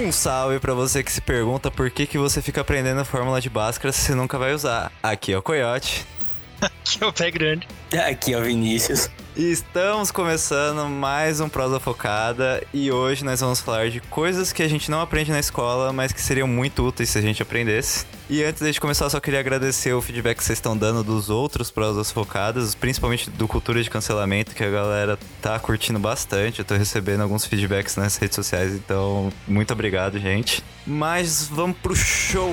Um 0.00 0.10
salve 0.10 0.58
pra 0.58 0.72
você 0.72 1.02
que 1.04 1.12
se 1.12 1.20
pergunta 1.20 1.70
por 1.70 1.90
que, 1.90 2.06
que 2.06 2.16
você 2.16 2.40
fica 2.40 2.62
aprendendo 2.62 3.02
a 3.02 3.04
fórmula 3.04 3.38
de 3.38 3.50
Bhaskara 3.50 3.92
se 3.92 4.00
você 4.00 4.14
nunca 4.14 4.38
vai 4.38 4.54
usar. 4.54 4.90
Aqui 5.02 5.30
é 5.30 5.36
o 5.36 5.42
Coyote. 5.42 6.06
Aqui 6.58 7.04
é 7.04 7.06
o 7.06 7.12
pé 7.12 7.30
grande. 7.30 7.68
Aqui 8.08 8.32
é 8.32 8.38
o 8.38 8.42
Vinícius. 8.42 9.10
Estamos 9.36 10.10
começando 10.10 10.88
mais 10.88 11.40
um 11.40 11.48
Prosa 11.48 11.78
Focada 11.78 12.62
e 12.74 12.90
hoje 12.90 13.24
nós 13.24 13.40
vamos 13.40 13.60
falar 13.60 13.88
de 13.88 14.00
coisas 14.00 14.52
que 14.52 14.60
a 14.60 14.68
gente 14.68 14.90
não 14.90 15.00
aprende 15.00 15.30
na 15.30 15.38
escola, 15.38 15.92
mas 15.92 16.12
que 16.12 16.20
seriam 16.20 16.48
muito 16.48 16.84
úteis 16.84 17.10
se 17.10 17.18
a 17.18 17.22
gente 17.22 17.40
aprendesse. 17.40 18.04
E 18.28 18.42
antes 18.42 18.60
de 18.74 18.80
começar, 18.80 19.08
só 19.08 19.20
queria 19.20 19.38
agradecer 19.38 19.92
o 19.92 20.02
feedback 20.02 20.38
que 20.38 20.44
vocês 20.44 20.58
estão 20.58 20.76
dando 20.76 21.04
dos 21.04 21.30
outros 21.30 21.70
Prosas 21.70 22.10
Focadas, 22.10 22.74
principalmente 22.74 23.30
do 23.30 23.46
Cultura 23.46 23.80
de 23.80 23.88
Cancelamento, 23.88 24.52
que 24.52 24.64
a 24.64 24.70
galera 24.70 25.18
tá 25.40 25.58
curtindo 25.60 26.00
bastante. 26.00 26.58
Eu 26.58 26.64
tô 26.64 26.74
recebendo 26.74 27.20
alguns 27.20 27.46
feedbacks 27.46 27.94
nas 27.96 28.16
redes 28.16 28.34
sociais, 28.34 28.74
então 28.74 29.32
muito 29.46 29.72
obrigado, 29.72 30.18
gente. 30.18 30.62
Mas 30.84 31.46
vamos 31.46 31.76
pro 31.78 31.94
show! 31.94 32.52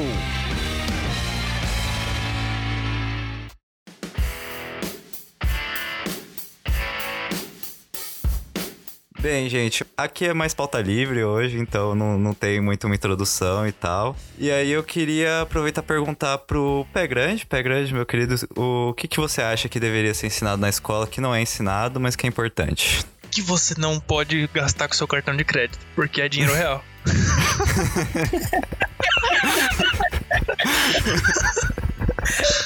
Bem, 9.28 9.50
gente, 9.50 9.86
aqui 9.98 10.24
é 10.24 10.34
mais 10.34 10.54
pauta 10.54 10.80
livre 10.80 11.22
hoje, 11.22 11.60
então 11.60 11.94
não, 11.94 12.18
não 12.18 12.34
tem 12.34 12.62
muito 12.62 12.88
uma 12.88 12.96
introdução 12.96 13.68
e 13.68 13.74
tal. 13.74 14.16
E 14.38 14.50
aí 14.50 14.72
eu 14.72 14.82
queria 14.82 15.42
aproveitar 15.42 15.82
e 15.82 15.86
perguntar 15.86 16.38
pro 16.38 16.88
Pé 16.94 17.06
Grande, 17.06 17.46
Pé 17.46 17.62
Grande, 17.62 17.94
meu 17.94 18.06
querido, 18.06 18.36
o 18.56 18.94
que, 18.94 19.06
que 19.06 19.20
você 19.20 19.42
acha 19.42 19.68
que 19.68 19.82
deveria 19.82 20.14
ser 20.14 20.28
ensinado 20.28 20.62
na 20.62 20.70
escola 20.70 21.06
que 21.06 21.20
não 21.20 21.36
é 21.36 21.42
ensinado, 21.42 22.00
mas 22.00 22.16
que 22.16 22.26
é 22.26 22.30
importante? 22.30 23.06
Que 23.30 23.42
você 23.42 23.76
não 23.78 24.00
pode 24.00 24.50
gastar 24.54 24.88
com 24.88 24.94
seu 24.94 25.06
cartão 25.06 25.36
de 25.36 25.44
crédito, 25.44 25.78
porque 25.94 26.22
é 26.22 26.30
dinheiro 26.30 26.54
real. 26.54 26.82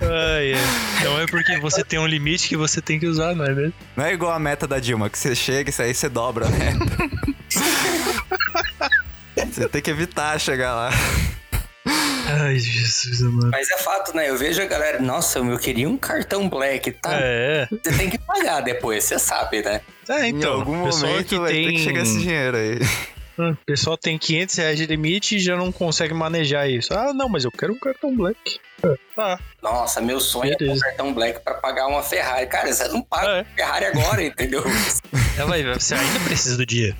É. 0.00 0.54
Não 1.04 1.20
é 1.20 1.26
porque 1.26 1.58
você 1.58 1.82
tem 1.82 1.98
um 1.98 2.06
limite 2.06 2.48
que 2.48 2.56
você 2.56 2.80
tem 2.80 2.98
que 2.98 3.06
usar, 3.06 3.34
não 3.34 3.44
é 3.44 3.52
mesmo? 3.52 3.72
Não 3.96 4.04
é 4.04 4.12
igual 4.12 4.32
a 4.32 4.38
meta 4.38 4.66
da 4.66 4.78
Dilma, 4.78 5.10
que 5.10 5.18
você 5.18 5.34
chega 5.34 5.70
e 5.70 5.82
aí 5.82 5.94
você 5.94 6.08
dobra, 6.08 6.48
né? 6.48 6.72
você 9.50 9.68
tem 9.68 9.82
que 9.82 9.90
evitar 9.90 10.38
chegar 10.38 10.74
lá. 10.74 10.90
Ai, 12.28 12.58
Jesus, 12.58 13.20
mano. 13.20 13.50
Mas 13.50 13.70
é 13.70 13.78
fato, 13.78 14.14
né? 14.14 14.28
Eu 14.28 14.36
vejo 14.36 14.60
a 14.60 14.66
galera, 14.66 15.00
nossa, 15.00 15.38
eu 15.38 15.58
queria 15.58 15.88
um 15.88 15.96
cartão 15.96 16.48
black, 16.48 16.90
tá? 16.90 17.10
É. 17.12 17.68
Você 17.70 17.92
tem 17.96 18.10
que 18.10 18.18
pagar 18.18 18.60
depois, 18.60 19.04
você 19.04 19.18
sabe, 19.18 19.62
né? 19.62 19.80
É, 20.08 20.26
em 20.26 20.36
então. 20.36 20.54
algum 20.54 20.84
pessoal 20.84 21.12
momento 21.12 21.28
que 21.28 21.38
vai 21.38 21.52
tem... 21.52 21.66
ter 21.66 21.72
que 21.72 21.78
chegar 21.78 22.02
esse 22.02 22.18
dinheiro 22.18 22.56
aí. 22.56 22.78
Hum, 23.38 23.50
O 23.52 23.56
pessoal 23.66 23.96
tem 23.96 24.16
500 24.18 24.54
reais 24.56 24.78
de 24.78 24.86
limite 24.86 25.36
e 25.36 25.38
já 25.40 25.56
não 25.56 25.70
consegue 25.70 26.14
manejar 26.14 26.68
isso. 26.70 26.92
Ah, 26.94 27.12
não, 27.12 27.28
mas 27.28 27.44
eu 27.44 27.50
quero 27.52 27.72
um 27.72 27.78
cartão 27.78 28.14
black. 28.16 28.58
Ah, 29.16 29.38
Nossa, 29.62 30.00
meu 30.00 30.20
sonho 30.20 30.52
é 30.52 30.56
ter 30.56 30.64
um 30.64 30.68
Beleza. 30.68 30.84
cartão 30.84 31.12
black 31.14 31.40
pra 31.40 31.54
pagar 31.54 31.86
uma 31.88 32.02
Ferrari. 32.02 32.46
Cara, 32.46 32.72
você 32.72 32.88
não 32.88 33.02
paga 33.02 33.28
É. 33.38 33.44
Ferrari 33.56 33.84
agora, 33.86 34.22
entendeu? 34.22 34.62
ela 35.36 35.48
vai, 35.48 35.62
você 35.64 35.94
ainda 35.94 36.20
precisa 36.20 36.56
do 36.56 36.64
dinheiro. 36.66 36.96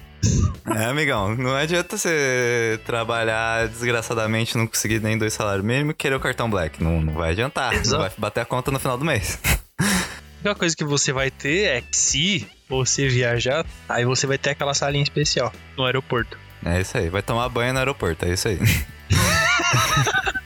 É, 0.74 0.86
amigão, 0.86 1.36
não 1.36 1.54
adianta 1.54 1.96
você 1.96 2.80
trabalhar 2.84 3.68
desgraçadamente, 3.68 4.56
não 4.56 4.66
conseguir 4.66 5.00
nem 5.00 5.16
dois 5.16 5.32
salários 5.34 5.64
mínimos 5.64 5.92
e 5.92 5.96
querer 5.96 6.16
o 6.16 6.20
cartão 6.20 6.50
black. 6.50 6.82
Não, 6.82 7.00
não 7.00 7.12
vai 7.12 7.30
adiantar. 7.30 7.72
Não 7.72 7.80
Exato. 7.80 8.00
vai 8.02 8.10
bater 8.18 8.40
a 8.40 8.44
conta 8.44 8.70
no 8.70 8.80
final 8.80 8.98
do 8.98 9.04
mês. 9.04 9.38
A 10.46 10.50
única 10.50 10.60
coisa 10.60 10.76
que 10.76 10.84
você 10.84 11.12
vai 11.12 11.28
ter 11.28 11.64
é 11.64 11.80
que 11.80 11.96
se 11.96 12.46
você 12.68 13.08
viajar, 13.08 13.66
aí 13.88 14.04
você 14.04 14.28
vai 14.28 14.38
ter 14.38 14.50
aquela 14.50 14.74
salinha 14.74 15.02
especial 15.02 15.52
no 15.76 15.84
aeroporto. 15.84 16.38
É 16.64 16.80
isso 16.80 16.96
aí, 16.96 17.08
vai 17.08 17.20
tomar 17.20 17.48
banho 17.48 17.72
no 17.72 17.80
aeroporto, 17.80 18.24
é 18.24 18.32
isso 18.32 18.46
aí. 18.46 18.58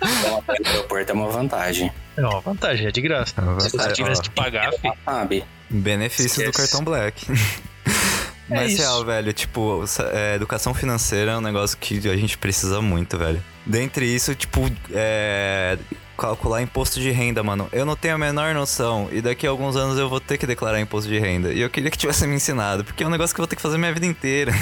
Então, 0.02 0.42
o 0.48 0.66
aeroporto 0.69 1.10
é 1.12 1.14
uma 1.14 1.28
vantagem. 1.28 1.92
É 2.16 2.20
uma 2.22 2.41
vantagem, 2.41 2.86
é 2.86 2.91
de 2.91 3.00
graça. 3.02 3.34
Se 3.60 3.70
você 3.76 3.88
É, 3.88 3.92
tivesse 3.92 4.20
ó, 4.20 4.24
que 4.24 4.30
pagar, 4.30 4.72
fi. 4.72 4.91
Sabe? 5.04 5.44
Benefícios 5.69 6.47
do 6.47 6.53
cartão 6.53 6.82
black. 6.82 7.26
É 8.50 8.54
Mas 8.56 8.72
isso. 8.72 8.82
real, 8.82 9.04
velho, 9.04 9.32
tipo, 9.32 9.84
é, 10.12 10.34
educação 10.34 10.74
financeira 10.74 11.30
é 11.30 11.36
um 11.36 11.41
negócio 11.41 11.78
que 11.78 12.08
a 12.08 12.16
gente 12.16 12.36
precisa 12.36 12.82
muito, 12.82 13.16
velho. 13.16 13.41
Dentre 13.64 14.04
isso, 14.04 14.34
tipo, 14.34 14.69
é, 14.92 15.78
calcular 16.20 16.60
imposto 16.62 17.00
de 17.00 17.10
renda, 17.10 17.42
mano. 17.42 17.69
Eu 17.72 17.84
não 17.86 17.97
tenho 17.97 18.14
a 18.14 18.19
menor 18.19 18.54
noção. 18.54 19.08
E 19.10 19.20
daqui 19.20 19.47
a 19.47 19.50
alguns 19.50 19.75
anos 19.76 19.98
eu 19.98 20.08
vou 20.08 20.20
ter 20.20 20.36
que 20.38 20.47
declarar 20.47 20.81
imposto 20.81 21.08
de 21.08 21.19
renda. 21.19 21.53
E 21.53 21.60
eu 21.60 21.70
queria 21.70 21.91
que 21.91 21.98
tivesse 21.98 22.26
me 22.26 22.34
ensinado, 22.36 22.84
porque 22.84 23.03
é 23.03 23.06
um 23.06 23.10
negócio 23.10 23.34
que 23.34 23.41
eu 23.41 23.44
vou 23.44 23.48
ter 23.48 23.56
que 23.56 23.62
fazer 23.62 23.78
minha 23.78 23.92
vida 23.92 24.06
inteira. 24.06 24.53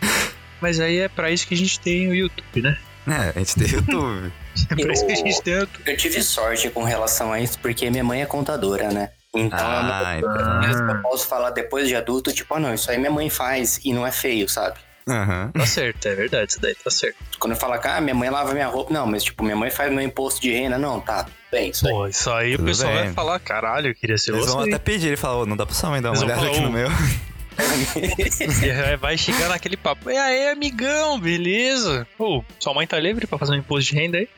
Mas 0.60 0.80
aí 0.80 0.98
é 0.98 1.08
pra 1.08 1.30
isso 1.30 1.46
que 1.46 1.54
a 1.54 1.56
gente 1.56 1.78
tem 1.80 2.08
o 2.08 2.14
YouTube, 2.14 2.62
né? 2.62 2.76
É, 3.06 3.32
a 3.34 3.38
gente 3.38 3.54
tem 3.54 3.68
YouTube. 3.68 4.32
É 4.70 4.76
pra 4.76 4.92
isso 4.92 5.04
que 5.04 5.10
a 5.10 5.14
Eu- 5.16 5.26
gente 5.26 5.42
tem 5.42 5.54
o 5.54 5.58
YouTube. 5.60 5.82
Eu 5.84 5.96
tive 5.96 6.22
sorte 6.22 6.70
com 6.70 6.84
relação 6.84 7.32
a 7.32 7.40
isso, 7.40 7.58
porque 7.58 7.90
minha 7.90 8.04
mãe 8.04 8.22
é 8.22 8.26
contadora, 8.26 8.92
né? 8.92 9.10
Então, 9.34 9.58
Ah, 9.60 10.16
eu, 10.20 10.30
então. 10.30 10.94
eu 10.94 11.02
posso 11.02 11.26
falar 11.26 11.50
depois 11.50 11.88
de 11.88 11.96
adulto, 11.96 12.32
tipo, 12.32 12.54
ah, 12.54 12.60
não, 12.60 12.72
isso 12.72 12.88
aí 12.88 12.96
minha 12.96 13.10
mãe 13.10 13.28
faz 13.28 13.80
e 13.84 13.92
não 13.92 14.06
é 14.06 14.12
feio, 14.12 14.48
sabe? 14.48 14.78
Aham. 15.08 15.50
Tá 15.52 15.66
certo, 15.66 16.06
é 16.08 16.14
verdade, 16.14 16.52
isso 16.52 16.60
daí 16.60 16.74
tá 16.74 16.90
certo. 16.90 17.16
Quando 17.38 17.52
eu 17.52 17.58
falo 17.58 17.78
que 17.78 17.86
ah, 17.86 18.00
minha 18.00 18.14
mãe 18.14 18.30
lava 18.30 18.52
minha 18.54 18.66
roupa, 18.68 18.92
não, 18.92 19.06
mas 19.06 19.22
tipo, 19.22 19.42
minha 19.44 19.56
mãe 19.56 19.70
faz 19.70 19.92
meu 19.92 20.00
imposto 20.02 20.40
de 20.40 20.50
renda, 20.52 20.78
não, 20.78 20.98
tá, 21.00 21.26
bem, 21.52 21.70
isso 21.70 21.86
aí. 21.86 21.92
Pô, 21.92 22.06
isso 22.06 22.30
aí 22.30 22.52
Tudo 22.52 22.62
o 22.62 22.66
pessoal 22.66 22.92
bem. 22.92 23.04
vai 23.04 23.12
falar, 23.12 23.38
caralho, 23.38 23.88
eu 23.88 23.94
queria 23.94 24.16
ser 24.16 24.32
Eles 24.32 24.46
você. 24.46 24.52
vão 24.52 24.62
até 24.62 24.78
pedir, 24.78 25.08
ele 25.08 25.16
fala, 25.16 25.42
ô, 25.42 25.46
não 25.46 25.56
dá 25.56 25.66
pra 25.66 25.74
sua 25.74 25.90
mãe 25.90 26.00
dar 26.00 26.10
uma 26.10 26.16
Eles 26.16 26.22
olhada 26.22 26.46
aqui 26.46 26.60
no 26.60 26.70
meu. 26.70 26.88
E 27.56 28.96
vai 28.96 29.16
chegar 29.16 29.48
naquele 29.48 29.76
papo. 29.76 30.10
E 30.10 30.16
aí, 30.16 30.48
amigão, 30.48 31.20
beleza? 31.20 32.04
Ô, 32.18 32.42
sua 32.58 32.74
mãe 32.74 32.84
tá 32.84 32.98
livre 32.98 33.28
pra 33.28 33.38
fazer 33.38 33.52
um 33.52 33.58
imposto 33.58 33.92
de 33.92 34.00
renda 34.00 34.18
aí? 34.18 34.28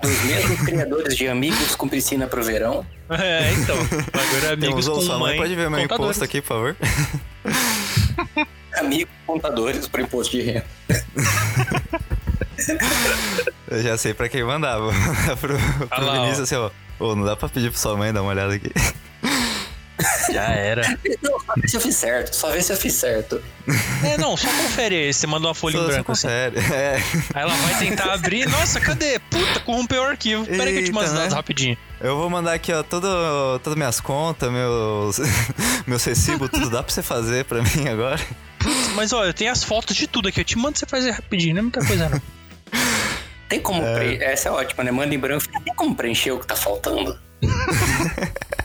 Dos 0.00 0.22
mesmos 0.22 0.60
criadores 0.60 1.16
de 1.16 1.26
amigos 1.26 1.74
com 1.74 1.88
piscina 1.88 2.28
pro 2.28 2.44
verão, 2.44 2.86
É, 3.10 3.50
então. 3.54 3.76
Agora 4.12 4.52
amigos 4.52 4.84
Temos, 4.84 4.88
com 4.88 5.00
sua 5.00 5.18
mãe 5.18 5.30
mãe 5.30 5.38
pode 5.38 5.54
ver 5.56 5.68
meu 5.68 5.80
imposto 5.80 6.22
aqui, 6.22 6.40
por 6.40 6.46
favor? 6.46 6.76
amigos 8.78 9.12
contadores 9.26 9.86
pro 9.88 10.02
imposto 10.02 10.36
de 10.36 10.42
renda. 10.42 10.66
Eu 13.70 13.82
já 13.82 13.96
sei 13.96 14.14
pra 14.14 14.28
quem 14.28 14.44
mandar. 14.44 14.78
Vou 14.78 14.92
mandar 14.94 15.36
pro, 15.36 15.56
pro 15.58 15.88
Ah. 15.90 16.12
Vinícius 16.12 16.40
assim, 16.40 16.54
ó. 16.56 16.70
Ô, 16.98 17.14
não 17.16 17.24
dá 17.24 17.34
pra 17.36 17.48
pedir 17.48 17.70
pra 17.70 17.78
sua 17.78 17.96
mãe 17.96 18.12
dar 18.12 18.22
uma 18.22 18.30
olhada 18.30 18.54
aqui. 18.54 18.70
Já 20.32 20.44
era. 20.52 20.98
Não, 21.22 21.38
só 21.40 21.52
vê 21.56 21.68
se 21.68 21.76
eu 21.76 21.80
fiz 21.80 21.96
certo, 21.96 22.34
só 22.34 22.50
vê 22.50 22.62
se 22.62 22.72
eu 22.72 22.76
fiz 22.76 22.92
certo. 22.94 23.42
É, 24.04 24.16
não, 24.18 24.36
só 24.36 24.46
confere 24.48 24.96
aí. 24.96 25.12
Você 25.12 25.26
mandou 25.26 25.48
uma 25.48 25.54
folha 25.54 25.74
em 25.74 25.78
Só- 25.78 25.82
só 25.86 25.92
branco 25.92 26.12
assim. 26.12 26.28
confere. 26.28 26.58
É. 26.74 26.96
Aí 27.34 27.42
ela 27.42 27.54
vai 27.54 27.78
tentar 27.78 28.12
abrir. 28.12 28.48
Nossa, 28.48 28.80
cadê? 28.80 29.18
Puta, 29.30 29.60
corrompeu 29.60 30.02
o 30.02 30.06
arquivo. 30.06 30.44
Pera 30.46 30.64
aí 30.64 30.72
que 30.74 30.80
eu 30.80 30.84
te 30.84 30.92
mando 30.92 31.06
os 31.06 31.12
dados 31.12 31.30
né? 31.30 31.36
rapidinho. 31.36 31.76
Eu 32.00 32.16
vou 32.16 32.28
mandar 32.28 32.52
aqui, 32.54 32.72
ó, 32.72 32.82
todo, 32.82 33.08
todas 33.60 33.76
minhas 33.76 34.00
contas, 34.00 34.50
meus, 34.50 35.18
meus 35.86 36.04
recibos, 36.04 36.50
tudo 36.50 36.68
dá 36.70 36.82
pra 36.82 36.92
você 36.92 37.02
fazer 37.02 37.44
pra 37.46 37.62
mim 37.62 37.88
agora? 37.88 38.20
Mas 38.94 39.12
ó, 39.12 39.24
eu 39.24 39.32
tenho 39.34 39.50
as 39.52 39.62
fotos 39.64 39.96
de 39.96 40.06
tudo 40.06 40.28
aqui. 40.28 40.40
Eu 40.40 40.44
te 40.44 40.56
mando 40.58 40.78
você 40.78 40.86
fazer 40.86 41.10
rapidinho, 41.12 41.54
não 41.54 41.60
é 41.60 41.62
muita 41.62 41.84
coisa 41.84 42.08
não. 42.08 42.20
Tem 43.48 43.60
como 43.60 43.82
pre... 43.82 44.16
Essa 44.22 44.48
é 44.48 44.52
ótima, 44.52 44.82
né? 44.84 44.90
Manda 44.90 45.14
em 45.14 45.18
branco, 45.18 45.44
tem 45.62 45.74
como 45.74 45.94
preencher 45.94 46.32
o 46.32 46.40
que 46.40 46.46
tá 46.46 46.56
faltando? 46.56 47.16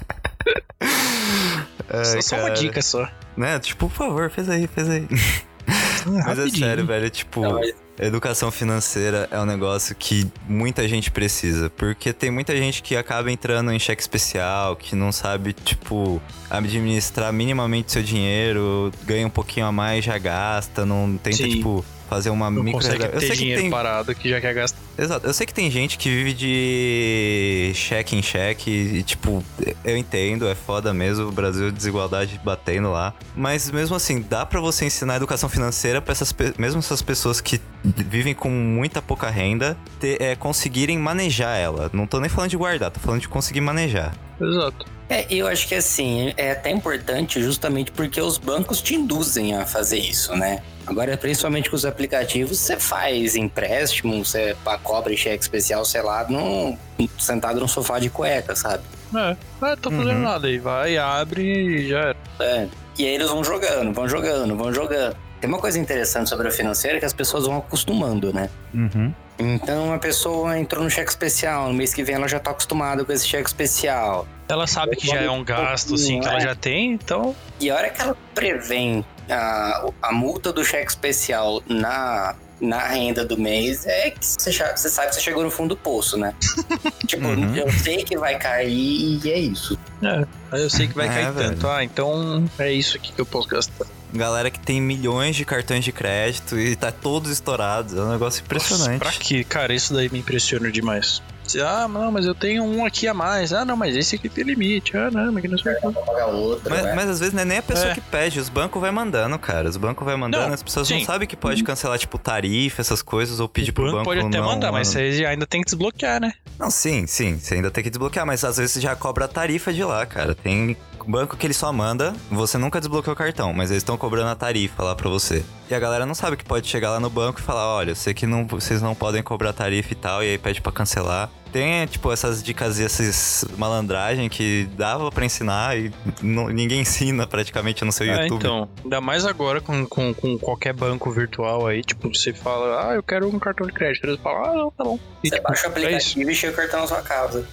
Ai, 1.91 2.05
só, 2.05 2.21
só 2.21 2.35
uma 2.37 2.51
dica 2.51 2.81
só. 2.81 3.07
Né? 3.35 3.59
Tipo, 3.59 3.89
por 3.89 3.95
favor, 3.95 4.29
fez 4.29 4.49
aí, 4.49 4.67
fez 4.67 4.89
aí. 4.89 5.07
Mas 6.25 6.39
é 6.39 6.49
sério, 6.49 6.85
velho, 6.85 7.09
tipo, 7.09 7.41
Não, 7.41 7.53
mas- 7.55 7.73
educação 7.99 8.49
financeira 8.49 9.27
é 9.29 9.37
um 9.39 9.45
negócio 9.45 9.93
que 9.95 10.25
muita 10.47 10.87
gente 10.87 11.11
precisa, 11.11 11.69
porque 11.69 12.13
tem 12.13 12.31
muita 12.31 12.55
gente 12.55 12.81
que 12.81 12.95
acaba 12.95 13.29
entrando 13.29 13.71
em 13.71 13.77
cheque 13.77 14.01
especial, 14.01 14.75
que 14.77 14.95
não 14.95 15.11
sabe, 15.11 15.51
tipo, 15.53 16.21
administrar 16.49 17.31
minimamente 17.33 17.91
seu 17.91 18.01
dinheiro, 18.01 18.91
ganha 19.03 19.27
um 19.27 19.29
pouquinho 19.29 19.65
a 19.65 19.71
mais, 19.71 20.05
já 20.05 20.17
gasta, 20.17 20.85
não 20.85 21.17
tenta, 21.21 21.37
Sim. 21.37 21.49
tipo, 21.49 21.85
fazer 22.09 22.29
uma 22.31 22.49
Não 22.49 22.63
micro 22.63 22.81
consegue 22.81 23.03
Eu 23.03 23.09
ter 23.11 23.19
sei 23.19 23.29
que 23.29 23.35
dinheiro 23.37 23.61
tem, 23.61 23.69
parado 23.69 24.13
que 24.15 24.29
já 24.29 24.41
quer 24.41 24.53
gastar. 24.53 24.79
Exato. 24.97 25.25
Eu 25.27 25.33
sei 25.33 25.45
que 25.45 25.53
tem 25.53 25.69
gente 25.69 25.97
que 25.97 26.09
vive 26.09 26.33
de 26.33 27.71
cheque 27.75 28.15
em 28.15 28.21
cheque 28.21 28.69
e, 28.71 29.03
tipo, 29.03 29.43
eu 29.85 29.95
entendo, 29.95 30.47
é 30.47 30.55
foda 30.55 30.93
mesmo, 30.93 31.27
o 31.27 31.31
Brasil 31.31 31.71
desigualdade 31.71 32.39
batendo 32.43 32.91
lá. 32.91 33.13
Mas 33.35 33.69
mesmo 33.71 33.95
assim, 33.95 34.21
dá 34.21 34.45
pra 34.45 34.59
você 34.59 34.85
ensinar 34.85 35.15
educação 35.17 35.47
financeira 35.47 36.01
pra 36.01 36.11
essas, 36.11 36.31
pe- 36.31 36.53
mesmo 36.57 36.79
essas 36.79 37.01
pessoas 37.01 37.39
que 37.39 37.61
vivem 37.83 38.33
com 38.33 38.49
muita 38.49 39.01
pouca 39.01 39.29
renda, 39.29 39.77
ter, 39.99 40.21
é, 40.21 40.35
conseguirem 40.35 40.97
manejar 40.97 41.57
ela. 41.57 41.89
Não 41.93 42.05
tô 42.07 42.19
nem 42.19 42.29
falando 42.29 42.49
de 42.49 42.57
guardar, 42.57 42.91
tô 42.91 42.99
falando 42.99 43.21
de 43.21 43.29
conseguir 43.29 43.61
manejar. 43.61 44.13
Exato. 44.41 44.85
É, 45.09 45.25
eu 45.33 45.47
acho 45.47 45.67
que 45.67 45.73
assim, 45.75 46.33
é 46.37 46.51
até 46.51 46.69
importante 46.69 47.41
justamente 47.41 47.91
porque 47.91 48.21
os 48.21 48.37
bancos 48.37 48.79
te 48.81 48.93
induzem 48.95 49.55
a 49.55 49.65
fazer 49.65 49.97
isso, 49.97 50.35
né? 50.35 50.61
Agora, 50.89 51.15
principalmente 51.15 51.69
com 51.69 51.75
os 51.75 51.85
aplicativos, 51.85 52.57
você 52.57 52.75
faz 52.77 53.35
empréstimo, 53.35 54.25
você 54.25 54.55
cobra 54.83 55.13
em 55.13 55.17
cheque 55.17 55.43
especial, 55.43 55.85
sei 55.85 56.01
lá, 56.01 56.25
num, 56.27 56.75
sentado 57.19 57.59
no 57.59 57.67
sofá 57.67 57.99
de 57.99 58.09
cueca, 58.09 58.55
sabe? 58.55 58.83
É, 59.15 59.37
é 59.67 59.75
tô 59.75 59.91
fazendo 59.91 60.13
Uhum. 60.13 60.21
nada 60.23 60.47
aí. 60.47 60.57
Vai, 60.57 60.97
abre 60.97 61.43
e 61.43 61.87
já 61.89 61.99
era. 61.99 62.15
É. 62.39 62.67
E 62.97 63.05
aí 63.05 63.13
eles 63.13 63.29
vão 63.29 63.43
jogando, 63.43 63.93
vão 63.93 64.09
jogando, 64.09 64.55
vão 64.55 64.73
jogando. 64.73 65.15
Tem 65.39 65.47
uma 65.47 65.59
coisa 65.59 65.77
interessante 65.79 66.27
sobre 66.27 66.47
a 66.47 66.51
financeira 66.51 66.99
que 66.99 67.05
as 67.05 67.13
pessoas 67.13 67.45
vão 67.45 67.57
acostumando, 67.59 68.33
né? 68.33 68.49
Uhum. 68.73 69.13
Então 69.37 69.93
a 69.93 69.99
pessoa 69.99 70.57
entrou 70.59 70.83
no 70.83 70.89
cheque 70.89 71.09
especial, 71.09 71.67
no 71.69 71.73
mês 71.73 71.93
que 71.93 72.03
vem 72.03 72.15
ela 72.15 72.27
já 72.27 72.39
tá 72.39 72.51
acostumada 72.51 73.05
com 73.05 73.11
esse 73.13 73.25
cheque 73.27 73.47
especial. 73.47 74.27
Ela 74.49 74.67
sabe 74.67 74.95
que 74.95 75.07
já 75.07 75.21
é 75.21 75.29
um 75.29 75.43
gasto, 75.43 75.93
assim, 75.93 76.19
que 76.19 76.27
ela 76.27 76.39
já 76.39 76.55
tem, 76.55 76.91
então. 76.93 77.33
E 77.59 77.69
a 77.69 77.75
hora 77.75 77.89
que 77.89 78.01
ela 78.01 78.17
prevém 78.33 79.05
a, 79.29 79.85
a 80.01 80.11
multa 80.11 80.51
do 80.51 80.63
cheque 80.63 80.89
especial 80.89 81.61
na, 81.67 82.35
na 82.59 82.79
renda 82.87 83.23
do 83.25 83.37
mês, 83.37 83.85
é 83.85 84.11
que 84.11 84.25
você, 84.25 84.51
já- 84.51 84.75
você 84.75 84.89
sabe 84.89 85.09
que 85.09 85.15
você 85.15 85.21
chegou 85.21 85.43
no 85.43 85.51
fundo 85.51 85.69
do 85.75 85.77
poço, 85.77 86.17
né? 86.17 86.33
tipo, 87.07 87.25
Uhum. 87.27 87.55
eu 87.55 87.71
sei 87.71 88.03
que 88.03 88.17
vai 88.17 88.37
cair 88.37 89.19
e 89.23 89.31
é 89.31 89.39
isso. 89.39 89.77
É, 90.03 90.25
aí 90.51 90.61
eu 90.61 90.69
sei 90.69 90.87
que 90.87 90.95
vai 90.95 91.07
É, 91.07 91.09
cair 91.09 91.31
velho. 91.31 91.49
tanto. 91.51 91.67
Ah, 91.67 91.83
então 91.83 92.49
é 92.57 92.71
isso 92.71 92.97
aqui 92.97 93.11
que 93.11 93.19
eu 93.21 93.25
posso 93.25 93.47
gastar. 93.47 93.85
Galera 94.11 94.49
que 94.49 94.59
tem 94.59 94.81
milhões 94.81 95.35
de 95.35 95.45
cartões 95.45 95.85
de 95.85 95.91
crédito 95.91 96.57
e 96.57 96.75
tá 96.75 96.91
todos 96.91 97.29
estourados. 97.29 97.93
É 97.95 98.01
um 98.01 98.09
negócio 98.09 98.41
impressionante. 98.41 98.99
Nossa, 98.99 98.99
pra 98.99 99.11
quê? 99.11 99.43
Cara, 99.43 99.71
isso 99.73 99.93
daí 99.93 100.09
me 100.09 100.17
impressiona 100.19 100.71
demais. 100.71 101.21
Ah, 101.57 101.87
não, 101.87 102.11
mas 102.11 102.25
eu 102.25 102.35
tenho 102.35 102.63
um 102.63 102.85
aqui 102.85 103.07
a 103.07 103.13
mais. 103.13 103.53
Ah, 103.53 103.63
não, 103.65 103.75
mas 103.77 103.95
esse 103.95 104.15
aqui 104.15 104.27
tem 104.29 104.43
limite. 104.43 104.95
Ah, 104.97 105.09
não, 105.11 105.31
mas 105.31 105.41
que 105.41 105.47
não 105.47 105.57
sei 105.57 105.73
o 105.73 105.75
que. 105.75 105.81
Pra 105.93 106.01
pagar 106.01 106.27
outra, 106.27 106.69
Mas, 106.69 106.85
né? 106.85 106.93
mas 106.95 107.09
às 107.09 107.19
vezes 107.19 107.33
não 107.33 107.41
é 107.41 107.45
nem 107.45 107.57
a 107.59 107.63
pessoa 107.63 107.91
É. 107.91 107.93
que 107.93 108.01
pede, 108.01 108.39
os 108.39 108.49
bancos 108.49 108.79
vai 108.81 108.91
mandando, 108.91 109.37
cara. 109.39 109.67
Os 109.69 109.77
bancos 109.77 110.05
vai 110.05 110.15
mandando, 110.15 110.47
Não, 110.47 110.53
as 110.53 110.61
pessoas 110.63 110.89
não 110.89 110.99
sim. 110.99 111.05
sabem 111.05 111.27
que 111.27 111.35
pode 111.35 111.63
cancelar, 111.63 111.97
tipo, 111.97 112.17
tarifa, 112.17 112.81
essas 112.81 113.01
coisas, 113.01 113.39
ou 113.39 113.47
pedir 113.49 113.71
O 113.71 113.73
pro 113.73 113.83
banco 113.85 113.95
banco 113.97 114.05
pode 114.05 114.19
até 114.19 114.37
não, 114.37 114.45
mandar, 114.45 114.71
mas 114.71 114.87
você 114.89 115.25
ainda 115.27 115.47
tem 115.47 115.61
que 115.61 115.65
desbloquear, 115.65 116.19
né? 116.21 116.33
Não, 116.59 116.69
sim, 116.69 117.07
sim, 117.07 117.39
você 117.39 117.55
ainda 117.55 117.71
tem 117.71 117.83
que 117.83 117.89
desbloquear, 117.89 118.25
mas 118.25 118.43
às 118.43 118.57
vezes 118.57 118.73
você 118.73 118.81
já 118.81 118.95
cobra 118.95 119.25
a 119.25 119.27
tarifa 119.27 119.71
de 119.71 119.83
lá, 119.83 120.05
cara. 120.05 120.35
Tem 120.35 120.75
banco 121.07 121.35
que 121.37 121.47
ele 121.47 121.53
só 121.53 121.71
manda, 121.73 122.13
você 122.29 122.57
nunca 122.57 122.79
desbloqueou 122.79 123.13
o 123.13 123.17
cartão, 123.17 123.53
mas 123.53 123.71
eles 123.71 123.81
estão 123.81 123.97
cobrando 123.97 124.27
a 124.29 124.35
tarifa 124.35 124.83
lá 124.83 124.93
pra 124.95 125.09
você. 125.09 125.43
E 125.69 125.73
a 125.73 125.79
galera 125.79 126.05
não 126.05 126.13
sabe 126.13 126.35
que 126.37 126.43
pode 126.43 126.67
chegar 126.67 126.91
lá 126.91 126.99
no 126.99 127.09
banco 127.09 127.39
e 127.39 127.41
falar, 127.43 127.65
olha, 127.67 127.91
eu 127.91 127.95
sei 127.95 128.13
que 128.13 128.27
não, 128.27 128.45
vocês 128.45 128.81
não 128.81 128.93
podem 128.93 129.23
cobrar 129.23 129.53
tarifa 129.53 129.93
e 129.93 129.95
tal, 129.95 130.23
e 130.23 130.27
aí 130.31 130.37
pede 130.37 130.61
pra 130.61 130.71
cancelar. 130.71 131.29
Tem, 131.51 131.85
tipo, 131.87 132.11
essas 132.11 132.43
dicas 132.43 132.79
e 132.79 132.83
essas 132.85 133.43
malandragem 133.57 134.29
que 134.29 134.69
dava 134.77 135.09
pra 135.11 135.25
ensinar 135.25 135.77
e 135.77 135.91
não- 136.21 136.47
ninguém 136.49 136.81
ensina 136.81 137.25
praticamente 137.25 137.83
no 137.83 137.91
seu 137.91 138.05
Ah, 138.11 138.21
YouTube. 138.23 138.39
então. 138.39 138.69
Ainda 138.83 139.01
mais 139.01 139.25
agora 139.25 139.59
com, 139.59 139.85
com, 139.85 140.13
com 140.13 140.37
qualquer 140.37 140.73
banco 140.73 141.09
virtual 141.11 141.65
aí, 141.65 141.81
tipo, 141.83 142.07
você 142.13 142.31
fala, 142.33 142.89
ah, 142.91 142.95
eu 142.95 143.01
quero 143.03 143.27
um 143.27 143.39
cartão 143.39 143.65
de 143.65 143.73
crédito. 143.73 144.05
Eles 144.05 144.19
falam, 144.21 144.43
ah, 144.45 144.53
não, 144.55 144.71
tá 144.71 144.83
bom. 144.83 144.99
E, 145.23 145.29
Você 145.29 145.35
tipo, 145.35 145.47
baixa 145.47 145.63
o 145.63 145.65
é 145.65 145.69
aplicativo 145.71 146.29
e 146.31 146.35
chega 146.35 146.53
o 146.53 146.55
cartão 146.55 146.81
na 146.81 146.87
sua 146.87 147.01
casa. 147.01 147.47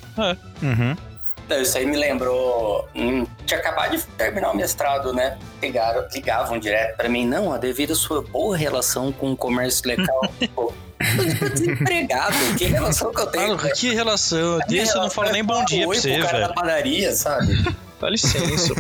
Uhum. 0.63 0.97
Isso 1.61 1.79
aí 1.79 1.87
me 1.87 1.97
lembrou. 1.97 2.89
Hum, 2.95 3.27
tinha 3.45 3.61
acabado 3.61 3.97
de 3.97 4.03
terminar 4.03 4.51
o 4.51 4.57
mestrado, 4.57 5.13
né? 5.13 5.39
Ligaram, 5.63 6.07
ligavam 6.13 6.59
direto 6.59 6.97
pra 6.97 7.09
mim. 7.09 7.27
Não, 7.27 7.49
ó, 7.49 7.59
devido 7.59 7.93
à 7.93 7.97
sua 7.97 8.23
boa 8.23 8.57
relação 8.57 9.13
com 9.13 9.33
o 9.33 9.37
comércio 9.37 9.89
local. 9.89 10.33
Pô, 10.55 10.73
eu 11.41 11.51
desempregado. 11.51 12.35
Que 12.59 12.65
relação 12.65 13.13
que 13.13 13.21
eu 13.21 13.27
tenho? 13.27 13.55
Ah, 13.55 13.71
que 13.71 13.95
relação? 13.95 14.59
Desse 14.69 14.95
eu 14.97 15.03
não 15.03 15.11
falo 15.11 15.31
nem 15.31 15.45
bom 15.45 15.65
dia 15.65 15.87
pra 15.87 15.97
você, 15.97 16.15
pro 16.15 16.23
cara 16.23 16.39
velho. 16.39 16.49
da 16.49 16.55
padaria, 16.55 17.13
sabe? 17.15 17.77
Dá 18.01 18.11
licença. 18.11 18.75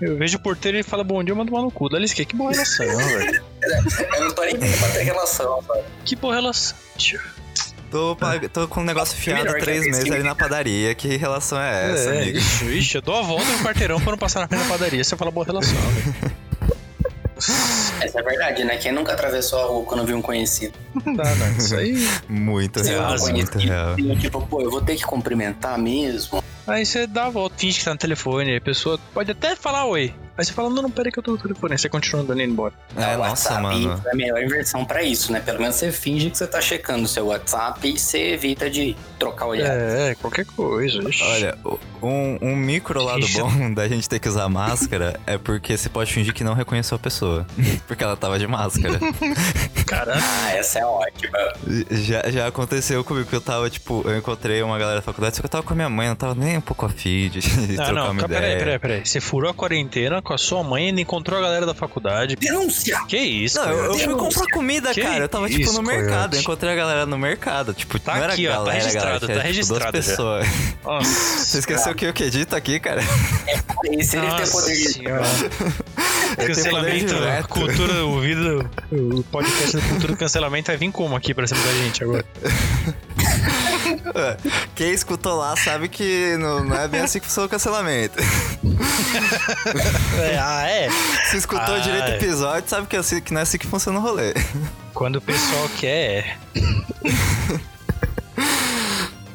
Eu 0.00 0.16
vejo 0.16 0.38
o 0.38 0.40
porteiro 0.40 0.78
e 0.78 0.80
ele 0.80 0.88
fala 0.88 1.04
bom 1.04 1.22
dia, 1.22 1.32
eu 1.32 1.36
mando 1.36 1.52
mal 1.52 1.62
no 1.62 1.70
cu. 1.70 1.88
Dá 1.90 1.98
licença. 1.98 2.24
Que 2.24 2.34
boa 2.34 2.50
relação, 2.52 2.86
velho. 2.86 3.44
Eu 4.14 4.24
não 4.24 4.30
tô 4.30 4.42
nem 4.44 4.56
pra 4.56 4.88
ter 4.88 5.02
relação, 5.02 5.62
sabe? 5.66 5.82
Que 6.06 6.16
boa 6.16 6.34
relação. 6.34 6.76
tio. 6.96 7.20
Tô, 7.90 8.14
pag- 8.14 8.48
tô 8.48 8.68
com 8.68 8.80
um 8.80 8.84
negócio 8.84 9.16
fiado 9.16 9.50
há 9.50 9.54
três 9.58 9.84
meses 9.84 10.10
ali 10.10 10.22
na 10.22 10.34
padaria. 10.34 10.94
Que 10.94 11.16
relação 11.16 11.60
é 11.60 11.92
essa, 11.92 12.14
é, 12.14 12.22
amigo? 12.22 12.38
ixi, 12.38 12.64
ixi, 12.66 12.94
eu 12.96 13.02
dou 13.02 13.16
a 13.16 13.22
volta 13.22 13.44
no 13.50 13.58
quarteirão 13.64 14.00
pra 14.00 14.12
não 14.12 14.18
passar 14.18 14.40
na 14.40 14.48
frente 14.48 14.62
da 14.62 14.68
padaria. 14.68 15.02
Você 15.02 15.16
fala 15.16 15.30
boa 15.30 15.44
relação, 15.44 15.74
velho. 15.76 16.32
Essa 18.02 18.20
é 18.20 18.22
verdade, 18.22 18.64
né? 18.64 18.76
Quem 18.76 18.92
nunca 18.92 19.12
atravessou 19.12 19.60
a 19.60 19.64
rua 19.66 19.84
quando 19.84 20.04
viu 20.04 20.16
um 20.16 20.22
conhecido? 20.22 20.74
Não 21.04 21.14
dá, 21.14 21.24
não. 21.36 21.56
Isso 21.56 21.74
aí. 21.74 21.96
Muito 22.28 22.82
real, 22.82 23.18
muito 23.18 23.58
real. 23.58 23.96
tipo, 24.18 24.46
pô, 24.46 24.60
eu 24.60 24.70
vou 24.70 24.82
ter 24.82 24.94
que 24.96 25.04
cumprimentar 25.04 25.78
mesmo? 25.78 26.42
Aí 26.66 26.84
você 26.84 27.06
dá 27.06 27.26
a 27.26 27.30
volta, 27.30 27.56
finge 27.58 27.78
que 27.78 27.84
tá 27.84 27.92
no 27.92 27.98
telefone, 27.98 28.50
aí 28.50 28.56
a 28.56 28.60
pessoa 28.60 28.98
pode 29.12 29.30
até 29.30 29.56
falar 29.56 29.86
oi. 29.86 30.14
Aí 30.38 30.44
você 30.44 30.52
fala, 30.52 30.70
não, 30.70 30.82
não, 30.82 30.90
peraí 30.90 31.12
que 31.12 31.18
eu 31.18 31.22
tô 31.22 31.32
no 31.32 31.38
telefone. 31.38 31.72
Aí 31.74 31.78
você 31.78 31.88
continua 31.88 32.22
andando 32.22 32.40
e 32.40 32.44
indo 32.44 32.52
embora. 32.52 32.72
É, 32.96 33.14
o 33.14 33.18
nossa, 33.18 33.54
WhatsApp 33.54 33.62
mano. 33.62 34.02
é 34.06 34.10
a 34.10 34.14
melhor 34.14 34.42
inversão 34.42 34.84
pra 34.86 35.02
isso, 35.02 35.30
né? 35.32 35.40
Pelo 35.40 35.60
menos 35.60 35.76
você 35.76 35.92
finge 35.92 36.30
que 36.30 36.38
você 36.38 36.46
tá 36.46 36.60
checando 36.62 37.04
o 37.04 37.08
seu 37.08 37.26
WhatsApp 37.26 37.86
e 37.86 37.98
você 37.98 38.32
evita 38.32 38.70
de 38.70 38.96
trocar 39.18 39.46
olhar. 39.46 39.66
É, 39.70 40.14
qualquer 40.14 40.46
coisa. 40.46 41.06
ixi. 41.10 41.22
Olha, 41.24 41.58
um, 42.02 42.38
um 42.40 42.56
micro 42.56 43.02
lado 43.04 43.20
Ixi. 43.20 43.38
bom 43.38 43.74
da 43.74 43.86
gente 43.86 44.08
ter 44.08 44.18
que 44.18 44.28
usar 44.28 44.48
máscara 44.48 45.20
é 45.26 45.36
porque 45.36 45.76
você 45.76 45.90
pode 45.90 46.10
fingir 46.10 46.32
que 46.32 46.42
não 46.42 46.54
reconheceu 46.54 46.96
a 46.96 46.98
pessoa. 46.98 47.46
Porque 47.86 48.02
ela 48.04 48.16
tava 48.16 48.38
de 48.38 48.46
máscara. 48.46 48.98
Caralho. 49.90 50.20
Ah, 50.22 50.52
essa 50.52 50.78
é 50.78 50.84
ótima. 50.84 51.38
já, 51.90 52.30
já 52.30 52.46
aconteceu 52.46 53.02
comigo 53.02 53.26
que 53.28 53.34
eu 53.34 53.40
tava, 53.40 53.68
tipo, 53.68 54.02
eu 54.06 54.16
encontrei 54.16 54.62
uma 54.62 54.78
galera 54.78 54.96
da 54.98 55.02
faculdade, 55.02 55.34
só 55.36 55.42
que 55.42 55.46
eu 55.46 55.50
tava 55.50 55.64
com 55.64 55.72
a 55.72 55.76
minha 55.76 55.88
mãe, 55.88 56.08
não 56.08 56.14
tava 56.16 56.34
nem 56.34 56.56
um 56.58 56.60
pouco 56.60 56.86
afim 56.86 57.28
de, 57.28 57.40
Ah, 57.80 57.84
trocar 57.86 57.92
não, 57.92 58.10
uma 58.12 58.20
ca- 58.20 58.26
ideia. 58.26 58.40
peraí, 58.40 58.58
peraí, 58.58 58.78
peraí. 58.78 59.00
Você 59.06 59.20
furou 59.20 59.50
a 59.50 59.54
quarentena 59.54 60.22
com 60.22 60.32
a 60.32 60.38
sua 60.38 60.62
mãe 60.62 60.84
e 60.84 60.86
ainda 60.88 61.00
encontrou 61.00 61.38
a 61.38 61.42
galera 61.42 61.66
da 61.66 61.74
faculdade. 61.74 62.36
Denúncia! 62.36 62.98
Que 63.08 63.18
isso, 63.18 63.58
Não, 63.58 63.68
eu, 63.70 63.84
eu 63.86 63.94
fui 63.98 64.14
comprar 64.14 64.46
comida, 64.52 64.94
Que 64.94 65.02
cara. 65.02 65.24
Eu 65.24 65.28
tava, 65.28 65.48
tipo, 65.48 65.62
isso, 65.62 65.72
no 65.74 65.82
mercado. 65.82 66.34
Eu 66.36 66.40
encontrei 66.40 66.72
a 66.72 66.76
galera 66.76 67.06
no 67.06 67.18
mercado. 67.18 67.74
Tipo, 67.74 67.98
Tá 67.98 68.14
não 68.14 68.22
era 68.24 68.32
aqui, 68.32 68.46
ó, 68.46 68.50
tá 68.52 68.56
galera, 68.58 68.74
registrado, 68.74 69.04
galera, 69.06 69.20
tá 69.26 69.32
tipo, 69.34 69.46
registrado 69.46 69.92
duas 69.92 70.06
pessoas. 70.06 70.46
Nossa. 70.84 71.10
Você 71.44 71.58
esqueceu 71.58 71.94
que 71.94 72.06
eu 72.06 72.12
que 72.12 72.24
edito 72.24 72.54
aqui, 72.54 72.78
cara? 72.78 73.00
Esse 73.90 74.16
ele 74.16 74.26
tem 74.26 74.50
poder 74.50 74.76
Cancelamento, 76.36 77.14
veto. 77.18 77.48
cultura, 77.48 78.04
o 78.06 78.20
vídeo, 78.20 78.70
o 78.92 79.22
podcast 79.24 79.76
da 79.76 79.82
cultura 79.88 80.12
do 80.12 80.18
cancelamento 80.18 80.66
vai 80.68 80.76
vir 80.76 80.90
como 80.92 81.16
aqui 81.16 81.34
pra 81.34 81.46
cima 81.46 81.60
da 81.62 81.72
gente 81.72 82.02
agora? 82.04 82.24
Quem 84.74 84.92
escutou 84.92 85.36
lá 85.36 85.56
sabe 85.56 85.88
que 85.88 86.36
não, 86.38 86.64
não 86.64 86.76
é 86.76 86.88
bem 86.88 87.00
assim 87.00 87.18
que 87.20 87.26
funciona 87.26 87.46
o 87.46 87.50
cancelamento. 87.50 88.18
É, 90.18 90.38
ah, 90.38 90.66
é? 90.68 90.88
Se 91.30 91.36
escutou 91.38 91.74
Ah, 91.74 91.78
direito 91.78 92.04
o 92.04 92.10
é. 92.12 92.16
episódio, 92.16 92.68
sabe 92.68 92.86
que, 92.86 92.96
é 92.96 92.98
assim, 92.98 93.20
que 93.20 93.32
não 93.32 93.40
é 93.40 93.42
assim 93.42 93.58
que 93.58 93.66
funciona 93.66 93.98
o 93.98 94.02
rolê. 94.02 94.34
Quando 94.94 95.16
o 95.16 95.20
pessoal 95.20 95.68
quer, 95.78 96.38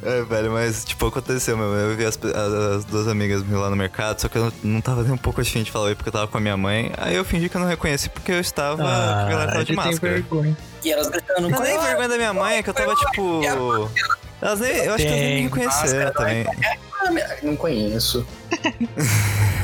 é. 0.05 0.19
É, 0.19 0.23
velho, 0.23 0.51
mas, 0.51 0.85
tipo, 0.85 1.07
aconteceu 1.07 1.57
mesmo. 1.57 1.73
Eu 1.73 1.95
vi 1.95 2.05
as, 2.05 2.17
as- 2.23 2.53
as 2.77 2.85
duas 2.85 3.07
amigas 3.07 3.43
lá 3.49 3.69
no 3.69 3.75
mercado, 3.75 4.19
só 4.21 4.27
que 4.29 4.37
eu 4.37 4.45
não, 4.45 4.53
não 4.75 4.81
tava 4.81 5.03
nem 5.03 5.11
um 5.11 5.17
pouco 5.17 5.41
afim 5.41 5.63
de 5.63 5.71
falar 5.71 5.85
oi 5.85 5.95
porque 5.95 6.09
eu 6.09 6.13
tava 6.13 6.27
com 6.27 6.37
a 6.37 6.41
minha 6.41 6.55
mãe. 6.55 6.91
Aí 6.97 7.15
eu 7.15 7.25
fingi 7.25 7.49
que 7.49 7.57
eu 7.57 7.61
não 7.61 7.67
reconheci 7.67 8.09
porque 8.09 8.31
eu 8.31 8.39
estava. 8.39 8.77
que 8.77 8.83
a 8.83 9.25
galera 9.29 9.51
tava 9.51 9.65
de 9.65 9.73
máscara. 9.73 10.13
vergonha. 10.13 10.57
E 10.83 10.91
elas 10.91 11.09
gritando... 11.09 11.49
Não 11.49 11.57
é 11.63 11.63
nem 11.71 11.79
vergonha 11.79 12.07
da 12.07 12.17
minha 12.17 12.33
mãe, 12.33 12.57
é 12.57 12.63
que 12.63 12.69
eu 12.69 12.73
tava, 12.73 12.93
tipo. 12.95 13.41
Elas 14.41 14.59
nem, 14.59 14.71
eu 14.71 14.93
acho 14.93 15.03
que 15.03 15.07
elas 15.09 15.19
nem 15.21 15.35
me 15.35 15.41
reconheceram 15.41 16.05
máscara, 16.05 16.11
também. 16.11 16.45
Ah, 17.01 17.37
Não 17.43 17.55
conheço. 17.55 18.25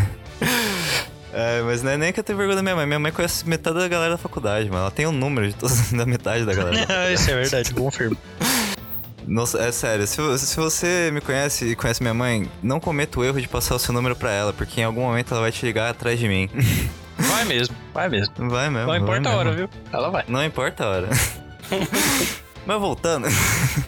É, 1.34 1.62
mas 1.62 1.82
não 1.82 1.92
é 1.92 1.98
nem 1.98 2.12
que 2.12 2.20
eu 2.20 2.24
tenho 2.25 2.38
vergonha 2.38 2.58
da 2.58 2.62
minha 2.62 2.75
mãe. 2.75 2.86
Minha 2.86 3.00
mãe 3.00 3.10
conhece 3.10 3.48
metade 3.48 3.80
da 3.80 3.88
galera 3.88 4.12
da 4.12 4.18
faculdade, 4.18 4.70
mano. 4.70 4.82
Ela 4.82 4.92
tem 4.92 5.06
o 5.06 5.13
número 5.13 5.48
de 5.48 5.54
toda, 5.56 5.74
da 5.96 6.06
metade 6.06 6.44
da 6.46 6.54
galera. 6.54 6.75
da 6.75 6.82
faculdade. 6.82 7.13
Isso 7.13 7.32
é 7.32 7.36
verdade, 7.36 7.74
confirmo. 7.74 8.18
Nossa, 9.28 9.60
é 9.60 9.72
sério, 9.72 10.06
se, 10.08 10.40
se 10.40 10.56
você 10.58 11.10
me 11.13 11.22
conhece 11.22 11.66
e 11.66 11.75
conhece 11.75 12.01
minha 12.01 12.13
mãe, 12.13 12.50
não 12.62 12.80
cometa 12.80 13.20
o 13.20 13.24
erro 13.24 13.40
de 13.42 13.48
passar 13.48 13.75
o 13.75 13.80
seu 13.80 13.94
número 13.94 14.16
pra 14.16 14.32
ela, 14.32 14.51
porque 14.54 14.82
em 14.82 14.84
algum 14.84 15.01
momento 15.01 15.32
ela 15.34 15.42
vai 15.42 15.51
te 15.51 15.66
ligar 15.66 15.90
atrás 15.92 16.20
de 16.20 16.28
mim. 16.28 16.50
Vai 17.18 17.46
mesmo, 17.46 17.75
vai 17.94 18.10
mesmo. 18.10 18.34
Vai 18.50 18.68
mesmo. 18.72 18.88
Não 18.88 18.96
importa 18.98 19.20
a 19.20 19.22
mesmo. 19.22 19.38
hora, 19.38 19.51
viu? 19.51 19.70
Ela 19.94 20.10
vai. 20.10 20.24
Não 20.28 20.44
importa 20.44 20.84
a 20.84 20.90
hora. 20.90 21.10
Mas 22.66 22.80
voltando, 22.80 23.28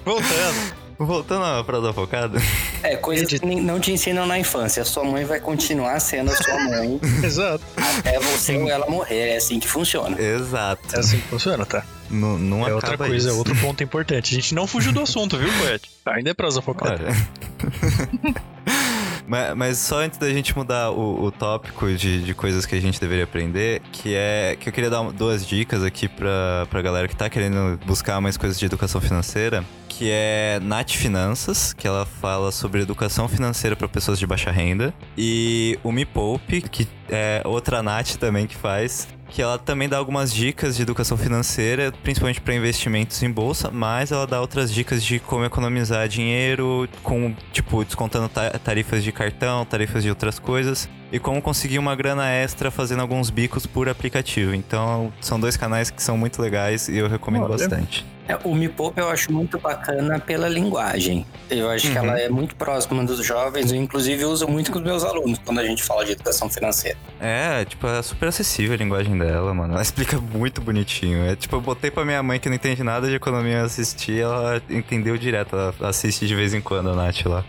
Voltando. 0.06 0.74
voltando 1.00 1.44
à 1.44 1.64
prova 1.64 1.88
da 1.88 1.94
focada. 1.94 2.40
É, 2.84 2.96
coisas 2.98 3.28
que 3.28 3.46
não 3.46 3.80
te 3.80 3.92
ensinam 3.92 4.26
na 4.26 4.38
infância. 4.38 4.84
Sua 4.84 5.04
mãe 5.06 5.24
vai 5.26 5.40
continuar 5.40 6.00
sendo 6.02 6.32
a 6.32 6.36
sua 6.36 6.56
mãe 6.66 7.00
Exato. 7.24 7.64
até 7.78 8.20
você 8.20 8.58
ou 8.58 8.70
ela 8.70 8.86
morrer. 8.90 9.30
É 9.30 9.38
assim 9.38 9.60
que 9.60 9.68
funciona. 9.68 10.20
Exato. 10.22 10.96
É 10.96 11.00
assim 11.00 11.18
que 11.18 11.28
funciona, 11.28 11.66
tá? 11.66 11.84
Não, 12.10 12.38
não 12.38 12.68
É 12.68 12.74
outra 12.74 12.98
coisa, 12.98 13.30
é 13.30 13.32
isso. 13.32 13.38
outro 13.38 13.56
ponto 13.56 13.82
importante. 13.84 14.34
A 14.34 14.36
gente 14.36 14.54
não 14.54 14.68
fugiu 14.68 14.92
do 14.92 15.02
assunto, 15.02 15.38
viu, 15.38 15.50
Poet? 15.60 15.90
Ainda 16.06 16.30
é 16.30 16.34
prosa 16.34 16.62
focada. 16.62 17.04
Olha. 17.06 18.34
mas, 19.28 19.56
mas 19.56 19.78
só 19.78 20.00
antes 20.00 20.18
da 20.20 20.30
gente 20.30 20.56
mudar 20.56 20.92
o, 20.92 21.24
o 21.24 21.32
tópico 21.32 21.92
de, 21.94 22.22
de 22.24 22.34
coisas 22.34 22.66
que 22.66 22.76
a 22.76 22.82
gente 22.82 23.00
deveria 23.00 23.24
aprender, 23.24 23.82
que 23.92 24.14
é 24.14 24.58
que 24.60 24.68
eu 24.70 24.74
queria 24.74 24.90
dar 24.90 25.02
um- 25.02 25.12
duas 25.12 25.46
dicas 25.46 25.84
aqui 25.84 26.08
pra, 26.08 26.68
pra 26.70 26.82
galera 26.82 27.08
que 27.08 27.16
tá 27.16 27.30
querendo 27.30 27.80
buscar 27.86 28.20
mais 28.22 28.36
coisas 28.38 28.60
de 28.60 28.66
educação 28.66 29.00
financeira, 29.02 29.64
que 30.04 30.10
é 30.12 30.60
Nath 30.62 30.92
Finanças, 30.92 31.72
que 31.72 31.88
ela 31.88 32.06
fala 32.06 32.52
sobre 32.52 32.82
educação 32.82 33.26
financeira 33.30 33.74
para 33.74 33.88
pessoas 33.88 34.20
de 34.20 34.28
baixa 34.28 34.52
renda. 34.52 34.94
E 35.18 35.80
o 35.82 35.94
Me 35.94 36.04
Poupe, 36.04 36.62
que 36.62 36.86
é 37.10 37.42
outra 37.46 37.82
Nath 37.82 38.18
também 38.18 38.46
que 38.46 38.54
faz, 38.54 39.08
que 39.30 39.42
ela 39.42 39.58
também 39.58 39.88
dá 39.88 39.98
algumas 39.98 40.34
dicas 40.34 40.76
de 40.76 40.82
educação 40.82 41.16
financeira, 41.16 41.94
principalmente 42.04 42.42
para 42.42 42.54
investimentos 42.54 43.24
em 43.24 43.32
bolsa, 43.32 43.72
mas 43.72 44.12
ela 44.12 44.28
dá 44.28 44.42
outras 44.42 44.74
dicas 44.74 45.02
de 45.02 45.20
como 45.22 45.46
economizar 45.46 46.06
dinheiro, 46.10 46.86
com 47.02 47.34
tipo 47.54 47.86
descontando 47.86 48.30
tarifas 48.62 49.06
de 49.06 49.12
cartão, 49.14 49.64
tarifas 49.64 50.04
de 50.04 50.10
outras 50.10 50.38
coisas 50.38 50.90
e 51.14 51.18
como 51.18 51.42
conseguir 51.42 51.80
uma 51.80 51.96
grana 51.96 52.30
extra 52.30 52.70
fazendo 52.70 53.00
alguns 53.00 53.30
bicos 53.30 53.66
por 53.66 53.88
aplicativo. 53.88 54.54
Então, 54.54 55.14
são 55.22 55.40
dois 55.40 55.56
canais 55.56 55.90
que 55.90 56.04
são 56.04 56.18
muito 56.18 56.42
legais 56.42 56.90
e 56.90 56.98
eu 56.98 57.08
recomendo 57.08 57.44
Olha. 57.44 57.58
bastante. 57.58 58.06
É, 58.28 58.38
o 58.44 58.56
Me 58.56 58.70
Poupa 58.70 59.02
eu 59.02 59.10
acho 59.10 59.32
muito 59.32 59.60
bacana 59.60 60.20
pela 60.20 60.48
linguagem. 60.48 61.26
Eu 61.50 61.70
acho 61.70 61.88
uhum. 61.88 61.94
que 61.94 61.98
ela 61.98 62.14
uhum. 62.14 62.18
é 62.18 62.30
muito 62.30 62.56
próxima 62.56 63.04
dos 63.04 63.24
jovens, 63.26 63.72
eu 63.72 63.78
inclusive 63.78 64.24
uso 64.26 64.48
muito 64.48 64.72
com 64.72 64.80
os 64.80 64.84
meus 64.84 65.04
alunos 65.04 65.40
quando 65.44 65.60
a 65.60 65.66
gente 65.66 65.84
fala 65.84 66.06
de 66.06 66.14
educação 66.14 66.50
financeira. 66.50 66.98
É, 67.20 67.66
tipo, 67.66 67.86
é 67.86 68.02
super 68.02 68.30
acessível 68.30 68.74
a 68.74 68.78
linguagem 68.78 69.18
dela, 69.18 69.54
mano. 69.54 69.74
Ela 69.74 69.82
explica 69.84 70.18
muito 70.18 70.62
bonitinho. 70.62 71.26
É 71.26 71.36
tipo, 71.36 71.56
eu 71.56 71.62
botei 71.62 71.92
pra 71.92 72.06
minha 72.06 72.24
mãe 72.24 72.40
que 72.40 72.48
não 72.48 72.56
entende 72.56 72.84
nada 72.84 73.08
de 73.08 73.16
economia 73.16 73.64
assistir, 73.64 74.22
ela 74.22 74.62
entendeu 74.70 75.18
direto. 75.18 75.56
Ela 75.56 75.74
assiste 75.82 76.26
de 76.26 76.36
vez 76.36 76.54
em 76.54 76.62
quando 76.62 76.90
a 76.90 76.96
Nath 76.96 77.26
lá. 77.26 77.44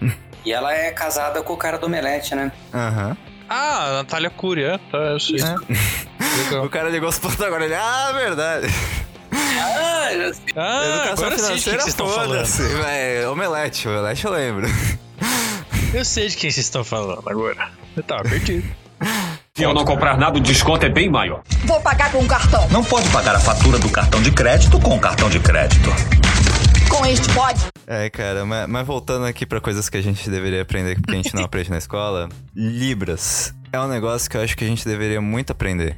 E 0.45 0.53
ela 0.53 0.75
é 0.75 0.91
casada 0.91 1.43
com 1.43 1.53
o 1.53 1.57
cara 1.57 1.79
do 1.79 1.87
Omelete, 1.87 2.35
né? 2.35 2.53
Aham. 2.73 3.09
Uhum. 3.11 3.17
Ah, 3.49 3.93
Natália 3.99 4.31
Curia. 4.31 4.81
Tá, 4.91 4.99
eu 4.99 5.21
sei. 5.21 5.37
É. 5.41 6.57
o 6.59 6.69
cara 6.69 6.89
ligou 6.89 7.09
os 7.09 7.19
pontos 7.19 7.41
agora, 7.41 7.65
ele, 7.65 7.75
ah, 7.75 8.13
verdade. 8.13 8.67
Ah, 9.59 10.09
sei. 10.33 10.55
Ah, 10.57 11.07
Educação 11.07 11.31
financeira, 11.31 11.81
vocês 11.81 11.87
estão 11.87 12.09
falando. 12.09 12.47
É, 12.87 13.29
omelete, 13.29 13.89
omelete 13.89 14.25
eu 14.25 14.33
lembro. 14.33 14.67
Eu 15.93 16.05
sei 16.05 16.29
de 16.29 16.37
quem 16.37 16.51
vocês 16.51 16.67
estão 16.67 16.85
falando 16.85 17.23
agora. 17.29 17.71
Eu 17.97 18.03
tava 18.03 18.23
perdido. 18.25 18.67
Se 19.57 19.63
eu 19.63 19.73
não 19.73 19.85
comprar 19.85 20.19
nada, 20.19 20.39
o 20.39 20.41
desconto 20.41 20.85
é 20.85 20.89
bem 20.89 21.09
maior. 21.09 21.43
Vou 21.65 21.81
pagar 21.81 22.11
com 22.11 22.27
cartão. 22.27 22.69
Não 22.71 22.83
pode 22.83 23.09
pagar 23.11 23.37
a 23.37 23.41
fatura 23.41 23.79
do 23.79 23.89
cartão 23.89 24.21
de 24.21 24.33
crédito 24.33 24.81
com 24.81 24.97
o 24.97 25.01
cartão 25.01 25.31
de 25.31 25.39
crédito. 25.39 25.91
Com 26.89 27.07
este 27.07 27.33
pode. 27.33 27.67
É, 27.87 28.11
cara, 28.11 28.45
mas, 28.45 28.69
mas 28.69 28.87
voltando 28.87 29.27
aqui 29.27 29.47
para 29.47 29.61
coisas 29.61 29.89
que 29.89 29.97
a 29.97 30.03
gente 30.03 30.29
deveria 30.29 30.63
aprender 30.63 30.97
porque 30.97 31.13
a 31.13 31.17
gente 31.17 31.35
não 31.35 31.45
aprende 31.45 31.71
na 31.71 31.79
escola, 31.79 32.29
Libras 32.55 33.55
é 33.75 33.81
um 33.81 33.89
negócio 33.89 34.31
que 34.31 34.37
eu 34.37 34.41
acho 34.41 34.57
que 34.57 34.65
a 34.65 34.69
gente 34.69 34.87
deveria 34.87 35.21
muito 35.21 35.51
aprender. 35.51 35.97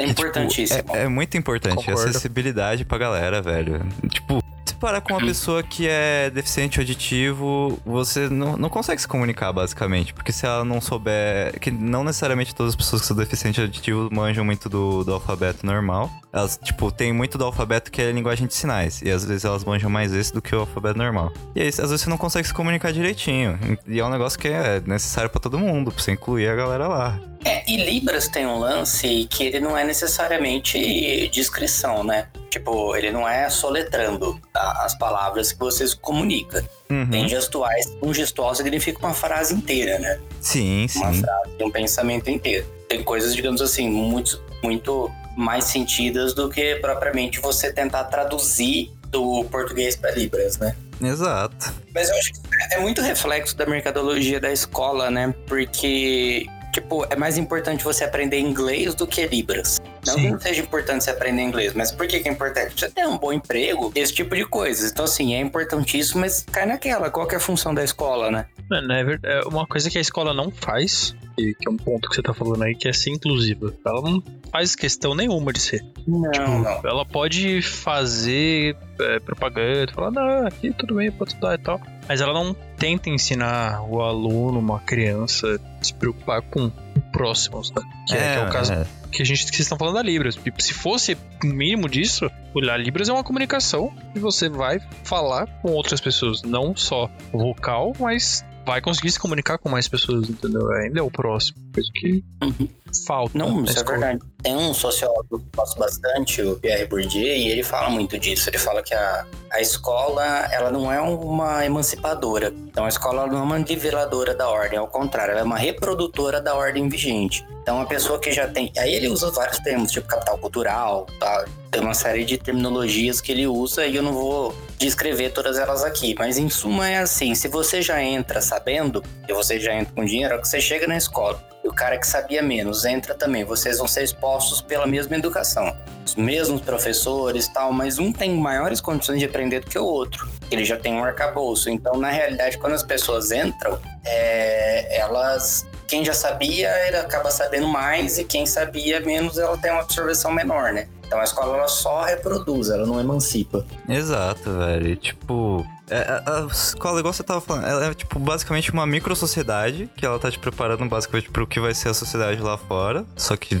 É 0.00 0.06
importantíssimo. 0.06 0.78
Tipo, 0.78 0.96
é, 0.96 1.02
é, 1.02 1.08
muito 1.08 1.36
importante. 1.36 1.76
Concordo. 1.76 2.08
Acessibilidade 2.08 2.84
pra 2.84 2.96
galera, 2.96 3.42
velho. 3.42 3.86
Tipo, 4.08 4.42
se 4.64 4.74
parar 4.74 5.02
com 5.02 5.12
uma 5.12 5.20
pessoa 5.20 5.62
que 5.62 5.86
é 5.86 6.30
deficiente 6.30 6.78
auditivo, 6.78 7.78
você 7.84 8.28
não, 8.30 8.56
não 8.56 8.68
consegue 8.70 9.00
se 9.00 9.06
comunicar, 9.06 9.52
basicamente. 9.52 10.14
Porque 10.14 10.32
se 10.32 10.46
ela 10.46 10.64
não 10.64 10.80
souber. 10.80 11.58
Que 11.60 11.70
não 11.70 12.02
necessariamente 12.02 12.54
todas 12.54 12.72
as 12.72 12.76
pessoas 12.76 13.02
que 13.02 13.08
são 13.08 13.16
deficientes 13.16 13.60
auditivos 13.60 14.08
manjam 14.10 14.44
muito 14.44 14.68
do, 14.70 15.04
do 15.04 15.12
alfabeto 15.12 15.66
normal. 15.66 16.10
Elas, 16.32 16.58
tipo, 16.62 16.90
tem 16.90 17.12
muito 17.12 17.36
do 17.36 17.44
alfabeto 17.44 17.90
que 17.90 18.00
é 18.00 18.10
linguagem 18.10 18.46
de 18.46 18.54
sinais. 18.54 19.02
E 19.02 19.10
às 19.10 19.24
vezes 19.24 19.44
elas 19.44 19.64
manjam 19.64 19.90
mais 19.90 20.14
esse 20.14 20.32
do 20.32 20.40
que 20.40 20.54
o 20.54 20.60
alfabeto 20.60 20.96
normal. 20.96 21.30
E 21.54 21.60
aí, 21.60 21.68
às 21.68 21.76
vezes 21.76 22.00
você 22.00 22.08
não 22.08 22.16
consegue 22.16 22.48
se 22.48 22.54
comunicar 22.54 22.90
direitinho. 22.90 23.58
E 23.86 24.00
é 24.00 24.04
um 24.04 24.10
negócio 24.10 24.38
que 24.38 24.48
é 24.48 24.80
necessário 24.86 25.28
para 25.28 25.40
todo 25.40 25.58
mundo, 25.58 25.92
pra 25.92 26.02
você 26.02 26.12
incluir 26.12 26.48
a 26.48 26.54
galera 26.54 26.88
lá. 26.88 27.20
É, 27.44 27.62
e 27.70 27.76
Libras 27.76 28.28
tem 28.28 28.46
um 28.46 28.58
lance 28.58 29.26
que 29.30 29.44
ele 29.44 29.60
não 29.60 29.76
é 29.76 29.82
necessariamente 29.82 31.28
descrição, 31.28 32.04
né? 32.04 32.28
Tipo, 32.50 32.94
ele 32.96 33.10
não 33.10 33.26
é 33.26 33.48
soletrando 33.48 34.40
tá? 34.52 34.82
as 34.84 34.96
palavras 34.98 35.52
que 35.52 35.58
você 35.58 35.86
comunica. 35.96 36.64
Uhum. 36.90 37.08
Tem 37.08 37.28
gestuais. 37.28 37.96
Um 38.02 38.12
gestual 38.12 38.54
significa 38.54 38.98
uma 38.98 39.14
frase 39.14 39.54
inteira, 39.54 39.98
né? 39.98 40.18
Sim, 40.40 40.86
sim. 40.88 40.98
Uma 40.98 41.14
frase, 41.14 41.50
um 41.62 41.70
pensamento 41.70 42.28
inteiro. 42.28 42.66
Tem 42.88 43.02
coisas, 43.02 43.34
digamos 43.34 43.62
assim, 43.62 43.88
muito, 43.88 44.42
muito 44.62 45.10
mais 45.36 45.64
sentidas 45.64 46.34
do 46.34 46.50
que 46.50 46.74
propriamente 46.76 47.40
você 47.40 47.72
tentar 47.72 48.04
traduzir 48.04 48.92
do 49.06 49.44
português 49.44 49.96
para 49.96 50.10
Libras, 50.10 50.58
né? 50.58 50.76
Exato. 51.00 51.72
Mas 51.94 52.08
eu 52.08 52.16
acho 52.16 52.32
que 52.32 52.40
é 52.72 52.80
muito 52.80 53.00
reflexo 53.00 53.56
da 53.56 53.64
mercadologia 53.64 54.38
da 54.38 54.52
escola, 54.52 55.10
né? 55.10 55.34
Porque 55.46 56.46
tipo, 56.72 57.06
é 57.10 57.16
mais 57.16 57.36
importante 57.38 57.84
você 57.84 58.04
aprender 58.04 58.38
inglês 58.38 58.94
do 58.94 59.06
que 59.06 59.26
Libras. 59.26 59.79
Não 60.10 60.18
Sim. 60.18 60.22
que 60.22 60.30
não 60.32 60.40
seja 60.40 60.62
importante 60.62 61.04
você 61.04 61.10
aprender 61.10 61.42
inglês, 61.42 61.72
mas 61.74 61.90
por 61.90 62.06
que, 62.06 62.20
que 62.20 62.28
é 62.28 62.32
importante? 62.32 62.78
Você 62.78 62.90
ter 62.90 63.06
um 63.06 63.18
bom 63.18 63.32
emprego, 63.32 63.92
esse 63.94 64.12
tipo 64.12 64.34
de 64.34 64.44
coisas. 64.44 64.90
Então, 64.90 65.04
assim, 65.04 65.34
é 65.34 65.40
importantíssimo, 65.40 66.20
mas 66.20 66.44
cai 66.50 66.66
naquela. 66.66 67.10
Qual 67.10 67.26
que 67.26 67.34
é 67.34 67.38
a 67.38 67.40
função 67.40 67.74
da 67.74 67.84
escola, 67.84 68.30
né? 68.30 68.46
É, 68.72 69.38
é 69.38 69.42
uma 69.42 69.66
coisa 69.66 69.90
que 69.90 69.98
a 69.98 70.00
escola 70.00 70.32
não 70.32 70.50
faz, 70.50 71.14
que 71.36 71.66
é 71.66 71.70
um 71.70 71.76
ponto 71.76 72.08
que 72.08 72.14
você 72.14 72.22
tá 72.22 72.32
falando 72.32 72.62
aí, 72.62 72.74
que 72.74 72.88
é 72.88 72.92
ser 72.92 73.10
inclusiva. 73.10 73.74
Ela 73.84 74.00
não 74.02 74.22
faz 74.52 74.74
questão 74.74 75.14
nenhuma 75.14 75.52
de 75.52 75.60
ser. 75.60 75.84
Não, 76.06 76.30
tipo, 76.30 76.48
não. 76.48 76.80
Ela 76.84 77.04
pode 77.04 77.62
fazer 77.62 78.76
é, 79.00 79.18
propaganda, 79.20 79.92
falar, 79.92 80.10
não, 80.10 80.46
aqui 80.46 80.72
tudo 80.72 80.96
bem, 80.96 81.10
pode 81.10 81.32
estudar 81.32 81.54
e 81.54 81.58
tal. 81.58 81.80
Mas 82.08 82.20
ela 82.20 82.32
não 82.32 82.54
tenta 82.76 83.08
ensinar 83.08 83.82
o 83.88 84.00
aluno, 84.00 84.58
uma 84.58 84.80
criança, 84.80 85.60
se 85.80 85.94
preocupar 85.94 86.42
com 86.42 86.70
próximos, 87.12 87.70
né? 87.72 87.82
Que 88.06 88.14
é, 88.14 88.18
é, 88.18 88.32
que 88.34 88.38
é 88.38 88.46
o 88.46 88.50
caso 88.50 88.72
é. 88.72 88.86
que 89.10 89.22
a 89.22 89.24
gente 89.24 89.44
que 89.46 89.56
vocês 89.56 89.60
estão 89.60 89.78
falando 89.78 89.94
da 89.94 90.02
Libras. 90.02 90.38
Se 90.58 90.74
fosse 90.74 91.16
o 91.42 91.46
mínimo 91.46 91.88
disso, 91.88 92.30
a 92.70 92.76
Libras 92.76 93.08
é 93.08 93.12
uma 93.12 93.24
comunicação 93.24 93.92
e 94.14 94.18
você 94.18 94.48
vai 94.48 94.80
falar 95.04 95.46
com 95.60 95.72
outras 95.72 96.00
pessoas, 96.00 96.42
não 96.42 96.74
só 96.76 97.10
vocal, 97.32 97.92
mas 97.98 98.44
vai 98.64 98.80
conseguir 98.80 99.10
se 99.10 99.18
comunicar 99.18 99.58
com 99.58 99.68
mais 99.68 99.88
pessoas, 99.88 100.28
entendeu? 100.28 100.70
Ainda 100.72 101.00
é 101.00 101.02
o 101.02 101.10
próximo. 101.10 101.58
Coisa 101.74 101.90
que 101.94 102.24
uhum. 102.42 102.68
Falta. 103.06 103.36
Não, 103.36 103.64
isso 103.64 103.78
é 103.78 103.84
verdade. 103.84 104.20
Tem 104.42 104.56
um 104.56 104.72
sociólogo 104.72 105.24
que 105.28 105.34
eu 105.34 105.42
gosto 105.54 105.78
bastante, 105.78 106.42
o 106.42 106.56
Pierre 106.56 106.86
Bourdieu, 106.86 107.36
e 107.36 107.48
ele 107.48 107.62
fala 107.62 107.90
muito 107.90 108.18
disso. 108.18 108.48
Ele 108.48 108.58
fala 108.58 108.82
que 108.82 108.94
a, 108.94 109.26
a 109.52 109.60
escola, 109.60 110.24
ela 110.50 110.70
não 110.70 110.90
é 110.90 111.00
uma 111.00 111.64
emancipadora. 111.64 112.52
Então, 112.66 112.84
a 112.84 112.88
escola 112.88 113.26
não 113.26 113.38
é 113.38 113.42
uma 113.42 113.58
niveladora 113.58 114.34
da 114.34 114.48
ordem, 114.48 114.78
ao 114.78 114.88
contrário, 114.88 115.32
ela 115.32 115.40
é 115.40 115.44
uma 115.44 115.58
reprodutora 115.58 116.40
da 116.40 116.54
ordem 116.54 116.88
vigente. 116.88 117.46
Então, 117.62 117.80
a 117.80 117.86
pessoa 117.86 118.18
que 118.18 118.32
já 118.32 118.48
tem... 118.48 118.72
Aí 118.78 118.94
ele 118.94 119.08
usa 119.08 119.30
vários 119.30 119.58
termos, 119.58 119.92
tipo 119.92 120.08
capital 120.08 120.38
cultural, 120.38 121.06
tá? 121.18 121.44
Tem 121.70 121.82
uma 121.82 121.94
série 121.94 122.24
de 122.24 122.38
terminologias 122.38 123.20
que 123.20 123.30
ele 123.30 123.46
usa 123.46 123.86
e 123.86 123.94
eu 123.94 124.02
não 124.02 124.12
vou 124.12 124.54
descrever 124.78 125.30
todas 125.30 125.58
elas 125.58 125.84
aqui. 125.84 126.14
Mas, 126.18 126.38
em 126.38 126.48
suma, 126.48 126.88
é 126.88 126.98
assim, 126.98 127.34
se 127.34 127.46
você 127.48 127.82
já 127.82 128.02
entra 128.02 128.40
sabendo, 128.40 129.04
e 129.28 129.32
você 129.34 129.60
já 129.60 129.74
entra 129.74 129.92
com 129.94 130.04
dinheiro, 130.04 130.34
é 130.34 130.38
que 130.38 130.48
você 130.48 130.60
chega 130.60 130.86
na 130.86 130.96
escola 130.96 131.50
e 131.62 131.68
o 131.68 131.72
cara 131.72 131.98
que 131.98 132.06
sabia 132.06 132.42
menos 132.42 132.84
entra 132.84 133.14
também. 133.14 133.44
Vocês 133.44 133.78
vão 133.78 133.86
ser 133.86 134.02
expostos 134.02 134.60
pela 134.60 134.86
mesma 134.86 135.16
educação. 135.16 135.76
Os 136.04 136.14
mesmos 136.14 136.60
professores 136.60 137.48
tal, 137.48 137.72
mas 137.72 137.98
um 137.98 138.12
tem 138.12 138.34
maiores 138.36 138.80
condições 138.80 139.18
de 139.18 139.26
aprender 139.26 139.60
do 139.60 139.66
que 139.66 139.78
o 139.78 139.84
outro. 139.84 140.28
Ele 140.50 140.64
já 140.64 140.76
tem 140.76 140.94
um 140.94 141.04
arcabouço. 141.04 141.70
Então, 141.70 141.96
na 141.96 142.10
realidade, 142.10 142.58
quando 142.58 142.72
as 142.72 142.82
pessoas 142.82 143.30
entram, 143.30 143.78
é, 144.04 144.98
elas. 144.98 145.66
Quem 145.86 146.04
já 146.04 146.14
sabia, 146.14 146.70
ele 146.86 146.96
acaba 146.96 147.32
sabendo 147.32 147.66
mais, 147.66 148.16
e 148.16 148.24
quem 148.24 148.46
sabia 148.46 149.00
menos, 149.00 149.38
ela 149.38 149.58
tem 149.58 149.72
uma 149.72 149.80
absorção 149.80 150.30
menor, 150.30 150.72
né? 150.72 150.86
Então 151.04 151.18
a 151.18 151.24
escola 151.24 151.56
ela 151.56 151.66
só 151.66 152.04
reproduz, 152.04 152.70
ela 152.70 152.86
não 152.86 153.00
emancipa. 153.00 153.66
Exato, 153.88 154.56
velho. 154.56 154.94
Tipo, 154.94 155.66
é, 155.90 156.22
a, 156.24 156.44
a, 156.44 156.46
escola, 156.46 157.00
igual 157.00 157.12
você 157.12 157.22
tava 157.22 157.40
falando, 157.40 157.66
ela 157.66 157.86
é, 157.86 157.94
tipo, 157.94 158.18
basicamente 158.18 158.72
uma 158.72 158.86
micro 158.86 159.14
sociedade 159.16 159.90
que 159.96 160.06
ela 160.06 160.18
tá 160.18 160.30
te 160.30 160.38
preparando 160.38 160.84
basicamente 160.86 161.30
pro 161.30 161.46
que 161.46 161.58
vai 161.58 161.74
ser 161.74 161.88
a 161.88 161.94
sociedade 161.94 162.40
lá 162.40 162.56
fora. 162.56 163.04
Só 163.16 163.36
que 163.36 163.58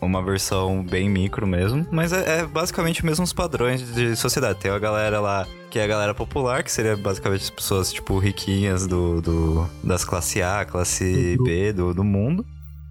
uma, 0.00 0.22
versão 0.22 0.84
bem 0.84 1.08
micro 1.08 1.46
mesmo. 1.46 1.86
Mas 1.90 2.12
é, 2.12 2.40
é, 2.40 2.46
basicamente 2.46 3.00
os 3.00 3.04
mesmos 3.04 3.32
padrões 3.32 3.82
de 3.94 4.14
sociedade. 4.14 4.58
Tem 4.58 4.70
a 4.70 4.78
galera 4.78 5.20
lá 5.20 5.46
que 5.70 5.78
é 5.78 5.84
a 5.84 5.86
galera 5.86 6.14
popular, 6.14 6.62
que 6.62 6.70
seria 6.70 6.94
basicamente 6.94 7.44
as 7.44 7.50
pessoas, 7.50 7.90
tipo, 7.90 8.18
riquinhas 8.18 8.86
do, 8.86 9.22
do 9.22 9.70
das 9.82 10.04
classe 10.04 10.42
A, 10.42 10.66
classe. 10.66 11.38
B 11.42 11.72
do, 11.72 11.94
do 11.94 12.04
mundo. 12.04 12.44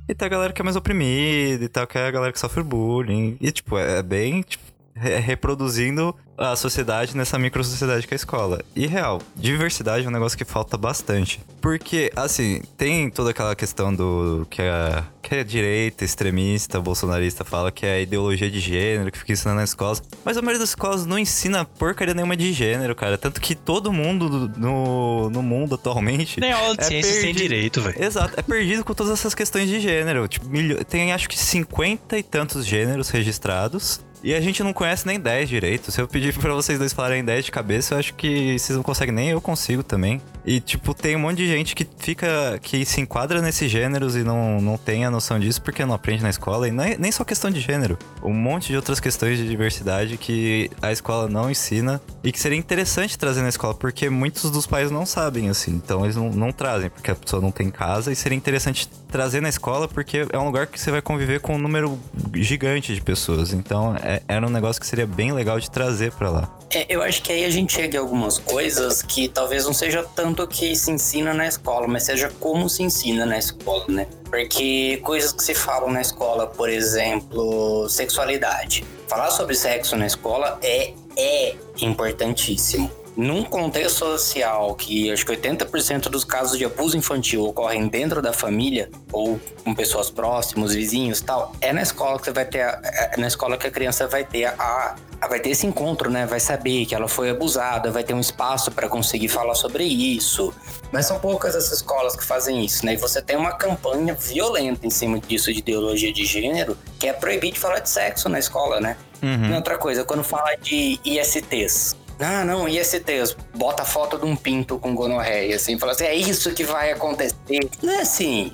E 0.10 0.16
tem 0.16 0.26
a 0.26 0.30
galera 0.30 0.52
que 0.52 0.62
é 0.62 0.66
mais 0.66 0.76
oprimida 0.76 1.64
e 1.64 1.68
tal, 1.68 1.86
que 1.86 1.98
é 1.98 2.08
a 2.08 2.12
galera 2.12 2.34
que 2.34 2.40
sofre 2.40 2.64
bullying. 2.64 3.38
E, 3.40 3.52
tipo, 3.52 3.78
é 3.78 4.02
bem, 4.02 4.42
tipo, 4.42 4.64
reproduzindo 4.96 6.16
a 6.42 6.56
sociedade 6.56 7.16
nessa 7.16 7.38
micro 7.38 7.64
sociedade 7.64 8.08
que 8.08 8.14
é 8.14 8.16
a 8.16 8.18
escola. 8.18 8.62
E 8.76 8.88
real, 8.88 9.22
diversidade 9.36 10.06
é 10.06 10.10
um 10.10 10.12
negócio 10.12 10.38
que 10.38 10.46
falta 10.46 10.78
bastante. 10.78 11.40
Porque, 11.62 12.12
assim, 12.16 12.62
tem 12.76 13.10
toda 13.10 13.30
aquela 13.30 13.56
questão 13.56 13.94
do 13.94 14.48
que 14.50 14.62
a, 14.62 15.04
que 15.22 15.36
a 15.36 15.44
direita, 15.44 16.04
extremista, 16.04 16.80
bolsonarista 16.80 17.46
fala 17.46 17.72
que 17.72 17.86
é 17.86 17.94
a 17.94 18.00
ideologia 18.00 18.50
de 18.50 18.60
gênero 18.60 19.12
que 19.12 19.20
fica 19.20 19.34
ensinando 19.34 19.60
nas 19.60 19.70
escolas. 19.70 20.02
Mas 20.26 20.38
a 20.38 20.42
maioria 20.42 20.60
das 20.60 20.70
escolas 20.70 21.06
não 21.06 21.20
ensina 21.20 21.64
porcaria 21.64 22.14
nenhuma 22.14 22.36
de 22.36 22.52
gênero, 22.52 22.96
cara. 22.96 23.18
Tanto 23.18 23.40
que 23.40 23.54
todo 23.54 23.94
mundo 23.94 24.52
no, 24.58 25.30
no 25.30 25.44
mundo 25.44 25.76
atualmente. 25.76 26.40
Nem 26.40 26.52
aula 26.52 26.76
de 26.76 26.84
é 26.84 26.88
ciência 26.88 27.22
tem 27.22 27.34
direito, 27.34 27.82
velho. 27.82 28.04
Exato, 28.04 28.40
é 28.40 28.42
perdido 28.42 28.84
com 28.84 28.94
todas 28.94 29.14
essas 29.14 29.36
questões 29.36 29.70
de 29.70 29.80
gênero. 29.80 30.28
Tipo, 30.28 30.48
tem 30.86 31.14
acho 31.14 31.30
que 31.30 31.38
50 31.38 32.18
e 32.18 32.24
tantos 32.24 32.66
gêneros 32.66 33.10
registrados. 33.10 34.02
E 34.24 34.34
a 34.36 34.42
gente 34.42 34.62
não 34.62 34.72
conhece 34.72 35.06
nem 35.08 35.20
10 35.20 35.50
direito. 35.50 35.92
Se 35.92 36.00
eu 36.00 36.08
pedir 36.08 36.38
pra 36.38 36.54
vocês 36.54 36.78
dois 36.78 36.94
falarem 36.94 37.24
10 37.24 37.46
de 37.46 37.52
cabeça, 37.52 37.96
eu 37.96 38.00
acho 38.00 38.14
que 38.14 38.58
vocês 38.58 38.76
não 38.76 38.84
conseguem 38.84 39.14
nem, 39.14 39.30
eu 39.30 39.42
consigo 39.42 39.82
também. 39.84 40.22
E, 40.46 40.60
tipo, 40.60 40.94
tem 40.94 41.16
um 41.16 41.20
monte 41.20 41.38
de 41.38 41.48
gente 41.48 41.76
que 41.76 41.88
fica. 41.98 42.60
que 42.62 42.86
se 42.86 43.02
enquadra 43.02 43.42
nesses 43.42 43.70
gêneros 43.70 44.16
e 44.16 44.24
não, 44.24 44.62
não 44.62 44.78
tem 44.78 45.06
a 45.06 45.12
noção 45.12 45.40
disso 45.40 45.62
porque 45.62 45.86
não 45.86 45.94
aprende 45.94 46.24
na 46.24 46.30
escola. 46.30 46.68
E 46.68 46.72
é 46.72 46.98
nem 46.98 47.12
só 47.12 47.24
questão 47.24 47.50
de 47.50 47.60
gênero. 47.60 47.98
Um 48.24 48.34
monte 48.34 48.68
de 48.68 48.76
outras 48.76 49.00
questões 49.00 49.38
de 49.38 49.48
diversidade 49.48 50.18
que 50.18 50.70
a 50.82 50.92
escola 50.92 51.28
não 51.28 51.50
ensina 51.50 52.02
e 52.24 52.32
que 52.32 52.40
seria 52.40 52.58
interessante 52.58 53.18
trazer 53.18 53.42
na 53.42 53.50
escola, 53.50 53.74
porque 53.74 54.10
muitos 54.10 54.50
dos 54.52 54.68
pais 54.68 54.92
não 54.92 55.06
sabem, 55.06 55.50
assim. 55.50 55.72
Então 55.72 56.04
eles 56.04 56.16
não, 56.16 56.30
não 56.30 56.52
trazem, 56.52 56.90
porque 56.90 57.12
a 57.12 57.16
pessoa 57.16 57.42
não 57.42 57.52
tem 57.52 57.70
casa. 57.70 58.12
E 58.12 58.16
seria 58.16 58.38
interessante 58.38 58.88
trazer 59.12 59.42
na 59.42 59.50
escola, 59.50 59.88
porque 59.88 60.26
é 60.32 60.38
um 60.40 60.46
lugar 60.46 60.68
que 60.68 60.80
você 60.80 60.90
vai 60.90 61.02
conviver 61.02 61.42
com 61.42 61.56
um 61.56 61.58
número 61.58 62.00
gigante 62.34 62.96
de 62.96 63.02
pessoas. 63.02 63.54
Então 63.54 63.96
é, 63.98 64.22
era 64.28 64.46
um 64.46 64.50
negócio 64.50 64.80
que 64.80 64.88
seria 64.88 65.06
bem 65.06 65.34
legal 65.34 65.60
de 65.60 65.70
trazer 65.70 66.12
pra 66.14 66.30
lá. 66.30 66.58
É, 66.74 66.86
eu 66.90 67.04
acho 67.04 67.22
que 67.22 67.32
aí 67.32 67.44
a 67.44 67.50
gente 67.50 67.74
chega 67.74 67.98
em 67.98 68.00
algumas 68.00 68.40
coisas 68.40 69.02
que 69.02 69.28
talvez 69.28 69.66
não 69.66 69.74
seja 69.74 70.04
tanto 70.16 70.44
o 70.44 70.48
que 70.48 70.76
se 70.76 70.90
ensina 70.90 71.34
na 71.34 71.46
escola, 71.46 71.88
mas 71.88 72.04
seja 72.04 72.32
como 72.40 72.70
se 72.70 72.82
ensina 72.82 73.26
na 73.26 73.38
escola, 73.38 73.86
né? 73.90 74.08
Porque 74.24 74.98
coisas 75.04 75.34
que 75.34 75.44
se 75.44 75.54
falam 75.54 75.92
na 75.92 76.00
escola, 76.00 76.48
por 76.48 76.70
exemplo, 76.70 77.90
sexualidade. 77.90 78.86
Falar 79.10 79.30
sobre 79.32 79.56
sexo 79.56 79.98
na 79.98 80.08
escola 80.08 80.58
é, 80.64 80.94
é 81.18 81.56
importantíssimo. 81.82 82.90
Num 83.16 83.44
contexto 83.44 84.00
social 84.00 84.74
que 84.76 85.12
acho 85.12 85.26
que 85.26 85.34
80% 85.34 86.04
dos 86.04 86.24
casos 86.24 86.58
de 86.58 86.64
abuso 86.64 86.98
infantil 86.98 87.44
ocorrem 87.46 87.88
dentro 87.88 88.22
da 88.22 88.32
família 88.32 88.90
ou 89.12 89.40
com 89.64 89.76
pessoas 89.76 90.10
próximas, 90.10 90.74
vizinhos 90.74 91.20
e 91.20 91.24
tal, 91.24 91.54
é 91.60 91.74
na 91.74 91.82
escola 91.82 92.18
que 92.18 92.26
você 92.26 92.32
vai 92.32 92.46
ter 92.46 92.62
a, 92.62 92.80
é 92.84 93.18
na 93.18 93.28
escola 93.28 93.58
que 93.58 93.68
a 93.68 93.72
criança 93.72 94.08
vai 94.08 94.24
ter 94.24 94.46
a, 94.46 94.96
a 95.20 95.28
vai 95.28 95.40
ter 95.40 95.50
esse 95.50 95.68
encontro, 95.68 96.10
né? 96.10 96.26
Vai 96.26 96.40
saber 96.40 96.86
que 96.86 96.96
ela 96.96 97.08
foi 97.08 97.30
abusada, 97.30 97.92
vai 97.92 98.04
ter 98.04 98.14
um 98.14 98.20
espaço 98.20 98.72
para 98.72 98.88
conseguir 98.88 99.28
falar 99.28 99.56
sobre 99.56 99.84
isso. 99.84 100.54
Mas 100.92 101.06
são 101.06 101.20
poucas 101.20 101.56
essas 101.56 101.78
escolas 101.78 102.16
que 102.16 102.24
fazem 102.24 102.64
isso, 102.64 102.86
né? 102.86 102.94
E 102.94 102.98
você 102.98 103.22
tem 103.22 103.36
uma 103.36 103.52
campanha 103.52 104.14
violenta 104.14 104.88
em 104.88 104.90
cima 104.90 105.20
disso 105.20 105.52
de 105.54 105.60
ideologia 105.60 106.12
de 106.12 106.26
gênero, 106.26 106.78
que 106.98 107.08
é 107.08 107.14
proibir 107.14 107.52
de 107.52 107.60
falar 107.60 107.80
de 107.80 107.90
sexo 107.90 108.30
na 108.30 108.40
escola, 108.40 108.80
né? 108.80 108.98
Uhum. 109.22 109.52
E 109.52 109.54
outra 109.54 109.78
coisa, 109.78 110.04
quando 110.04 110.24
fala 110.24 110.56
de 110.56 111.00
ISTs. 111.06 111.96
Ah, 112.22 112.46
não, 112.46 112.68
ISTs, 112.68 113.36
bota 113.56 113.84
a 113.84 113.86
foto 113.86 114.18
de 114.18 114.26
um 114.26 114.36
pinto 114.36 114.78
com 114.78 114.94
gonorreia, 114.94 115.56
assim, 115.56 115.78
fala 115.78 115.92
assim, 115.94 116.06
é 116.06 116.16
isso 116.16 116.54
que 116.54 116.64
vai 116.64 116.92
acontecer. 116.92 117.36
Não 117.82 117.94
é 117.94 118.02
assim, 118.02 118.52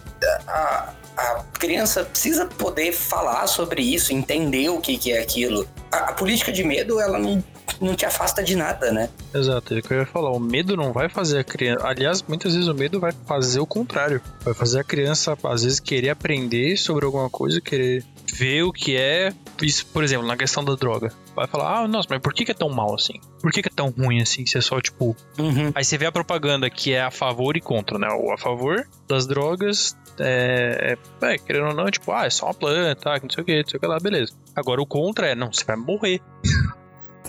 a, 0.48 0.94
a 1.18 1.44
criança 1.60 2.04
precisa 2.06 2.46
poder 2.46 2.94
falar 2.94 3.48
sobre 3.48 3.82
isso, 3.82 4.14
entender 4.14 4.70
o 4.70 4.80
que, 4.80 4.98
que 4.98 5.12
é 5.12 5.22
aquilo. 5.22 5.68
A, 5.92 6.10
a 6.10 6.14
política 6.14 6.52
de 6.52 6.64
medo, 6.64 7.00
ela 7.00 7.18
não, 7.18 7.44
não 7.82 7.96
te 7.96 8.06
afasta 8.06 8.44
de 8.44 8.56
nada, 8.56 8.92
né? 8.92 9.10
Exato, 9.34 9.74
é 9.74 9.80
o 9.80 9.82
que 9.82 9.94
eu 9.94 10.00
ia 10.00 10.06
falar. 10.06 10.32
O 10.32 10.40
medo 10.40 10.78
não 10.78 10.94
vai 10.94 11.10
fazer 11.10 11.40
a 11.40 11.44
criança. 11.44 11.88
Aliás, 11.88 12.22
muitas 12.22 12.54
vezes 12.54 12.68
o 12.68 12.74
medo 12.74 13.00
vai 13.00 13.12
fazer 13.26 13.60
o 13.60 13.66
contrário. 13.66 14.22
Vai 14.42 14.54
fazer 14.54 14.80
a 14.80 14.84
criança, 14.84 15.36
às 15.44 15.64
vezes, 15.64 15.80
querer 15.80 16.10
aprender 16.10 16.78
sobre 16.78 17.06
alguma 17.06 17.30
coisa, 17.30 17.60
querer 17.60 18.04
ver 18.38 18.64
o 18.64 18.72
que 18.72 18.96
é. 18.96 19.34
Isso, 19.62 19.86
por 19.88 20.04
exemplo, 20.04 20.28
na 20.28 20.38
questão 20.38 20.64
da 20.64 20.76
droga. 20.76 21.12
Vai 21.36 21.48
falar, 21.48 21.80
ah, 21.80 21.88
nossa, 21.88 22.08
mas 22.10 22.20
por 22.22 22.34
que, 22.34 22.46
que 22.46 22.52
é 22.52 22.54
tão 22.54 22.70
mal 22.70 22.94
assim? 22.94 23.20
Por 23.42 23.52
que, 23.52 23.62
que 23.62 23.70
é 23.70 23.72
tão 23.76 23.90
ruim 23.90 24.22
assim? 24.22 24.46
Se 24.46 24.58
é 24.58 24.62
só, 24.62 24.80
tipo. 24.80 25.16
Uhum. 25.38 25.72
Aí 25.74 25.84
você 25.84 25.98
vê 25.98 26.06
a 26.06 26.12
propaganda 26.12 26.70
que 26.70 26.94
é 26.94 27.02
a 27.02 27.12
favor 27.12 27.58
e 27.58 27.62
contra, 27.62 27.98
né? 27.98 28.08
O 28.10 28.32
a 28.32 28.38
favor 28.38 28.88
das 29.08 29.26
drogas 29.28 29.98
é, 30.20 30.98
é, 31.22 31.34
é, 31.34 31.38
querendo 31.38 31.70
ou 31.70 31.74
não, 31.76 31.90
tipo, 31.90 32.12
ah, 32.12 32.26
é 32.26 32.30
só 32.30 32.46
uma 32.48 32.54
planta, 32.54 33.20
que 33.20 33.26
não 33.26 33.32
sei 33.32 33.42
o 33.42 33.46
que, 33.46 33.62
não 33.62 33.70
sei 33.70 33.78
o 33.78 33.80
que 33.80 33.88
lá, 33.88 34.00
beleza. 34.00 34.34
Agora 34.56 34.82
o 34.82 34.86
contra 34.86 35.28
é, 35.28 35.36
não, 35.36 35.52
você 35.52 35.64
vai 35.66 35.76
morrer. 35.76 36.22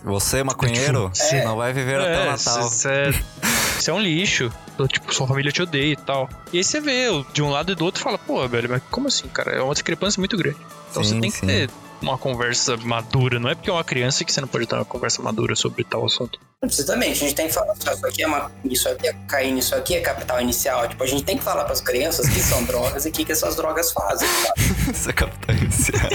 Você, 0.05 0.45
maconheiro, 0.45 1.11
É. 1.33 1.45
não 1.45 1.57
vai 1.57 1.73
viver 1.73 2.01
até 2.01 2.23
o 2.23 2.31
Natal. 2.31 2.61
Isso 2.61 2.89
é, 2.89 3.11
isso 3.81 3.91
é 3.91 3.95
um 3.95 4.01
lixo. 4.01 4.53
Tipo, 4.89 5.13
sua 5.13 5.27
família 5.27 5.51
te 5.51 5.63
odeia 5.63 5.93
e 5.93 5.97
tal. 5.97 6.29
E 6.53 6.59
aí 6.59 6.65
você 6.65 6.81
vê 6.81 7.07
de 7.33 7.43
um 7.43 7.51
lado 7.51 7.73
e 7.73 7.75
do 7.75 7.85
outro 7.85 8.01
e 8.01 8.05
fala, 8.05 8.17
pô, 8.17 8.47
velho, 8.47 8.69
mas 8.71 8.83
como 8.91 9.09
assim, 9.09 9.27
cara? 9.29 9.53
É 9.53 9.61
uma 9.61 9.73
discrepância 9.75 10.21
muito 10.21 10.37
grande. 10.37 10.59
Então 10.91 11.03
Sim, 11.03 11.15
você 11.15 11.21
tem 11.21 11.31
que 11.31 11.37
sim. 11.39 11.47
ter 11.47 11.71
uma 12.03 12.19
conversa 12.19 12.77
madura. 12.77 13.39
Não 13.39 13.49
é 13.51 13.55
porque 13.55 13.71
é 13.71 13.73
uma 13.73 13.85
criança 13.85 14.25
que 14.25 14.33
você 14.33 14.41
não 14.41 14.49
pode 14.49 14.67
ter 14.67 14.75
uma 14.75 14.85
conversa 14.85 15.23
madura 15.23 15.55
sobre 15.57 15.85
tal 15.85 16.05
assunto. 16.05 16.39
Precisamente, 16.61 17.13
a 17.13 17.15
gente 17.15 17.35
tem 17.35 17.47
que 17.47 17.53
falar, 17.55 17.75
"Só 17.77 17.93
isso 17.93 18.07
aqui 18.07 18.23
é 18.23 18.27
uma, 18.27 18.51
isso 18.65 18.89
aqui 18.89 19.07
é 19.07 19.13
cocaína, 19.13 19.59
isso 19.59 19.75
aqui 19.75 19.95
é 19.95 20.01
capital 20.01 20.41
inicial. 20.41 20.89
Tipo, 20.89 21.05
a 21.05 21.07
gente 21.07 21.25
tem 21.25 21.39
que 21.39 21.45
falar 21.45 21.65
para 21.65 21.73
as 21.73 21.81
crianças 21.81 22.29
que 22.29 22.41
são 22.41 22.65
drogas 22.65 23.05
e 23.07 23.09
o 23.09 23.13
que, 23.13 23.25
que 23.25 23.33
essas 23.33 23.55
drogas 23.57 23.93
fazem. 23.93 24.29
sabe? 24.29 24.91
Isso 24.93 25.11
é 25.11 25.13
capital 25.13 25.55
inicial. 25.57 26.11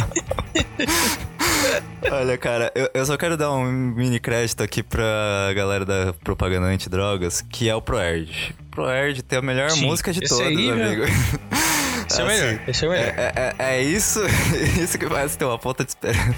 Olha, 2.12 2.38
cara, 2.38 2.72
eu, 2.76 2.90
eu 2.94 3.06
só 3.06 3.16
quero 3.18 3.38
dar 3.38 3.52
um 3.52 3.66
mini 3.72 4.20
crédito 4.20 4.62
aqui 4.62 4.84
pra 4.84 5.54
galera 5.56 5.86
da 5.86 6.14
propaganda 6.14 6.68
antidrogas, 6.68 7.42
que 7.42 7.70
é 7.70 7.76
o 7.76 7.82
ProErd. 7.82 8.54
ProErd 8.70 9.24
tem 9.24 9.40
a 9.40 9.42
melhor 9.42 9.70
Sim, 9.72 9.86
música 9.86 10.12
de 10.12 10.22
todas, 10.28 10.46
aí, 10.48 10.72
né? 10.72 10.98
Esse 12.10 12.22
é 12.22 12.24
o 12.24 12.28
Assim, 12.28 12.42
melhor. 12.42 12.60
Esse 12.68 12.86
é 12.86 12.88
o 12.88 12.92
melhor. 12.92 13.06
É, 13.18 13.34
é- 13.36 13.56
é 13.76 13.82
isso, 13.82 14.20
isso 14.82 14.98
que 14.98 15.08
faz 15.08 15.36
ter 15.36 15.46
uma 15.46 15.58
ponta 15.60 15.84
de 15.84 15.92
esperança. 15.92 16.34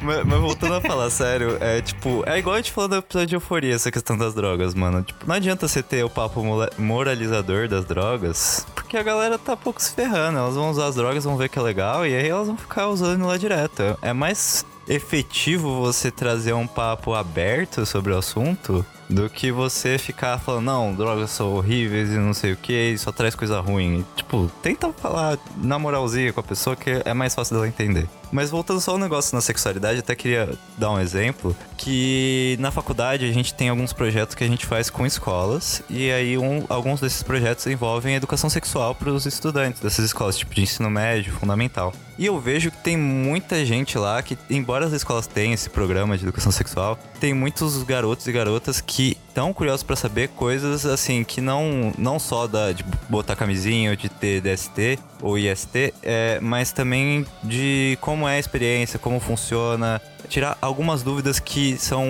Mas, 0.00 0.22
mas 0.24 0.38
voltando 0.40 0.74
a 0.74 0.80
falar 0.82 1.08
sério, 1.10 1.56
é 1.60 1.80
tipo, 1.80 2.22
é 2.26 2.38
igual 2.38 2.54
a 2.54 2.58
gente 2.58 2.72
falou 2.72 2.90
no 2.90 2.96
episódio 2.96 3.26
de 3.28 3.34
euforia, 3.36 3.74
essa 3.74 3.90
questão 3.90 4.16
das 4.18 4.34
drogas, 4.34 4.74
mano. 4.74 5.02
Tipo, 5.02 5.26
não 5.26 5.34
adianta 5.34 5.66
você 5.66 5.82
ter 5.82 6.04
o 6.04 6.10
papo 6.10 6.42
moralizador 6.78 7.68
das 7.68 7.84
drogas, 7.86 8.66
porque 8.74 8.96
a 8.98 9.02
galera 9.02 9.38
tá 9.38 9.56
pouco 9.56 9.80
se 9.80 9.92
ferrando. 9.94 10.38
Elas 10.38 10.54
vão 10.54 10.70
usar 10.70 10.86
as 10.86 10.94
drogas, 10.94 11.24
vão 11.24 11.36
ver 11.36 11.48
que 11.48 11.58
é 11.58 11.62
legal, 11.62 12.06
e 12.06 12.14
aí 12.14 12.28
elas 12.28 12.46
vão 12.48 12.56
ficar 12.56 12.88
usando 12.88 13.26
lá 13.26 13.36
direto. 13.38 13.96
É 14.02 14.12
mais 14.12 14.64
efetivo 14.86 15.80
você 15.80 16.10
trazer 16.10 16.52
um 16.52 16.66
papo 16.66 17.14
aberto 17.14 17.86
sobre 17.86 18.12
o 18.12 18.18
assunto 18.18 18.84
do 19.08 19.28
que 19.28 19.52
você 19.52 19.98
ficar 19.98 20.38
falando, 20.38 20.64
não, 20.64 20.94
drogas 20.94 21.30
são 21.30 21.52
horríveis 21.54 22.10
e 22.10 22.16
não 22.18 22.32
sei 22.34 22.52
o 22.52 22.56
que, 22.56 22.96
só 22.98 23.12
traz 23.12 23.34
coisa 23.34 23.60
ruim. 23.60 24.04
Tipo, 24.16 24.50
tenta 24.62 24.92
falar 24.92 25.38
na 25.56 25.78
moralzinha 25.78 26.32
com 26.32 26.40
a 26.40 26.42
pessoa 26.42 26.74
que 26.76 27.02
é 27.04 27.14
mais 27.14 27.34
fácil 27.34 27.54
dela 27.54 27.68
entender. 27.68 28.08
Mas 28.32 28.50
voltando 28.50 28.80
só 28.80 28.92
ao 28.92 28.98
negócio 28.98 29.34
na 29.36 29.40
sexualidade, 29.40 30.00
até 30.00 30.14
queria 30.16 30.50
dar 30.76 30.90
um 30.90 30.98
exemplo, 30.98 31.54
que 31.76 32.56
na 32.58 32.70
faculdade 32.72 33.24
a 33.24 33.32
gente 33.32 33.54
tem 33.54 33.68
alguns 33.68 33.92
projetos 33.92 34.34
que 34.34 34.42
a 34.42 34.48
gente 34.48 34.66
faz 34.66 34.90
com 34.90 35.06
escolas, 35.06 35.82
e 35.88 36.10
aí 36.10 36.36
um- 36.36 36.64
alguns 36.68 37.00
desses 37.00 37.22
projetos 37.22 37.64
envolvem 37.68 38.16
educação 38.16 38.50
sexual 38.50 38.92
para 38.94 39.10
os 39.10 39.24
estudantes 39.24 39.80
dessas 39.80 40.06
escolas, 40.06 40.36
tipo 40.36 40.52
de 40.52 40.62
ensino 40.62 40.90
médio, 40.90 41.32
fundamental. 41.34 41.92
E 42.18 42.26
eu 42.26 42.40
vejo 42.40 42.70
que 42.70 42.78
tem 42.78 42.96
muita 42.96 43.64
gente 43.64 43.98
lá 43.98 44.20
que, 44.22 44.36
embora 44.50 44.86
as 44.86 44.92
escolas 44.92 45.26
tenham 45.26 45.52
esse 45.52 45.68
programa 45.68 46.16
de 46.16 46.24
educação 46.24 46.50
sexual, 46.50 46.98
tem 47.20 47.34
muitos 47.34 47.82
garotos 47.82 48.26
e 48.26 48.32
garotas 48.32 48.80
que 48.80 48.93
estão 49.34 49.52
curiosos 49.52 49.82
pra 49.82 49.96
saber 49.96 50.28
coisas 50.28 50.86
assim 50.86 51.24
que 51.24 51.40
não 51.40 51.92
não 51.98 52.20
só 52.20 52.46
da 52.46 52.70
de 52.70 52.84
botar 53.08 53.34
camisinha 53.34 53.90
ou 53.90 53.96
de 53.96 54.08
ter 54.08 54.40
DST 54.40 54.96
ou 55.20 55.36
IST, 55.36 55.92
é, 56.04 56.38
mas 56.40 56.70
também 56.70 57.26
de 57.42 57.98
como 58.00 58.28
é 58.28 58.36
a 58.36 58.38
experiência, 58.38 58.96
como 58.96 59.18
funciona, 59.18 60.00
tirar 60.28 60.58
algumas 60.60 61.02
dúvidas 61.02 61.38
que 61.38 61.76
são 61.78 62.06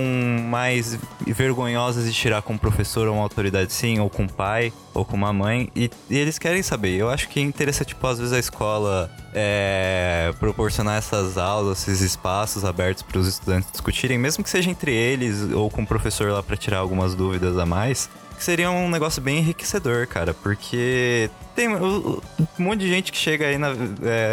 mais 0.49 0.99
vergonhosas 1.27 2.05
de 2.05 2.13
tirar 2.13 2.43
com 2.43 2.55
um 2.55 2.59
professor 2.59 3.09
ou 3.09 3.15
uma 3.15 3.23
autoridade 3.23 3.73
sim, 3.73 3.99
ou 3.99 4.09
com 4.09 4.25
um 4.25 4.29
pai, 4.29 4.73
ou 4.93 5.05
com 5.05 5.17
uma 5.17 5.33
mãe, 5.33 5.71
e, 5.75 5.91
e 6.09 6.17
eles 6.17 6.39
querem 6.39 6.63
saber. 6.63 6.97
Eu 6.97 7.11
acho 7.11 7.29
que 7.29 7.41
é 7.41 7.43
interessante, 7.43 7.89
tipo, 7.89 8.07
às 8.07 8.19
vezes 8.19 8.33
a 8.33 8.39
escola 8.39 9.11
é, 9.35 10.33
proporcionar 10.39 10.97
essas 10.97 11.37
aulas, 11.37 11.83
esses 11.89 12.01
espaços 12.01 12.65
abertos 12.65 13.03
para 13.03 13.19
os 13.19 13.27
estudantes 13.27 13.71
discutirem, 13.71 14.19
mesmo 14.19 14.45
que 14.45 14.51
seja 14.51 14.71
entre 14.71 14.93
eles 14.93 15.51
ou 15.53 15.71
com 15.71 15.83
o 15.83 15.87
professor 15.87 16.31
lá 16.31 16.43
para 16.43 16.57
tirar 16.57 16.79
algumas 16.79 17.15
dúvidas 17.15 17.59
a 17.59 17.67
mais. 17.67 18.09
Que 18.37 18.43
seria 18.45 18.71
um 18.71 18.91
negócio 18.91 19.23
bem 19.23 19.39
enriquecedor, 19.39 20.07
cara, 20.07 20.35
porque 20.35 21.31
tem 21.55 21.69
um 21.69 22.21
monte 22.59 22.81
de 22.81 22.89
gente 22.89 23.13
que 23.13 23.17
chega 23.19 23.47
aí 23.47 23.57
no 23.57 23.69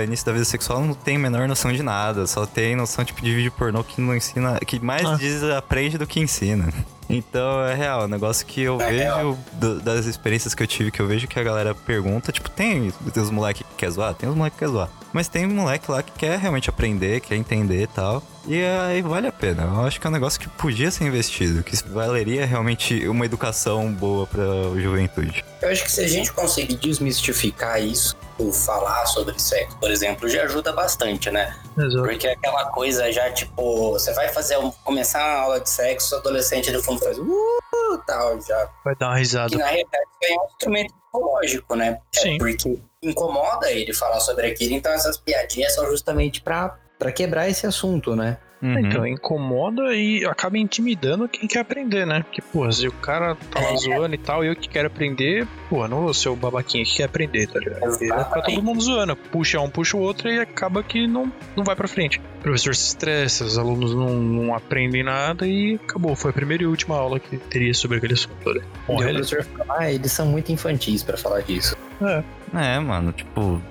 início 0.04 0.26
da 0.26 0.32
vida 0.34 0.44
sexual 0.44 0.82
não 0.82 0.94
tem 0.94 1.16
a 1.16 1.20
menor 1.20 1.48
noção 1.48 1.72
de 1.72 1.82
nada, 1.84 2.26
só 2.28 2.46
tem 2.46 2.76
noção 2.76 3.06
tipo 3.06 3.22
de 3.22 3.34
vídeo 3.34 3.52
pornô 3.52 3.84
que 3.84 4.02
não 4.02 4.16
ensina, 4.16 4.60
que 4.60 4.80
mais 4.80 5.06
Ah. 5.06 5.16
diz 5.16 5.44
aprende 5.44 5.98
do 5.98 6.08
que 6.08 6.20
ensina. 6.20 6.74
Então 7.08 7.62
é 7.66 7.74
real, 7.76 8.02
é 8.02 8.06
um 8.06 8.08
negócio 8.08 8.46
que 8.46 8.62
eu 8.62 8.80
É 8.82 8.90
vejo 8.90 9.38
do- 9.54 9.80
das 9.82 10.06
experiências 10.06 10.56
que 10.56 10.64
eu 10.64 10.68
tive, 10.68 10.92
que 10.92 11.00
eu 11.02 11.08
vejo 11.08 11.28
que 11.28 11.38
a 11.40 11.44
galera 11.44 11.76
pergunta, 11.76 12.32
tipo, 12.32 12.50
tem, 12.50 12.92
tem 13.14 13.22
os 13.24 13.30
moleques 13.30 13.64
que 13.68 13.76
quer 13.76 13.90
zoar? 13.92 14.14
Tem 14.16 14.28
os 14.30 14.36
moleques 14.36 14.58
que 14.58 14.66
quer 14.66 14.72
zoar. 14.72 14.90
Mas 15.14 15.28
tem 15.28 15.46
um 15.46 15.50
moleque 15.54 15.90
lá 15.92 16.02
que 16.02 16.12
quer 16.14 16.38
realmente 16.40 16.70
aprender, 16.70 17.20
quer 17.20 17.36
entender 17.36 17.84
e 17.84 17.88
tal. 17.88 18.24
E 18.48 18.64
aí 18.64 19.02
vale 19.02 19.28
a 19.28 19.32
pena. 19.32 19.64
Eu 19.64 19.82
acho 19.86 20.00
que 20.00 20.08
é 20.08 20.10
um 20.10 20.14
negócio 20.14 20.40
que 20.40 20.50
podia 20.50 20.90
ser 20.90 21.04
investido, 21.04 21.64
que 21.64 21.76
valeria 21.90 22.46
realmente 22.46 23.08
uma 23.08 23.26
educação 23.26 23.92
boa 23.92 24.26
pra 24.26 24.44
juventude. 24.82 25.44
Eu 25.62 25.70
acho 25.70 25.84
que 25.84 25.92
se 25.92 26.02
a 26.02 26.08
gente 26.08 26.32
conseguir 26.34 26.76
desmistificar 26.76 27.82
isso, 27.82 28.16
ou 28.40 28.52
falar 28.52 29.06
sobre 29.06 29.38
sexo, 29.40 29.78
por 29.78 29.92
exemplo, 29.92 30.28
já 30.28 30.44
ajuda 30.44 30.74
bastante, 30.74 31.30
né? 31.30 31.56
Exato. 31.78 32.02
Porque 32.04 32.28
aquela 32.28 32.66
coisa 32.72 33.12
já, 33.12 33.30
tipo, 33.32 33.92
você 33.92 34.12
vai 34.14 34.30
fazer 34.30 34.58
um- 34.58 34.72
começar 34.84 35.20
uma 35.20 35.42
aula 35.44 35.60
de 35.60 35.70
sexo, 35.70 36.16
o 36.16 36.18
adolescente 36.18 36.72
do 36.72 36.82
fundo 36.82 37.00
faz 37.02 37.20
uh, 37.20 37.98
tal, 38.08 38.42
já. 38.42 38.70
Vai 38.84 38.96
dar 38.96 39.10
uma 39.10 39.18
risada. 39.18 39.50
Que 39.50 39.58
na 39.58 39.66
realidade 39.68 40.06
é 40.24 40.34
um 40.34 40.46
instrumento 40.48 40.94
psicológico, 41.12 41.76
né? 41.76 42.00
É 42.16 42.20
Sim. 42.20 42.38
porque 42.38 42.80
incomoda 43.04 43.70
ele 43.72 43.94
falar 43.94 44.20
sobre 44.20 44.48
aquilo. 44.48 44.74
Então 44.74 44.92
essas 44.94 45.18
piadinhas 45.18 45.76
são 45.76 45.86
justamente 45.88 46.42
pra 46.42 46.78
quebrar 47.14 47.50
esse 47.50 47.68
assunto, 47.68 48.16
né? 48.16 48.38
Uhum. 48.62 48.80
Então, 48.80 49.08
incomoda 49.08 49.96
e 49.96 50.24
acaba 50.26 50.58
intimidando 50.58 51.28
quem 51.28 51.48
quer 51.48 51.60
aprender, 51.60 52.06
né? 52.06 52.22
Porque, 52.24 52.42
pô, 52.42 52.72
se 52.72 52.88
o 52.88 52.92
cara 52.92 53.36
tá 53.50 53.60
lá 53.60 53.76
zoando 53.76 54.14
e 54.14 54.18
tal, 54.18 54.44
e 54.44 54.48
eu 54.48 54.56
que 54.56 54.70
quero 54.70 54.88
aprender, 54.88 55.48
pô, 55.70 55.88
não 55.88 56.02
vou 56.02 56.14
ser 56.14 56.30
o 56.30 56.36
babaquinha 56.36 56.84
que 56.84 56.98
quer 56.98 57.06
aprender, 57.06 57.48
tá 57.48 57.60
ligado? 57.60 57.80
Vai 57.80 58.24
ficar 58.24 58.42
todo 58.42 58.62
mundo 58.62 58.82
zoando. 58.82 59.16
Puxa 59.16 59.60
um, 59.60 59.70
puxa 59.70 59.98
o 59.98 60.00
outro 60.02 60.30
e 60.30 60.40
acaba 60.40 60.84
que 60.84 61.08
não, 61.08 61.32
não 61.56 61.64
vai 61.64 61.76
pra 61.76 61.88
frente. 61.88 62.20
O 62.40 62.42
professor 62.44 62.76
se 62.76 62.88
estressa, 62.88 63.44
os 63.44 63.58
alunos 63.58 63.94
não, 63.96 64.10
não 64.16 64.56
aprendem 64.56 65.04
nada 65.04 65.48
e 65.48 65.80
acabou. 65.84 66.16
Foi 66.16 66.32
a 66.32 66.34
primeira 66.34 66.64
e 66.64 66.68
última 66.68 66.96
aula 66.96 67.20
que 67.20 67.38
teria 67.38 67.74
sobre 67.74 67.98
aquele 67.98 68.14
assunto, 68.14 68.54
né? 68.54 68.62
O 68.88 68.94
Bom, 68.94 68.98
professor 68.98 69.44
fala, 69.44 69.66
ah, 69.80 69.92
eles 69.92 70.12
são 70.12 70.26
muito 70.28 70.52
infantis 70.52 71.04
pra 71.04 71.18
falar 71.18 71.42
disso. 71.42 71.76
é. 72.02 72.24
É, 72.54 72.78
mano, 72.80 73.14
tipo, 73.14 73.62
é, 73.66 73.71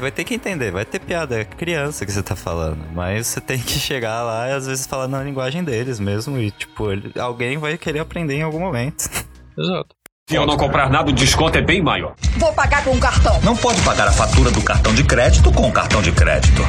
vai 0.00 0.10
ter 0.10 0.24
que 0.24 0.34
entender, 0.34 0.70
vai 0.70 0.84
ter 0.84 0.98
piada, 1.00 1.40
é 1.40 1.44
criança 1.44 2.04
que 2.06 2.12
você 2.12 2.22
tá 2.22 2.36
falando. 2.36 2.84
Mas 2.92 3.26
você 3.26 3.40
tem 3.40 3.58
que 3.58 3.72
chegar 3.78 4.22
lá 4.22 4.48
e 4.48 4.52
às 4.52 4.66
vezes 4.66 4.86
falar 4.86 5.08
na 5.08 5.22
linguagem 5.22 5.62
deles 5.64 5.98
mesmo. 6.00 6.38
E, 6.38 6.50
tipo, 6.50 6.90
ele- 6.92 7.12
alguém 7.18 7.58
vai 7.58 7.76
querer 7.76 7.98
aprender 8.00 8.34
em 8.34 8.42
algum 8.42 8.60
momento. 8.60 9.04
Exato. 9.58 9.88
Se 10.28 10.36
eu 10.36 10.44
não 10.46 10.58
comprar 10.58 10.90
nada, 10.90 11.08
o 11.08 11.12
desconto 11.12 11.56
é 11.56 11.62
bem 11.62 11.80
maior. 11.80 12.14
Vou 12.36 12.52
pagar 12.52 12.84
com 12.84 12.90
um 12.90 13.00
cartão. 13.00 13.40
Não 13.42 13.56
pode 13.56 13.80
pagar 13.80 14.06
a 14.08 14.12
fatura 14.12 14.50
do 14.50 14.62
cartão 14.62 14.94
de 14.94 15.02
crédito 15.02 15.50
com 15.50 15.68
o 15.68 15.72
cartão 15.72 16.02
de 16.02 16.12
crédito. 16.12 16.60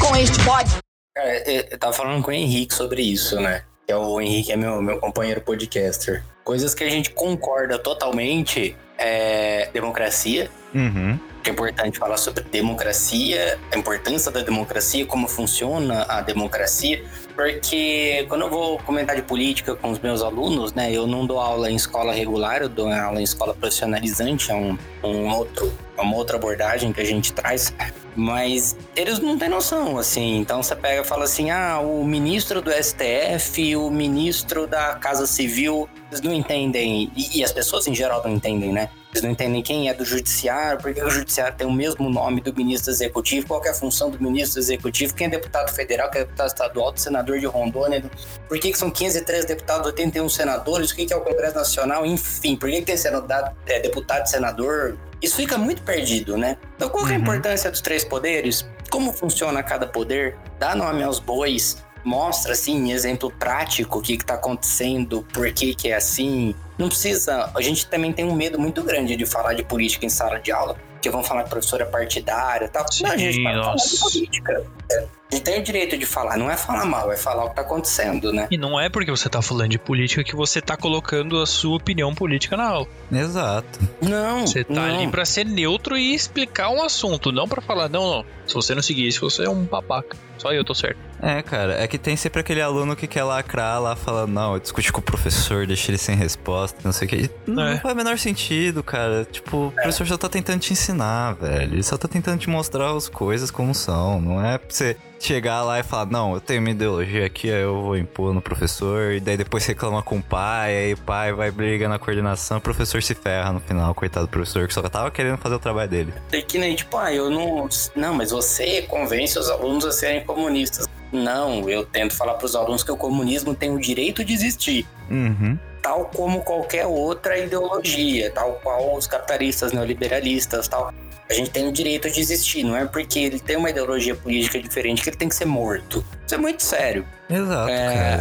Com 0.00 0.16
este 0.16 0.42
pode. 0.44 0.76
Cara, 1.14 1.48
eu 1.48 1.64
eu 1.70 1.78
tava 1.78 1.92
falando 1.92 2.20
com 2.22 2.30
o 2.30 2.34
Henrique 2.34 2.74
sobre 2.74 3.02
isso, 3.02 3.40
né? 3.40 3.62
Que 3.86 3.92
é 3.92 3.96
o 3.96 4.20
Henrique 4.20 4.50
é 4.50 4.56
meu, 4.56 4.82
meu 4.82 4.98
companheiro 4.98 5.40
podcaster. 5.42 6.24
Coisas 6.42 6.74
que 6.74 6.82
a 6.82 6.90
gente 6.90 7.10
concorda 7.10 7.78
totalmente 7.78 8.76
é 8.98 9.68
democracia. 9.72 10.50
Uhum. 10.74 11.18
Que 11.46 11.50
é 11.50 11.52
importante 11.52 11.96
falar 11.96 12.16
sobre 12.16 12.42
democracia, 12.42 13.56
a 13.72 13.78
importância 13.78 14.32
da 14.32 14.40
democracia, 14.40 15.06
como 15.06 15.28
funciona 15.28 16.04
a 16.08 16.20
democracia, 16.20 17.04
porque 17.36 18.26
quando 18.28 18.42
eu 18.42 18.50
vou 18.50 18.78
comentar 18.78 19.14
de 19.14 19.22
política 19.22 19.76
com 19.76 19.92
os 19.92 20.00
meus 20.00 20.22
alunos, 20.22 20.72
né, 20.72 20.92
eu 20.92 21.06
não 21.06 21.24
dou 21.24 21.38
aula 21.38 21.70
em 21.70 21.76
escola 21.76 22.12
regular, 22.12 22.62
eu 22.62 22.68
dou 22.68 22.90
aula 22.90 23.20
em 23.20 23.24
escola 23.24 23.54
profissionalizante, 23.54 24.50
é 24.50 24.54
um, 24.56 24.76
um 25.04 25.28
outro, 25.28 25.72
uma 26.02 26.16
outra 26.16 26.36
abordagem 26.36 26.92
que 26.92 27.00
a 27.00 27.04
gente 27.04 27.32
traz, 27.32 27.72
mas 28.14 28.76
eles 28.94 29.18
não 29.18 29.38
têm 29.38 29.48
noção, 29.48 29.98
assim, 29.98 30.38
então 30.38 30.62
você 30.62 30.74
pega 30.74 31.02
e 31.02 31.04
fala 31.04 31.24
assim, 31.24 31.50
ah, 31.50 31.80
o 31.80 32.04
ministro 32.04 32.62
do 32.62 32.70
STF, 32.70 33.76
o 33.76 33.90
ministro 33.90 34.66
da 34.66 34.94
Casa 34.94 35.26
Civil, 35.26 35.88
eles 36.10 36.20
não 36.20 36.32
entendem, 36.32 37.10
e, 37.14 37.38
e 37.38 37.44
as 37.44 37.52
pessoas 37.52 37.86
em 37.86 37.94
geral 37.94 38.22
não 38.24 38.30
entendem, 38.30 38.72
né? 38.72 38.88
Eles 39.16 39.22
não 39.22 39.30
entendem 39.30 39.62
quem 39.62 39.88
é 39.88 39.94
do 39.94 40.04
judiciário, 40.04 40.78
por 40.78 40.92
que 40.92 41.02
o 41.02 41.08
judiciário 41.08 41.56
tem 41.56 41.66
o 41.66 41.72
mesmo 41.72 42.10
nome 42.10 42.42
do 42.42 42.54
ministro 42.54 42.90
executivo, 42.90 43.46
qual 43.46 43.64
é 43.64 43.70
a 43.70 43.74
função 43.74 44.10
do 44.10 44.22
ministro 44.22 44.60
executivo, 44.60 45.14
quem 45.14 45.26
é 45.26 45.30
deputado 45.30 45.74
federal, 45.74 46.10
quem 46.10 46.20
é 46.20 46.24
deputado 46.24 46.48
estadual, 46.48 46.92
do 46.92 47.00
senador 47.00 47.38
de 47.38 47.46
Rondônia, 47.46 48.04
por 48.46 48.58
que, 48.58 48.72
que 48.72 48.78
são 48.78 48.90
503 48.90 49.46
deputados, 49.46 49.86
81 49.86 50.28
senadores, 50.28 50.90
o 50.90 50.96
que, 50.96 51.06
que 51.06 51.14
é 51.14 51.16
o 51.16 51.22
Congresso 51.22 51.54
Nacional, 51.54 52.04
enfim, 52.04 52.56
por 52.56 52.68
que, 52.68 52.80
que 52.80 52.86
tem 52.86 52.96
senador, 52.96 53.54
é, 53.66 53.80
deputado 53.80 54.26
e 54.26 54.28
senador. 54.28 54.98
Isso 55.22 55.36
fica 55.36 55.56
muito 55.58 55.82
perdido, 55.82 56.36
né? 56.36 56.56
Então, 56.76 56.88
qual 56.88 57.06
é 57.08 57.12
a 57.12 57.14
Uhum. 57.16 57.22
importância 57.22 57.70
dos 57.70 57.80
três 57.80 58.04
poderes? 58.04 58.66
Como 58.90 59.12
funciona 59.12 59.62
cada 59.62 59.86
poder? 59.86 60.36
Dá 60.58 60.74
nome 60.74 61.02
aos 61.02 61.18
bois? 61.18 61.82
Mostra, 62.04 62.52
assim, 62.52 62.76
em 62.76 62.92
exemplo 62.92 63.32
prático 63.32 63.98
o 63.98 64.02
que 64.02 64.14
está 64.14 64.34
acontecendo, 64.34 65.26
por 65.32 65.50
que, 65.52 65.74
que 65.74 65.88
é 65.88 65.96
assim. 65.96 66.54
Não 66.78 66.88
precisa. 66.88 67.50
A 67.54 67.60
gente 67.60 67.86
também 67.88 68.12
tem 68.12 68.24
um 68.24 68.34
medo 68.34 68.60
muito 68.60 68.82
grande 68.84 69.16
de 69.16 69.26
falar 69.26 69.54
de 69.54 69.64
política 69.64 70.06
em 70.06 70.08
sala 70.08 70.38
de 70.38 70.52
aula. 70.52 70.76
Porque 70.96 71.10
vão 71.10 71.22
falar 71.22 71.44
que 71.44 71.50
professora 71.50 71.82
é 71.84 71.86
partidária 71.86 72.66
e 72.66 72.68
tal. 72.68 72.84
não, 73.02 73.10
a 73.10 73.16
gente 73.16 73.34
Sim, 73.36 73.42
falar 73.44 73.54
de 73.60 73.66
nossa. 73.66 74.00
política. 74.10 74.62
É, 74.90 74.98
A 75.30 75.34
gente 75.34 75.44
tem 75.44 75.60
o 75.60 75.62
direito 75.62 75.98
de 75.98 76.06
falar, 76.06 76.36
não 76.36 76.50
é 76.50 76.56
falar 76.56 76.84
mal, 76.84 77.10
é 77.12 77.16
falar 77.16 77.42
o 77.42 77.46
que 77.46 77.52
está 77.52 77.62
acontecendo, 77.62 78.32
né? 78.32 78.46
E 78.50 78.56
não 78.56 78.78
é 78.80 78.88
porque 78.88 79.10
você 79.10 79.28
tá 79.28 79.42
falando 79.42 79.70
de 79.70 79.78
política 79.78 80.22
que 80.24 80.34
você 80.36 80.60
tá 80.60 80.76
colocando 80.76 81.40
a 81.42 81.46
sua 81.46 81.76
opinião 81.76 82.14
política 82.14 82.56
na 82.56 82.64
aula. 82.68 82.86
Exato. 83.12 83.78
Não. 84.00 84.46
Você 84.46 84.64
tá 84.64 84.72
não. 84.74 84.82
ali 84.82 85.08
pra 85.08 85.24
ser 85.24 85.44
neutro 85.44 85.96
e 85.96 86.14
explicar 86.14 86.70
um 86.70 86.82
assunto, 86.82 87.30
não 87.32 87.48
pra 87.48 87.60
falar, 87.60 87.88
não, 87.88 88.08
não. 88.18 88.24
Se 88.46 88.54
você 88.54 88.74
não 88.74 88.82
seguir 88.82 89.08
isso, 89.08 89.20
você 89.28 89.44
é 89.44 89.50
um 89.50 89.64
babaca. 89.64 90.16
Só 90.38 90.52
eu 90.52 90.62
tô 90.64 90.74
certo. 90.74 90.98
É, 91.20 91.42
cara, 91.42 91.82
é 91.82 91.88
que 91.88 91.96
tem 91.98 92.14
sempre 92.14 92.40
aquele 92.40 92.60
aluno 92.60 92.94
que 92.94 93.06
quer 93.06 93.24
lacrar 93.24 93.80
lá, 93.80 93.96
falando, 93.96 94.30
não, 94.32 94.52
eu 94.54 94.60
discuti 94.60 94.92
com 94.92 95.00
o 95.00 95.02
professor, 95.02 95.66
deixei 95.66 95.92
ele 95.92 95.98
sem 95.98 96.14
resposta, 96.14 96.78
não 96.84 96.92
sei 96.92 97.06
o 97.06 97.10
que. 97.10 97.30
Não, 97.46 97.66
É. 97.66 97.78
faz 97.78 97.94
o 97.94 97.96
menor 97.96 98.18
sentido, 98.18 98.82
cara. 98.82 99.24
Tipo, 99.24 99.68
o 99.68 99.72
professor 99.72 100.06
só 100.06 100.16
tá 100.18 100.28
tentando 100.28 100.60
te 100.60 100.72
ensinar, 100.74 100.85
velho. 100.92 101.74
Ele 101.74 101.82
só 101.82 101.96
tá 101.96 102.08
tentando 102.08 102.38
te 102.38 102.50
mostrar 102.50 102.94
as 102.94 103.08
coisas 103.08 103.50
como 103.50 103.74
são. 103.74 104.20
Não 104.20 104.44
é 104.44 104.58
pra 104.58 104.68
você 104.68 104.96
chegar 105.18 105.62
lá 105.62 105.80
e 105.80 105.82
falar, 105.82 106.06
não, 106.06 106.34
eu 106.34 106.40
tenho 106.40 106.60
uma 106.60 106.70
ideologia 106.70 107.26
aqui, 107.26 107.50
aí 107.50 107.62
eu 107.62 107.80
vou 107.80 107.96
impor 107.96 108.34
no 108.34 108.40
professor, 108.40 109.12
e 109.12 109.20
daí 109.20 109.36
depois 109.36 109.64
reclama 109.64 110.02
com 110.02 110.18
o 110.18 110.22
pai, 110.22 110.76
aí 110.76 110.92
o 110.92 110.98
pai 110.98 111.32
vai 111.32 111.50
brigar 111.50 111.88
na 111.88 111.98
coordenação, 111.98 112.58
o 112.58 112.60
professor 112.60 113.02
se 113.02 113.14
ferra 113.14 113.52
no 113.52 113.60
final, 113.60 113.94
coitado 113.94 114.26
do 114.26 114.30
professor, 114.30 114.68
que 114.68 114.74
só 114.74 114.82
tava 114.82 115.10
querendo 115.10 115.38
fazer 115.38 115.54
o 115.54 115.58
trabalho 115.58 115.88
dele. 115.88 116.14
É 116.32 116.40
que 116.40 116.58
nem, 116.58 116.76
tipo, 116.76 116.96
ah, 116.96 117.12
eu 117.12 117.30
não. 117.30 117.68
Não, 117.94 118.14
mas 118.14 118.30
você 118.30 118.82
convence 118.82 119.38
os 119.38 119.48
alunos 119.48 119.84
a 119.84 119.92
serem 119.92 120.24
comunistas. 120.24 120.86
Não, 121.12 121.68
eu 121.68 121.84
tento 121.84 122.14
falar 122.14 122.34
para 122.34 122.46
os 122.46 122.54
alunos 122.54 122.82
que 122.82 122.90
o 122.90 122.96
comunismo 122.96 123.54
tem 123.54 123.70
o 123.70 123.80
direito 123.80 124.24
de 124.24 124.34
existir. 124.34 124.86
Uhum. 125.10 125.58
Tal 125.82 126.06
como 126.06 126.42
qualquer 126.42 126.86
outra 126.86 127.38
ideologia, 127.38 128.30
tal 128.30 128.60
qual 128.62 128.96
os 128.96 129.06
capitalistas, 129.06 129.72
neoliberalistas, 129.72 130.68
tal. 130.68 130.92
A 131.28 131.32
gente 131.32 131.50
tem 131.50 131.66
o 131.66 131.72
direito 131.72 132.08
de 132.08 132.20
existir, 132.20 132.62
não 132.62 132.76
é 132.76 132.86
porque 132.86 133.18
ele 133.18 133.40
tem 133.40 133.56
uma 133.56 133.68
ideologia 133.68 134.14
política 134.14 134.60
diferente 134.60 135.02
que 135.02 135.10
ele 135.10 135.16
tem 135.16 135.28
que 135.28 135.34
ser 135.34 135.44
morto. 135.44 136.04
Isso 136.24 136.34
é 136.34 136.38
muito 136.38 136.62
sério. 136.62 137.04
Exato, 137.28 137.68
É, 137.68 138.20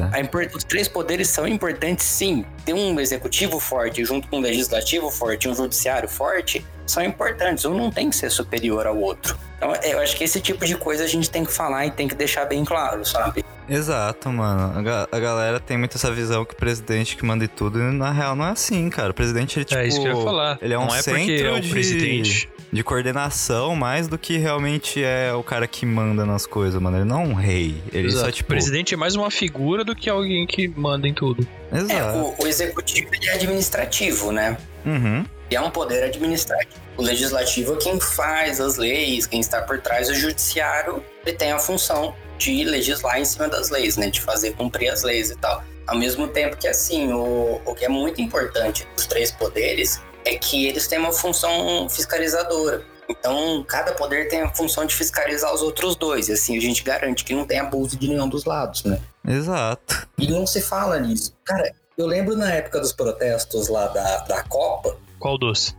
os 0.55 0.63
três 0.63 0.87
poderes 0.87 1.29
são 1.29 1.47
importantes, 1.47 2.03
sim. 2.03 2.43
Ter 2.65 2.73
um 2.73 2.99
executivo 2.99 3.59
forte 3.59 4.03
junto 4.03 4.27
com 4.27 4.37
um 4.37 4.41
legislativo 4.41 5.11
forte 5.11 5.47
e 5.47 5.51
um 5.51 5.55
judiciário 5.55 6.09
forte 6.09 6.65
são 6.87 7.03
importantes. 7.03 7.63
Um 7.65 7.75
não 7.75 7.91
tem 7.91 8.09
que 8.09 8.15
ser 8.15 8.31
superior 8.31 8.87
ao 8.87 8.97
outro. 8.97 9.37
Então, 9.57 9.75
eu 9.83 9.99
acho 9.99 10.15
que 10.17 10.23
esse 10.23 10.39
tipo 10.39 10.65
de 10.65 10.75
coisa 10.75 11.03
a 11.03 11.07
gente 11.07 11.29
tem 11.29 11.45
que 11.45 11.51
falar 11.51 11.85
e 11.85 11.91
tem 11.91 12.07
que 12.07 12.15
deixar 12.15 12.45
bem 12.45 12.65
claro, 12.65 13.05
sabe? 13.05 13.45
Exato, 13.69 14.29
mano. 14.29 14.77
A, 14.77 14.81
ga- 14.81 15.07
a 15.11 15.19
galera 15.19 15.59
tem 15.59 15.77
muito 15.77 15.97
essa 15.97 16.11
visão 16.11 16.45
que 16.45 16.53
o 16.53 16.57
presidente 16.57 17.15
que 17.17 17.25
manda 17.25 17.43
em 17.45 17.47
tudo, 17.47 17.79
e 17.79 17.81
na 17.91 18.11
real 18.11 18.35
não 18.35 18.45
é 18.45 18.51
assim, 18.51 18.89
cara. 18.89 19.11
O 19.11 19.13
presidente, 19.13 19.57
ele, 19.57 19.65
tipo... 19.65 19.79
é 19.79 19.87
isso 19.87 20.01
que 20.01 20.07
eu 20.07 20.17
ia 20.17 20.23
falar. 20.23 20.57
Ele 20.61 20.73
é 20.73 20.77
um 20.79 20.85
não 20.85 20.95
é 20.95 21.01
centro 21.01 21.47
é 21.47 21.51
o 21.53 21.59
de, 21.59 21.69
presidente. 21.69 22.49
de 22.71 22.83
coordenação, 22.83 23.75
mais 23.75 24.07
do 24.07 24.17
que 24.17 24.37
realmente 24.37 25.03
é 25.03 25.33
o 25.33 25.43
cara 25.43 25.67
que 25.67 25.85
manda 25.85 26.25
nas 26.25 26.45
coisas, 26.45 26.79
mano. 26.81 26.97
Ele 26.97 27.05
não 27.05 27.21
é 27.21 27.25
um 27.25 27.33
rei. 27.33 27.81
Ele 27.91 28.07
Exato. 28.07 28.25
só, 28.25 28.31
tipo... 28.31 28.47
O 28.47 28.53
presidente 28.55 28.93
é 28.93 28.97
mais 28.97 29.15
uma 29.15 29.31
figura 29.31 29.83
do 29.83 29.95
que 29.95 30.09
alguém 30.09 30.45
que 30.45 30.67
manda 30.67 31.07
em 31.07 31.13
tudo. 31.13 31.47
É, 31.71 31.77
Exato. 31.77 32.17
o, 32.19 32.43
o 32.43 32.47
executivo 32.47 33.09
ele 33.13 33.27
é 33.29 33.33
administrativo, 33.33 34.31
né? 34.31 34.57
Uhum. 34.85 35.25
E 35.49 35.55
é 35.55 35.61
um 35.61 35.69
poder 35.69 36.03
administrativo. 36.03 36.81
O 36.97 37.01
legislativo 37.03 37.73
é 37.73 37.77
quem 37.77 37.99
faz 37.99 38.59
as 38.59 38.77
leis, 38.77 39.27
quem 39.27 39.39
está 39.39 39.61
por 39.61 39.79
trás. 39.79 40.09
O 40.09 40.13
judiciário 40.15 41.03
ele 41.25 41.35
tem 41.35 41.51
a 41.51 41.59
função 41.59 42.15
de 42.37 42.63
legislar 42.63 43.19
em 43.19 43.25
cima 43.25 43.47
das 43.47 43.69
leis, 43.69 43.97
né? 43.97 44.09
De 44.09 44.21
fazer 44.21 44.53
cumprir 44.55 44.89
as 44.89 45.03
leis 45.03 45.31
e 45.31 45.35
tal. 45.35 45.63
Ao 45.87 45.97
mesmo 45.97 46.27
tempo 46.27 46.57
que, 46.57 46.67
assim, 46.67 47.11
o, 47.13 47.61
o 47.65 47.75
que 47.75 47.85
é 47.85 47.89
muito 47.89 48.21
importante 48.21 48.87
dos 48.95 49.05
três 49.05 49.31
poderes 49.31 50.01
é 50.25 50.35
que 50.35 50.67
eles 50.67 50.87
têm 50.87 50.99
uma 50.99 51.13
função 51.13 51.87
fiscalizadora. 51.89 52.83
Então, 53.07 53.63
cada 53.67 53.91
poder 53.91 54.27
tem 54.27 54.41
a 54.41 54.49
função 54.49 54.85
de 54.85 54.95
fiscalizar 54.95 55.53
os 55.53 55.61
outros 55.61 55.95
dois. 55.95 56.27
E 56.27 56.33
assim, 56.33 56.57
a 56.57 56.61
gente 56.61 56.83
garante 56.83 57.23
que 57.23 57.35
não 57.35 57.45
tem 57.45 57.59
abuso 57.59 57.97
de 57.97 58.07
nenhum 58.07 58.27
dos 58.27 58.45
lados, 58.45 58.83
né? 58.83 58.99
Exato. 59.27 60.07
E 60.17 60.27
não 60.27 60.47
se 60.47 60.59
fala 60.59 60.99
nisso. 60.99 61.35
Cara, 61.43 61.71
eu 61.95 62.07
lembro 62.07 62.35
na 62.35 62.51
época 62.51 62.79
dos 62.79 62.91
protestos 62.91 63.67
lá 63.67 63.87
da, 63.87 64.17
da 64.21 64.43
Copa, 64.43 64.97
Qual 65.19 65.37
doce? 65.37 65.75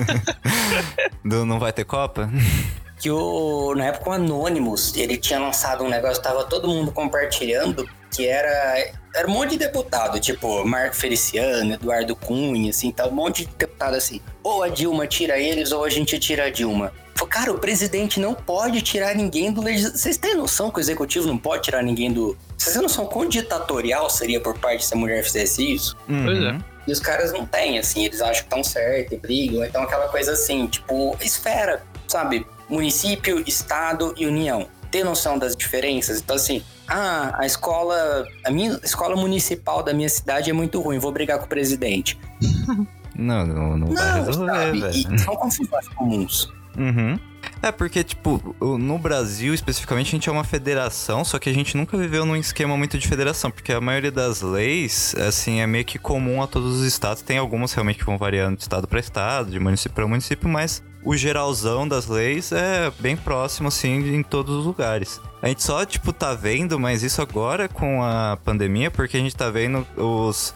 Do 1.24 1.44
não 1.44 1.58
vai 1.58 1.72
ter 1.72 1.84
Copa? 1.84 2.30
que 3.04 3.10
o, 3.10 3.74
na 3.74 3.88
época 3.88 4.08
o 4.08 4.12
Anonymous, 4.14 4.96
ele 4.96 5.18
tinha 5.18 5.38
lançado 5.38 5.84
um 5.84 5.90
negócio, 5.90 6.22
tava 6.22 6.42
todo 6.44 6.66
mundo 6.66 6.90
compartilhando, 6.90 7.86
que 8.10 8.26
era, 8.26 8.94
era 9.14 9.28
um 9.28 9.30
monte 9.30 9.50
de 9.50 9.58
deputado, 9.58 10.18
tipo 10.18 10.64
Marco 10.64 10.96
Feliciano, 10.96 11.74
Eduardo 11.74 12.16
Cunha, 12.16 12.70
assim, 12.70 12.90
tá 12.90 13.06
um 13.06 13.10
monte 13.10 13.44
de 13.44 13.52
deputado 13.58 13.94
assim. 13.94 14.22
Ou 14.42 14.62
a 14.62 14.70
Dilma 14.70 15.06
tira 15.06 15.38
eles, 15.38 15.70
ou 15.70 15.84
a 15.84 15.90
gente 15.90 16.18
tira 16.18 16.46
a 16.46 16.50
Dilma. 16.50 16.94
Falei, 17.14 17.30
Cara, 17.30 17.52
o 17.52 17.58
presidente 17.58 18.18
não 18.18 18.32
pode 18.32 18.80
tirar 18.80 19.14
ninguém 19.14 19.52
do 19.52 19.60
legislativo. 19.60 19.98
Vocês 19.98 20.16
têm 20.16 20.34
noção 20.34 20.70
que 20.70 20.78
o 20.78 20.80
executivo 20.80 21.26
não 21.26 21.36
pode 21.36 21.64
tirar 21.64 21.82
ninguém 21.82 22.10
do. 22.10 22.34
Vocês 22.56 22.72
têm 22.72 22.80
noção 22.82 23.04
quão 23.04 23.28
ditatorial 23.28 24.08
seria 24.08 24.40
por 24.40 24.58
parte 24.58 24.82
se 24.82 24.94
a 24.94 24.96
mulher 24.96 25.22
fizesse 25.22 25.74
isso? 25.74 25.94
Pois 26.06 26.38
é. 26.38 26.52
Uhum. 26.52 26.58
E 26.86 26.92
os 26.92 27.00
caras 27.00 27.32
não 27.34 27.44
têm, 27.44 27.78
assim, 27.78 28.06
eles 28.06 28.22
acham 28.22 28.34
que 28.34 28.40
estão 28.40 28.64
certo 28.64 29.12
e 29.12 29.16
brigam. 29.18 29.62
Então 29.62 29.82
aquela 29.82 30.08
coisa 30.08 30.32
assim, 30.32 30.66
tipo, 30.66 31.14
esfera, 31.20 31.82
sabe? 32.08 32.46
Município, 32.68 33.42
estado 33.46 34.14
e 34.16 34.26
união. 34.26 34.68
Ter 34.90 35.04
noção 35.04 35.38
das 35.38 35.56
diferenças. 35.56 36.20
Então, 36.20 36.36
assim, 36.36 36.62
ah, 36.88 37.34
a 37.38 37.46
escola. 37.46 38.26
A 38.44 38.50
minha 38.50 38.78
escola 38.82 39.16
municipal 39.16 39.82
da 39.82 39.92
minha 39.92 40.08
cidade 40.08 40.50
é 40.50 40.52
muito 40.52 40.80
ruim, 40.80 40.98
vou 40.98 41.12
brigar 41.12 41.38
com 41.38 41.46
o 41.46 41.48
presidente. 41.48 42.18
Não, 43.16 43.46
não, 43.46 43.78
não, 43.78 43.94
vai 43.94 44.04
Não, 44.04 44.24
resolver, 44.24 44.52
sabe? 44.52 44.80
velho. 44.80 45.18
São 45.20 45.36
confusões 45.36 45.88
comuns. 45.90 46.52
Uhum. 46.76 47.16
É 47.62 47.70
porque, 47.70 48.02
tipo, 48.02 48.56
no 48.60 48.98
Brasil, 48.98 49.54
especificamente, 49.54 50.08
a 50.08 50.10
gente 50.10 50.28
é 50.28 50.32
uma 50.32 50.44
federação, 50.44 51.24
só 51.24 51.38
que 51.38 51.48
a 51.48 51.52
gente 51.52 51.76
nunca 51.76 51.96
viveu 51.96 52.26
num 52.26 52.36
esquema 52.36 52.76
muito 52.76 52.98
de 52.98 53.06
federação, 53.06 53.50
porque 53.50 53.72
a 53.72 53.80
maioria 53.80 54.10
das 54.10 54.42
leis, 54.42 55.14
assim, 55.26 55.60
é 55.60 55.66
meio 55.66 55.84
que 55.84 55.98
comum 55.98 56.42
a 56.42 56.46
todos 56.46 56.80
os 56.80 56.86
estados. 56.86 57.22
Tem 57.22 57.38
algumas 57.38 57.72
realmente 57.72 58.00
que 58.00 58.04
vão 58.04 58.18
variando 58.18 58.56
de 58.56 58.62
estado 58.62 58.88
para 58.88 58.98
estado, 58.98 59.50
de 59.50 59.60
município 59.60 59.94
para 59.94 60.06
município, 60.06 60.48
mas 60.48 60.82
o 61.04 61.16
geralzão 61.16 61.86
das 61.86 62.06
leis 62.06 62.50
é 62.50 62.90
bem 62.98 63.16
próximo, 63.16 63.68
assim, 63.68 64.14
em 64.14 64.22
todos 64.22 64.56
os 64.56 64.64
lugares. 64.64 65.20
A 65.42 65.48
gente 65.48 65.62
só, 65.62 65.84
tipo, 65.84 66.12
tá 66.12 66.34
vendo, 66.34 66.80
mas 66.80 67.02
isso 67.02 67.20
agora 67.20 67.68
com 67.68 68.02
a 68.02 68.38
pandemia, 68.42 68.90
porque 68.90 69.16
a 69.16 69.20
gente 69.20 69.36
tá 69.36 69.50
vendo 69.50 69.86
os 69.96 70.54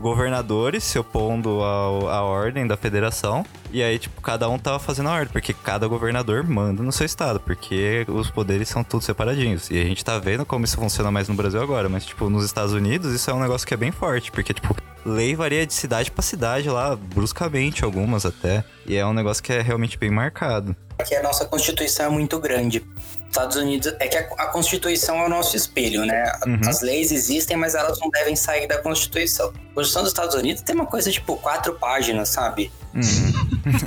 governadores 0.00 0.82
se 0.84 0.98
opondo 0.98 1.60
ao- 1.62 2.08
à 2.08 2.22
ordem 2.22 2.66
da 2.66 2.76
federação. 2.76 3.44
E 3.72 3.82
aí, 3.82 3.98
tipo, 3.98 4.20
cada 4.20 4.48
um 4.48 4.58
tava 4.58 4.78
fazendo 4.78 5.08
a 5.08 5.12
ordem, 5.12 5.28
porque 5.32 5.52
cada 5.52 5.86
governador 5.86 6.42
manda 6.42 6.82
no 6.82 6.90
seu 6.90 7.06
estado, 7.06 7.38
porque 7.38 8.04
os 8.08 8.28
poderes 8.30 8.68
são 8.68 8.82
tudo 8.82 9.02
separadinhos. 9.04 9.70
E 9.70 9.80
a 9.80 9.84
gente 9.84 10.04
tá 10.04 10.18
vendo 10.18 10.44
como 10.44 10.64
isso 10.64 10.76
funciona 10.76 11.10
mais 11.10 11.28
no 11.28 11.34
Brasil 11.34 11.62
agora, 11.62 11.88
mas, 11.88 12.04
tipo, 12.04 12.28
nos 12.28 12.44
Estados 12.44 12.72
Unidos 12.72 13.14
isso 13.14 13.30
é 13.30 13.34
um 13.34 13.40
negócio 13.40 13.66
que 13.66 13.74
é 13.74 13.76
bem 13.76 13.92
forte, 13.92 14.32
porque, 14.32 14.52
tipo, 14.52 14.74
lei 15.04 15.36
varia 15.36 15.64
de 15.66 15.72
cidade 15.72 16.10
pra 16.10 16.22
cidade 16.22 16.68
lá, 16.68 16.96
bruscamente, 16.96 17.84
algumas 17.84 18.26
até. 18.26 18.64
E 18.86 18.96
é 18.96 19.06
um 19.06 19.12
negócio 19.12 19.42
que 19.42 19.52
é 19.52 19.60
realmente 19.60 19.96
bem 19.96 20.10
marcado. 20.10 20.74
Porque 20.96 21.14
a 21.14 21.22
nossa 21.22 21.44
Constituição 21.46 22.06
é 22.06 22.08
muito 22.08 22.38
grande. 22.40 22.84
Estados 23.30 23.56
Unidos 23.56 23.94
é 23.98 24.08
que 24.08 24.16
a, 24.16 24.20
a 24.38 24.46
Constituição 24.48 25.16
é 25.18 25.24
o 25.24 25.28
nosso 25.28 25.56
espelho, 25.56 26.04
né? 26.04 26.32
Uhum. 26.46 26.60
As 26.68 26.80
leis 26.82 27.12
existem, 27.12 27.56
mas 27.56 27.74
elas 27.74 27.98
não 28.00 28.10
devem 28.10 28.34
sair 28.34 28.66
da 28.66 28.78
Constituição. 28.78 29.46
A 29.46 29.74
Constituição 29.74 30.02
dos 30.02 30.10
Estados 30.10 30.34
Unidos 30.34 30.62
tem 30.62 30.74
uma 30.74 30.86
coisa 30.86 31.10
tipo 31.10 31.36
quatro 31.36 31.74
páginas, 31.74 32.28
sabe? 32.28 32.70
Hum. 32.92 33.00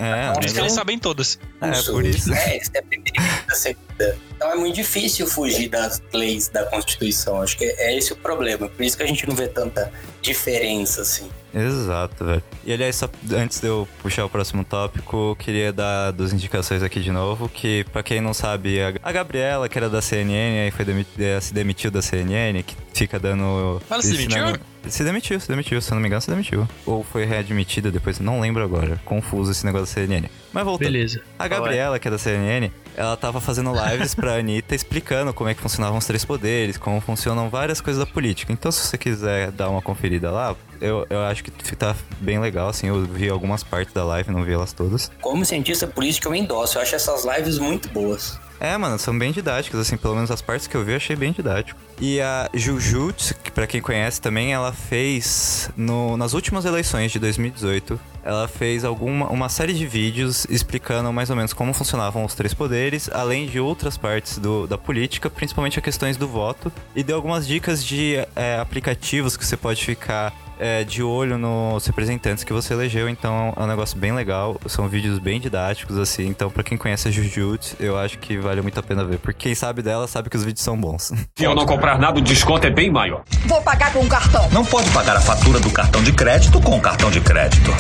é, 0.02 0.32
Por 0.32 0.46
isso 0.46 0.54
que 0.54 0.62
eles 0.62 0.72
sabem 0.72 0.98
todas. 0.98 1.38
é, 1.60 1.82
por 1.92 2.06
isso. 2.06 2.34
É, 2.34 2.56
eles 2.56 2.70
têm 2.70 2.80
a 2.80 2.86
primeira 2.86 3.20
e 3.20 3.52
a 3.52 3.56
segunda. 3.56 4.18
Então 4.44 4.52
é 4.52 4.58
muito 4.58 4.76
difícil 4.76 5.26
fugir 5.26 5.70
das 5.70 6.02
leis 6.14 6.50
da 6.50 6.66
Constituição. 6.66 7.42
Acho 7.42 7.58
que 7.58 7.64
é 7.64 7.98
esse 7.98 8.12
o 8.12 8.16
problema. 8.18 8.68
Por 8.68 8.84
isso 8.84 8.98
que 8.98 9.02
a 9.04 9.08
gente 9.08 9.26
não 9.26 9.34
vê 9.34 9.48
tanta 9.48 9.90
diferença, 10.22 11.02
assim. 11.02 11.30
Exato, 11.54 12.26
velho. 12.26 12.44
E 12.66 12.74
aliás, 12.74 12.96
só 12.96 13.08
antes 13.32 13.60
de 13.62 13.68
eu 13.68 13.88
puxar 14.02 14.26
o 14.26 14.30
próximo 14.30 14.64
tópico, 14.66 15.32
eu 15.32 15.36
queria 15.38 15.72
dar 15.72 16.12
duas 16.12 16.34
indicações 16.34 16.82
aqui 16.82 17.00
de 17.00 17.12
novo, 17.12 17.48
que 17.48 17.86
pra 17.94 18.02
quem 18.02 18.20
não 18.20 18.34
sabe, 18.34 18.82
a- 18.82 19.12
Gabriela, 19.12 19.70
que 19.70 19.78
era 19.78 19.90
da 19.90 20.02
CNN, 20.02 20.62
aí 20.66 20.72
foi 20.72 20.86
eh, 21.20 21.40
se 21.40 21.54
demitiu 21.54 21.92
da 21.92 22.02
CNN, 22.02 22.64
que 22.64 22.76
fica 22.94 23.20
dando... 23.20 23.82
Ela 23.90 24.02
se 24.02 24.12
demitiu? 24.12 24.60
Se 24.90 25.04
demitiu, 25.04 25.40
se 25.40 25.48
demitiu, 25.48 25.82
se 25.82 25.92
eu 25.92 25.96
não 25.96 26.02
me 26.02 26.08
engano, 26.08 26.22
se 26.22 26.30
demitiu. 26.30 26.68
Ou 26.86 27.04
foi 27.04 27.24
readmitida 27.24 27.90
depois, 27.92 28.20
não 28.20 28.42
lembro 28.42 28.64
agora. 28.64 29.00
Confuso 29.06 29.52
esse 29.52 29.66
negócio 29.66 29.86
da 29.86 29.92
CNN. 30.02 30.28
Mas 30.52 30.66
voltando. 30.66 30.92
Beleza. 30.92 31.22
A 31.40 31.48
Gabriela, 31.48 32.00
que 32.00 32.08
é 32.08 32.12
da 32.12 32.18
CNN, 32.18 32.70
ela 32.98 33.16
tava 33.16 33.40
fazendo 33.40 33.72
lives 33.74 34.14
pra 34.14 34.33
Anitta 34.38 34.76
explicando 34.76 35.34
como 35.34 35.50
é 35.50 35.54
que 35.54 35.62
funcionavam 35.62 35.98
os 35.98 36.06
três 36.06 36.24
poderes, 36.26 36.78
como 36.78 37.00
funcionam 37.02 37.50
várias 37.50 37.82
coisas 37.82 38.06
da 38.06 38.12
política. 38.12 38.52
Então, 38.52 38.72
se 38.72 38.86
você 38.86 38.98
quiser 38.98 39.52
dar 39.52 39.70
uma 39.70 39.82
conferida 39.82 40.32
lá, 40.32 40.56
eu, 40.82 41.06
eu 41.10 41.22
acho 41.22 41.44
que 41.44 41.52
tá 41.76 41.96
bem 42.20 42.40
legal, 42.40 42.70
assim. 42.70 42.88
Eu 42.88 43.04
vi 43.06 43.30
algumas 43.30 43.64
partes 43.64 43.94
da 43.94 44.04
live, 44.04 44.32
não 44.32 44.44
vi 44.44 44.54
elas 44.54 44.74
todas. 44.74 45.12
Como 45.22 45.46
cientista 45.46 45.88
político, 45.88 46.28
eu 46.28 46.36
endosso. 46.36 46.78
Eu 46.78 46.82
acho 46.82 46.96
essas 46.96 47.26
lives 47.26 47.58
muito 47.58 47.90
boas. 47.90 48.40
É, 48.64 48.78
mano, 48.78 48.98
são 48.98 49.20
bem 49.20 49.34
didáticas, 49.34 49.78
assim, 49.78 49.98
pelo 49.98 50.16
menos 50.16 50.32
as 50.32 50.42
partes 50.42 50.68
que 50.68 50.76
eu 50.76 50.86
vi 50.86 50.96
achei 50.96 51.18
bem 51.18 51.34
didático. 51.34 51.78
E 52.00 52.22
a 52.22 52.50
Jujutsu, 52.54 53.36
que 53.44 53.52
pra 53.52 53.68
quem 53.68 53.82
conhece 53.82 54.22
também, 54.22 54.54
ela 54.54 54.72
fez 54.72 55.70
no, 55.76 56.16
nas 56.16 56.32
últimas 56.32 56.64
eleições 56.64 57.12
de 57.12 57.20
2018, 57.20 58.00
ela 58.24 58.48
fez 58.48 58.86
alguma 58.86 59.28
uma 59.28 59.50
série 59.50 59.74
de 59.74 59.86
vídeos 59.86 60.46
explicando 60.50 61.12
mais 61.12 61.30
ou 61.30 61.36
menos 61.36 61.52
como 61.52 61.74
funcionavam 61.74 62.24
os 62.24 62.36
três 62.36 62.54
poderes, 62.54 63.10
além 63.12 63.48
de 63.48 63.60
outras 63.60 63.98
partes 63.98 64.38
do, 64.38 64.66
da 64.66 64.78
política, 64.78 65.30
principalmente 65.30 65.78
as 65.78 65.84
questões 65.84 66.16
do 66.16 66.26
voto, 66.26 66.72
e 66.96 67.04
deu 67.04 67.18
algumas 67.18 67.46
dicas 67.46 67.84
de 67.84 68.16
é, 68.34 68.60
aplicativos 68.62 69.36
que 69.36 69.46
você 69.46 69.58
pode 69.58 69.84
ficar 69.84 70.34
é, 70.60 70.84
de 70.84 71.04
olho 71.04 71.38
nos 71.38 71.86
representantes 71.86 72.44
que 72.44 72.54
você 72.54 72.74
elegeu, 72.74 73.10
então 73.10 73.54
é 73.56 73.62
um 73.62 73.68
negócio 73.68 73.98
bem 73.98 74.14
legal. 74.14 74.60
São 74.68 74.88
vídeos 74.88 75.20
bem 75.20 75.40
didáticos, 75.40 75.98
assim. 75.98 76.28
Então, 76.28 76.50
pra 76.50 76.64
quem 76.64 76.78
conhece 76.78 77.08
a 77.08 77.12
Jujutsu, 77.12 77.76
eu 77.80 77.98
acho 77.98 78.18
que 78.20 78.38
vale 78.38 78.62
muito 78.62 78.80
a 78.80 78.84
pena 78.84 79.04
ver. 79.04 79.20
Porque 79.20 79.44
quem 79.50 79.56
sabe 79.56 79.82
dela 79.82 80.08
sabe 80.08 80.30
que 80.30 80.38
os 80.38 80.44
vídeos 80.44 80.64
são 80.64 80.80
bons. 80.80 81.12
Se 81.38 81.44
eu 81.44 81.56
não 81.56 81.66
comprar 81.66 81.98
nada, 82.00 82.20
o 82.20 82.22
desconto 82.22 82.66
é 82.68 82.70
bem 82.70 82.92
maior. 82.92 83.24
Vou 83.46 83.62
pagar 83.62 83.92
com 83.92 84.08
cartão. 84.08 84.50
Não 84.52 84.64
pode 84.64 84.90
pagar 84.92 85.18
a 85.18 85.22
fatura 85.22 85.60
do 85.60 85.72
cartão 85.72 86.04
de 86.04 86.14
crédito 86.14 86.62
com 86.62 86.80
cartão 86.80 87.12
de 87.12 87.20
crédito. 87.20 87.72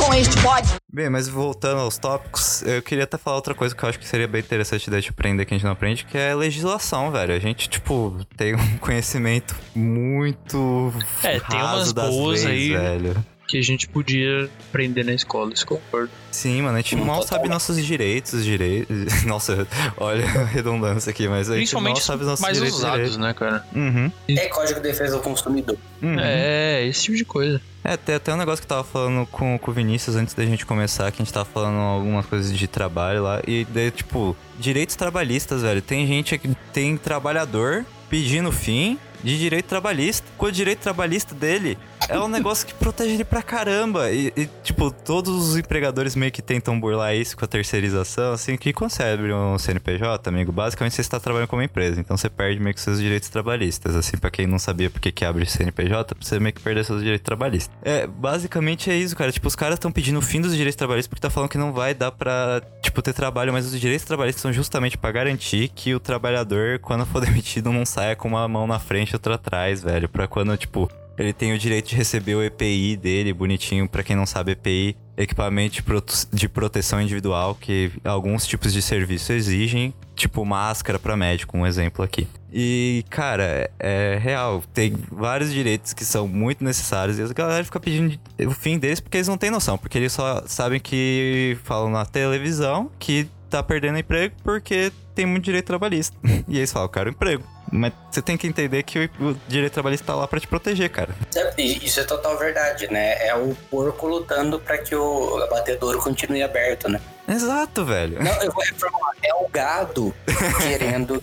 Com 0.00 0.14
este 0.14 0.40
pode. 0.42 0.68
Bem, 0.92 1.08
mas 1.10 1.28
voltando 1.28 1.80
aos 1.80 1.98
tópicos, 1.98 2.62
eu 2.62 2.82
queria 2.82 3.04
até 3.04 3.16
falar 3.18 3.36
outra 3.36 3.54
coisa 3.54 3.74
que 3.74 3.82
eu 3.82 3.88
acho 3.88 3.98
que 3.98 4.06
seria 4.06 4.26
bem 4.26 4.40
interessante 4.40 4.90
da 4.90 4.98
gente 4.98 5.10
aprender 5.10 5.44
que 5.44 5.54
a 5.54 5.56
gente 5.56 5.64
não 5.64 5.72
aprende, 5.72 6.04
que 6.04 6.16
é 6.18 6.34
legislação, 6.34 7.10
velho. 7.12 7.34
A 7.34 7.38
gente, 7.38 7.68
tipo, 7.68 8.16
tem 8.36 8.54
um 8.54 8.76
conhecimento 8.78 9.54
muito 9.74 10.92
É, 11.22 11.38
tem 11.40 11.58
raso 11.58 11.76
umas 11.76 11.92
das 11.92 12.10
boas 12.10 12.44
leis, 12.44 12.50
aí. 12.50 12.68
velho. 12.76 13.24
Que 13.46 13.58
a 13.58 13.62
gente 13.62 13.88
podia 13.88 14.48
aprender 14.68 15.04
na 15.04 15.12
escola, 15.12 15.52
isso 15.52 15.66
concordo. 15.66 16.10
Sim, 16.30 16.62
mano, 16.62 16.78
a 16.78 16.80
gente 16.80 16.94
Não, 16.94 17.04
mal 17.04 17.20
total. 17.20 17.38
sabe 17.38 17.48
nossos 17.48 17.84
direitos, 17.84 18.44
direitos. 18.44 19.22
Nossa, 19.26 19.66
olha 19.96 20.24
a 20.24 20.44
redundância 20.44 21.10
aqui, 21.10 21.26
mas 21.26 21.50
a 21.50 21.56
gente 21.56 21.74
mal 21.74 21.96
sabe 21.96 22.22
os 22.22 22.28
nossos 22.28 22.40
mais 22.42 22.54
direitos. 22.56 22.78
e 22.78 22.80
usados, 22.80 22.96
direitos. 22.98 23.16
né, 23.18 23.34
cara? 23.34 23.64
Uhum. 23.74 24.10
É 24.28 24.46
Código 24.48 24.80
de 24.80 24.88
Defesa 24.88 25.16
do 25.16 25.22
Consumidor. 25.22 25.76
uhum. 26.00 26.16
É, 26.20 26.86
esse 26.86 27.02
tipo 27.02 27.16
de 27.16 27.24
coisa. 27.24 27.60
É, 27.82 27.96
tem 27.96 28.14
até 28.14 28.32
um 28.32 28.36
negócio 28.36 28.64
que 28.64 28.70
eu 28.70 28.76
tava 28.76 28.84
falando 28.84 29.26
com, 29.26 29.58
com 29.58 29.70
o 29.70 29.74
Vinícius 29.74 30.14
antes 30.16 30.34
da 30.34 30.44
gente 30.44 30.66
começar, 30.66 31.10
que 31.10 31.22
a 31.22 31.24
gente 31.24 31.32
tava 31.32 31.46
falando 31.46 31.78
algumas 31.78 32.26
coisas 32.26 32.56
de 32.56 32.68
trabalho 32.68 33.22
lá. 33.22 33.40
E 33.46 33.64
daí, 33.64 33.90
tipo, 33.90 34.36
direitos 34.58 34.96
trabalhistas, 34.96 35.62
velho. 35.62 35.80
Tem 35.80 36.06
gente 36.06 36.36
que 36.36 36.54
tem 36.72 36.96
trabalhador 36.96 37.86
pedindo 38.08 38.52
fim 38.52 38.98
de 39.22 39.38
direito 39.38 39.66
trabalhista. 39.66 40.26
Com 40.36 40.46
o 40.46 40.52
direito 40.52 40.80
trabalhista 40.80 41.34
dele 41.34 41.78
é 42.08 42.18
um 42.18 42.28
negócio 42.28 42.66
que 42.66 42.74
protege 42.74 43.14
ele 43.14 43.24
pra 43.24 43.42
caramba. 43.42 44.10
E, 44.10 44.32
e, 44.36 44.48
tipo, 44.62 44.90
todos 44.90 45.50
os 45.50 45.56
empregadores 45.56 46.16
meio 46.16 46.32
que 46.32 46.42
tentam 46.42 46.78
burlar 46.78 47.14
isso 47.14 47.36
com 47.36 47.44
a 47.44 47.48
terceirização, 47.48 48.32
assim, 48.32 48.56
que 48.56 48.72
quando 48.72 48.90
abre 49.00 49.32
um 49.32 49.58
CNPJ, 49.58 50.28
amigo, 50.28 50.50
basicamente 50.52 50.94
você 50.94 51.00
está 51.00 51.20
trabalhando 51.20 51.48
como 51.48 51.62
empresa. 51.62 52.00
Então 52.00 52.16
você 52.16 52.28
perde 52.28 52.60
meio 52.60 52.74
que 52.74 52.80
seus 52.80 52.98
direitos 52.98 53.28
trabalhistas. 53.28 53.94
Assim, 53.94 54.16
pra 54.16 54.30
quem 54.30 54.46
não 54.46 54.58
sabia 54.58 54.90
por 54.90 55.00
que 55.00 55.24
abre 55.24 55.46
CNPJ, 55.46 56.14
você 56.20 56.40
meio 56.40 56.52
que 56.52 56.60
perder 56.60 56.84
seus 56.84 57.02
direitos 57.02 57.24
trabalhistas. 57.24 57.74
É, 57.82 58.06
basicamente 58.06 58.90
é 58.90 58.96
isso, 58.96 59.14
cara. 59.16 59.30
Tipo, 59.30 59.46
os 59.48 59.56
caras 59.56 59.74
estão 59.74 59.92
pedindo 59.92 60.18
o 60.18 60.22
fim 60.22 60.40
dos 60.40 60.54
direitos 60.54 60.76
trabalhistas 60.76 61.08
porque 61.08 61.20
tá 61.20 61.30
falando 61.30 61.50
que 61.50 61.58
não 61.58 61.72
vai 61.72 61.94
dar 61.94 62.10
pra, 62.10 62.60
tipo, 62.82 63.00
ter 63.02 63.12
trabalho, 63.12 63.52
mas 63.52 63.66
os 63.66 63.80
direitos 63.80 64.04
trabalhistas 64.04 64.42
são 64.42 64.52
justamente 64.52 64.98
pra 64.98 65.12
garantir 65.12 65.68
que 65.68 65.94
o 65.94 66.00
trabalhador, 66.00 66.78
quando 66.80 67.06
for 67.06 67.20
demitido, 67.24 67.72
não 67.72 67.86
saia 67.86 68.16
com 68.16 68.28
uma 68.28 68.46
mão 68.48 68.66
na 68.66 68.78
frente 68.78 69.09
outra 69.14 69.34
atrás, 69.34 69.82
velho. 69.82 70.08
Pra 70.08 70.26
quando, 70.26 70.56
tipo, 70.56 70.90
ele 71.18 71.32
tem 71.32 71.52
o 71.52 71.58
direito 71.58 71.88
de 71.90 71.96
receber 71.96 72.34
o 72.34 72.42
EPI 72.42 72.96
dele, 72.96 73.32
bonitinho. 73.32 73.88
Pra 73.88 74.02
quem 74.02 74.16
não 74.16 74.26
sabe, 74.26 74.52
EPI, 74.52 74.96
equipamento 75.16 75.74
de, 75.74 75.82
prote- 75.82 76.26
de 76.32 76.48
proteção 76.48 77.00
individual, 77.00 77.54
que 77.54 77.92
alguns 78.04 78.46
tipos 78.46 78.72
de 78.72 78.80
serviço 78.80 79.32
exigem, 79.32 79.92
tipo 80.14 80.44
máscara 80.44 80.98
pra 80.98 81.16
médico, 81.16 81.56
um 81.58 81.66
exemplo 81.66 82.04
aqui. 82.04 82.26
E, 82.52 83.04
cara, 83.10 83.44
é, 83.44 83.70
é 83.78 84.18
real. 84.18 84.62
Tem 84.74 84.94
vários 85.12 85.52
direitos 85.52 85.92
que 85.92 86.04
são 86.04 86.26
muito 86.26 86.64
necessários 86.64 87.18
e 87.18 87.22
a 87.22 87.28
galera 87.28 87.62
fica 87.64 87.78
pedindo 87.78 88.18
o 88.46 88.50
fim 88.50 88.78
deles 88.78 88.98
porque 88.98 89.18
eles 89.18 89.28
não 89.28 89.36
têm 89.38 89.50
noção. 89.50 89.78
Porque 89.78 89.96
eles 89.98 90.12
só 90.12 90.42
sabem 90.46 90.80
que 90.80 91.56
falam 91.64 91.90
na 91.90 92.04
televisão 92.04 92.90
que 92.98 93.28
tá 93.48 93.62
perdendo 93.62 93.98
emprego 93.98 94.34
porque 94.42 94.90
tem 95.14 95.26
muito 95.26 95.44
direito 95.44 95.66
trabalhista. 95.66 96.16
e 96.48 96.56
eles 96.58 96.72
falam, 96.72 96.86
eu 96.86 96.90
quero 96.92 97.10
emprego. 97.10 97.44
Mas 97.70 97.92
você 98.10 98.20
tem 98.20 98.36
que 98.36 98.46
entender 98.46 98.82
que 98.82 99.10
o, 99.20 99.30
o 99.30 99.36
direito 99.46 99.72
trabalhista 99.72 100.06
tá 100.06 100.14
lá 100.14 100.26
pra 100.26 100.40
te 100.40 100.46
proteger, 100.46 100.90
cara. 100.90 101.14
E 101.56 101.84
Isso 101.84 102.00
é 102.00 102.04
total 102.04 102.36
verdade, 102.36 102.90
né? 102.90 103.26
É 103.26 103.34
o 103.34 103.54
porco 103.70 104.08
lutando 104.08 104.58
pra 104.58 104.78
que 104.78 104.94
o 104.94 105.42
abatedouro 105.42 105.98
continue 105.98 106.42
aberto, 106.42 106.88
né? 106.88 107.00
Exato, 107.28 107.84
velho. 107.84 108.22
Não, 108.22 108.42
eu 108.42 108.50
vou 108.50 108.64
reformular. 108.64 109.14
É 109.22 109.34
o 109.34 109.48
gado 109.48 110.14
querendo 110.58 111.20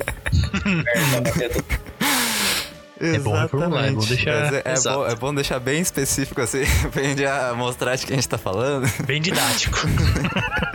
aberto 0.64 1.14
o 1.14 1.18
abatedouro. 1.18 1.66
É 3.00 3.20
bom 3.20 3.34
reformular, 3.34 3.86
é 3.86 3.92
bom 3.92 4.00
deixar 4.00 4.54
é, 4.56 4.62
é 4.66 4.80
bom, 4.82 5.06
é 5.06 5.16
bom 5.16 5.36
deixar 5.36 5.60
bem 5.60 5.80
específico 5.82 6.42
assim, 6.42 6.64
pra 6.92 7.04
gente 7.04 7.22
já 7.22 7.54
mostrar 7.54 7.96
de 7.96 8.06
que 8.06 8.14
a 8.14 8.16
gente 8.16 8.28
tá 8.28 8.40
falando. 8.40 8.88
Bem 9.06 9.22
didático. 9.22 9.78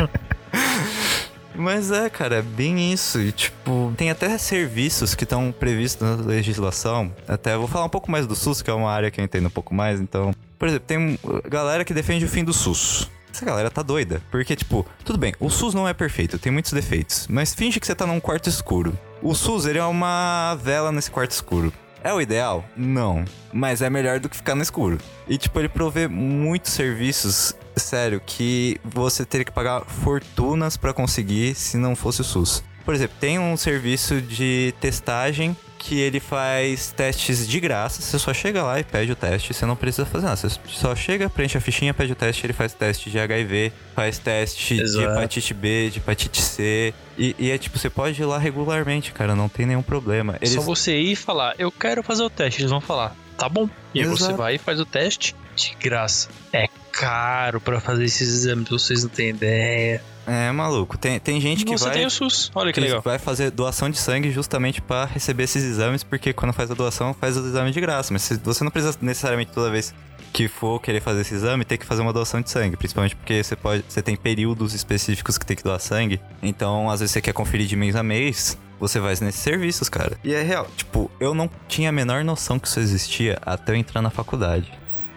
Mas 1.63 1.93
é, 1.93 2.11
cara, 2.11 2.37
é 2.37 2.43
bem 2.43 2.93
isso. 2.93 3.21
E, 3.21 3.31
tipo, 3.31 3.95
tem 3.97 4.11
até 4.11 4.37
serviços 4.37 5.15
que 5.15 5.23
estão 5.23 5.53
previstos 5.53 6.07
na 6.07 6.17
legislação. 6.17 7.15
Até 7.29 7.57
vou 7.57 7.69
falar 7.69 7.85
um 7.85 7.89
pouco 7.89 8.11
mais 8.11 8.27
do 8.27 8.35
SUS, 8.35 8.61
que 8.61 8.69
é 8.69 8.75
uma 8.75 8.91
área 8.91 9.11
que 9.11 9.21
eu 9.21 9.25
entendo 9.25 9.47
um 9.47 9.51
pouco 9.51 9.73
mais. 9.73 10.01
Então, 10.01 10.35
por 10.59 10.67
exemplo, 10.67 10.87
tem 10.87 11.19
galera 11.49 11.85
que 11.85 11.95
defende 11.95 12.25
o 12.25 12.29
fim 12.29 12.43
do 12.43 12.53
SUS. 12.53 13.09
Essa 13.33 13.45
galera 13.47 13.71
tá 13.71 13.81
doida. 13.81 14.21
Porque, 14.31 14.55
tipo, 14.57 14.85
tudo 15.05 15.19
bem, 15.19 15.33
o 15.41 15.49
SUS 15.49 15.73
não 15.73 15.89
é 15.89 15.95
perfeito, 15.95 16.39
tem 16.39 16.53
muitos 16.53 16.73
defeitos. 16.73 17.27
Mas 17.31 17.55
finge 17.55 17.81
que 17.81 17.87
você 17.87 17.95
tá 17.95 18.07
num 18.07 18.21
quarto 18.21 18.49
escuro. 18.49 18.99
O 19.23 19.35
SUS, 19.35 19.65
ele 19.65 19.79
é 19.79 19.85
uma 19.85 20.57
vela 20.57 20.91
nesse 20.91 21.11
quarto 21.11 21.31
escuro. 21.31 21.73
É 22.05 22.13
o 22.13 22.21
ideal? 22.21 22.65
Não. 22.77 23.25
Mas 23.53 23.81
é 23.81 23.89
melhor 23.89 24.19
do 24.19 24.29
que 24.29 24.37
ficar 24.37 24.55
no 24.55 24.63
escuro. 24.63 24.99
E, 25.29 25.39
tipo, 25.39 25.59
ele 25.61 25.69
provê 25.69 26.09
muitos 26.09 26.73
serviços, 26.73 27.55
sério, 27.77 28.21
que 28.25 28.81
você 28.85 29.25
teria 29.25 29.45
que 29.45 29.53
pagar 29.53 29.83
fortunas 29.85 30.77
pra 30.77 30.93
conseguir 30.93 31.55
se 31.55 31.77
não 31.77 31.95
fosse 31.95 32.21
o 32.21 32.25
SUS. 32.25 32.65
Por 32.85 32.95
exemplo, 32.95 33.17
tem 33.21 33.39
um 33.39 33.57
serviço 33.57 34.21
de 34.21 34.75
testagem 34.81 35.57
que 35.83 35.99
ele 35.99 36.21
faz 36.21 36.93
testes 36.93 37.47
de 37.47 37.59
graça. 37.59 38.01
Você 38.01 38.17
só 38.17 38.33
chega 38.33 38.63
lá 38.63 38.79
e 38.79 38.85
pede 38.85 39.11
o 39.11 39.17
teste. 39.17 39.53
Você 39.53 39.67
não 39.67 39.75
precisa 39.75 40.07
fazer 40.07 40.27
nada. 40.27 40.37
Você 40.37 40.49
só 40.69 40.95
chega, 40.95 41.29
preenche 41.29 41.59
a 41.59 41.61
fichinha, 41.61 41.93
pede 41.93 42.13
o 42.13 42.15
teste. 42.15 42.47
Ele 42.47 42.53
faz 42.53 42.73
teste 42.73 43.11
de 43.11 43.19
HIV, 43.19 43.73
faz 43.95 44.17
teste 44.17 44.77
de 44.77 44.83
Exato. 44.83 45.11
hepatite 45.11 45.53
B, 45.53 45.91
de 45.91 45.99
hepatite 45.99 46.41
C. 46.41 46.95
E, 47.19 47.35
e 47.37 47.51
é 47.51 47.59
tipo, 47.59 47.79
você 47.79 47.91
pode 47.91 48.23
ir 48.23 48.25
lá 48.25 48.39
regularmente, 48.39 49.13
cara. 49.13 49.35
Não 49.35 49.49
tem 49.49 49.67
nenhum 49.67 49.83
problema. 49.83 50.37
Eles... 50.41 50.55
Só 50.55 50.61
você 50.61 50.97
ir 50.97 51.13
e 51.13 51.17
falar, 51.17 51.55
eu 51.59 51.73
quero 51.73 52.03
fazer 52.03 52.23
o 52.23 52.31
teste. 52.31 52.63
Eles 52.63 52.71
vão 52.71 52.81
falar, 52.81 53.17
tá 53.37 53.49
bom. 53.49 53.69
E 53.93 54.01
aí 54.01 54.07
você 54.07 54.33
vai 54.33 54.55
e 54.55 54.59
faz 54.59 54.79
o 54.79 54.87
teste 54.87 55.35
de 55.57 55.77
graça. 55.81 56.29
É 56.53 56.69
caro 56.93 57.61
pra 57.61 57.81
fazer 57.81 58.05
esses 58.05 58.29
exames, 58.29 58.69
vocês 58.69 59.03
não 59.03 59.11
têm 59.11 59.31
ideia. 59.31 60.01
É 60.27 60.53
maluco. 60.53 60.97
Tem, 60.97 61.19
tem 61.19 61.41
gente 61.41 61.65
que 61.65 61.73
você 61.73 61.85
vai. 61.85 61.95
tem 61.95 62.07
o 62.07 62.11
SUS. 62.11 62.51
Olha 62.55 62.73
que 62.73 62.81
que 62.81 62.87
legal. 62.87 63.03
vai 63.03 63.19
fazer 63.19 63.51
doação 63.51 63.91
de 63.91 63.99
sangue 63.99 64.31
justamente 64.31 64.81
pra 64.81 65.05
receber 65.05 65.45
esses 65.45 65.65
exames, 65.65 66.03
porque 66.03 66.33
quando 66.33 66.53
faz 66.53 66.71
a 66.71 66.75
doação, 66.75 67.13
faz 67.15 67.37
os 67.37 67.47
exames 67.47 67.75
de 67.75 67.81
graça. 67.81 68.13
Mas 68.13 68.29
você 68.43 68.65
não 68.65 68.71
precisa 68.71 68.97
necessariamente 69.01 69.51
toda 69.53 69.71
vez 69.71 69.95
que 70.33 70.49
for 70.49 70.81
querer 70.81 71.01
fazer 71.01 71.21
esse 71.21 71.35
exame, 71.35 71.65
ter 71.65 71.77
que 71.77 71.85
fazer 71.85 72.03
uma 72.03 72.13
doação 72.13 72.41
de 72.41 72.51
sangue. 72.51 72.77
Principalmente 72.77 73.17
porque 73.17 73.43
você 73.43 73.57
pode. 73.57 73.85
Você 73.89 74.01
tem 74.01 74.17
períodos 74.17 74.75
específicos 74.75 75.37
que 75.37 75.45
tem 75.45 75.57
que 75.57 75.63
doar 75.63 75.81
sangue. 75.81 76.21
Então, 76.43 76.91
às 76.91 77.01
vezes, 77.01 77.13
você 77.13 77.21
quer 77.21 77.33
conferir 77.33 77.67
de 77.67 77.77
mês 77.77 77.97
a 77.97 78.03
mês. 78.03 78.57
Você 78.81 78.99
vai 78.99 79.13
nesses 79.13 79.37
serviços, 79.37 79.89
cara. 79.89 80.19
E 80.25 80.35
é 80.35 80.43
real. 80.43 80.67
Tipo, 80.77 81.09
eu 81.21 81.35
não 81.35 81.49
tinha 81.69 81.91
a 81.91 81.93
menor 81.93 82.25
noção 82.25 82.59
que 82.59 82.67
isso 82.67 82.81
existia 82.81 83.39
até 83.47 83.73
eu 83.73 83.77
entrar 83.77 84.03
na 84.03 84.11
faculdade. 84.11 84.73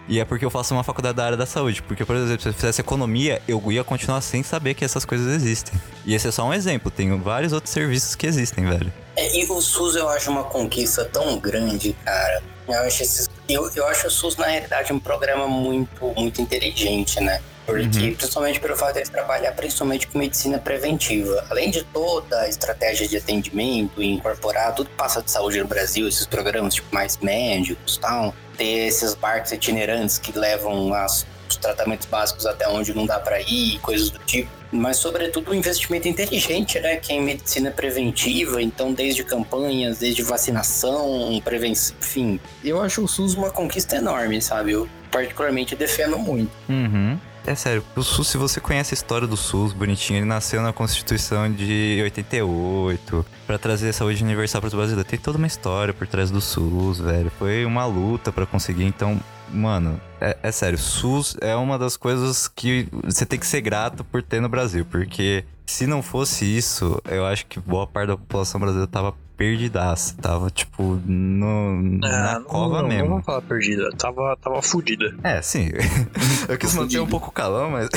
E 0.08 0.20
é 0.20 0.24
porque 0.24 0.44
eu 0.44 0.50
faço 0.50 0.72
uma 0.72 0.84
faculdade 0.84 1.16
da 1.16 1.24
área 1.24 1.36
da 1.36 1.46
saúde. 1.46 1.82
Porque, 1.82 2.04
por 2.04 2.14
exemplo, 2.16 2.42
se 2.42 2.48
eu 2.48 2.52
fizesse 2.54 2.80
economia, 2.80 3.42
eu 3.48 3.60
ia 3.72 3.82
continuar 3.82 4.20
sem 4.20 4.42
saber 4.42 4.74
que 4.74 4.84
essas 4.84 5.04
coisas 5.04 5.26
existem. 5.34 5.74
E 6.04 6.14
esse 6.14 6.28
é 6.28 6.30
só 6.30 6.44
um 6.44 6.54
exemplo. 6.54 6.90
Tem 6.90 7.16
vários 7.20 7.52
outros 7.52 7.72
serviços 7.72 8.14
que 8.14 8.26
existem, 8.26 8.64
velho. 8.64 8.92
É, 9.16 9.36
e 9.38 9.44
o 9.46 9.60
SUS 9.60 9.96
eu 9.96 10.08
acho 10.08 10.30
uma 10.30 10.44
conquista 10.44 11.04
tão 11.06 11.38
grande, 11.38 11.96
cara. 12.04 12.42
Eu 12.68 12.74
acho, 12.80 13.02
esses- 13.02 13.28
eu, 13.48 13.68
eu 13.74 13.86
acho 13.88 14.06
o 14.06 14.10
SUS, 14.10 14.36
na 14.36 14.46
realidade, 14.46 14.92
um 14.92 14.98
programa 14.98 15.46
muito, 15.48 16.06
muito 16.16 16.40
inteligente, 16.40 17.20
né? 17.20 17.40
Porque, 17.64 18.12
principalmente 18.12 18.60
pelo 18.60 18.76
fato 18.76 18.92
de 18.94 19.00
ele 19.00 19.10
trabalhar 19.10 19.50
principalmente 19.50 20.06
com 20.06 20.18
medicina 20.20 20.56
preventiva. 20.56 21.44
Além 21.50 21.68
de 21.68 21.82
toda 21.82 22.42
a 22.42 22.48
estratégia 22.48 23.08
de 23.08 23.16
atendimento 23.16 24.00
e 24.00 24.06
incorporar 24.12 24.72
tudo 24.72 24.88
que 24.88 24.94
passa 24.94 25.20
de 25.20 25.28
saúde 25.32 25.58
no 25.60 25.66
Brasil, 25.66 26.06
esses 26.06 26.26
programas 26.26 26.74
tipo 26.74 26.86
mais 26.94 27.16
médicos 27.18 27.96
e 27.96 28.00
tal, 28.00 28.32
ter 28.56 28.86
esses 28.86 29.14
barcos 29.14 29.52
itinerantes 29.52 30.18
que 30.18 30.36
levam 30.36 30.92
as- 30.94 31.26
os 31.48 31.56
tratamentos 31.56 32.06
básicos 32.06 32.44
até 32.46 32.68
onde 32.68 32.92
não 32.94 33.06
dá 33.06 33.20
pra 33.20 33.40
ir, 33.40 33.78
coisas 33.80 34.10
do 34.10 34.18
tipo. 34.20 34.50
Mas, 34.72 34.96
sobretudo, 34.96 35.52
um 35.52 35.54
investimento 35.54 36.08
inteligente, 36.08 36.80
né? 36.80 36.96
Que 36.96 37.12
é 37.12 37.16
em 37.16 37.22
medicina 37.22 37.70
preventiva, 37.70 38.60
então, 38.60 38.92
desde 38.92 39.22
campanhas, 39.22 39.98
desde 39.98 40.22
vacinação, 40.22 41.40
prevenção, 41.44 41.94
enfim. 42.00 42.40
Eu 42.64 42.82
acho 42.82 43.04
o 43.04 43.08
SUS 43.08 43.34
uma 43.34 43.50
conquista 43.50 43.96
enorme, 43.96 44.42
sabe? 44.42 44.72
Eu, 44.72 44.88
particularmente, 45.10 45.76
defendo 45.76 46.18
muito. 46.18 46.50
Uhum. 46.68 47.16
É 47.46 47.54
sério, 47.54 47.84
o 47.94 48.02
SUS, 48.02 48.26
se 48.26 48.36
você 48.36 48.58
conhece 48.58 48.92
a 48.92 48.96
história 48.96 49.24
do 49.24 49.36
SUS 49.36 49.72
bonitinho, 49.72 50.18
ele 50.18 50.26
nasceu 50.26 50.60
na 50.62 50.72
Constituição 50.72 51.48
de 51.48 52.00
88 52.02 53.24
pra 53.46 53.56
trazer 53.56 53.92
saúde 53.92 54.24
universal 54.24 54.60
para 54.60 54.66
os 54.66 54.74
brasileiros. 54.74 55.08
Tem 55.08 55.16
toda 55.16 55.38
uma 55.38 55.46
história 55.46 55.94
por 55.94 56.08
trás 56.08 56.28
do 56.28 56.40
SUS, 56.40 56.98
velho. 56.98 57.30
Foi 57.38 57.64
uma 57.64 57.86
luta 57.86 58.32
pra 58.32 58.46
conseguir, 58.46 58.82
então, 58.82 59.20
mano, 59.48 60.00
é, 60.20 60.36
é 60.42 60.50
sério, 60.50 60.76
SUS 60.76 61.36
é 61.40 61.54
uma 61.54 61.78
das 61.78 61.96
coisas 61.96 62.48
que 62.48 62.88
você 63.04 63.24
tem 63.24 63.38
que 63.38 63.46
ser 63.46 63.60
grato 63.60 64.02
por 64.02 64.24
ter 64.24 64.40
no 64.40 64.48
Brasil, 64.48 64.84
porque 64.84 65.44
se 65.64 65.86
não 65.86 66.02
fosse 66.02 66.44
isso, 66.44 67.00
eu 67.04 67.24
acho 67.24 67.46
que 67.46 67.60
boa 67.60 67.86
parte 67.86 68.08
da 68.08 68.16
população 68.16 68.60
brasileira 68.60 68.90
tava 68.90 69.14
perdidaça, 69.36 70.14
tava 70.20 70.50
tipo 70.50 71.00
no, 71.06 71.82
na 71.98 72.36
Ah, 72.36 72.40
cova 72.40 72.82
não, 72.82 72.88
mesmo. 72.88 73.04
Não 73.04 73.14
vou 73.16 73.22
falar 73.22 73.42
perdida, 73.42 73.88
tava, 73.96 74.36
tava 74.40 74.62
fudida. 74.62 75.14
É, 75.22 75.42
sim. 75.42 75.68
eu 76.48 76.56
quis 76.58 76.74
manter 76.74 77.00
um 77.00 77.06
pouco 77.06 77.30
calão, 77.30 77.70
mas 77.70 77.88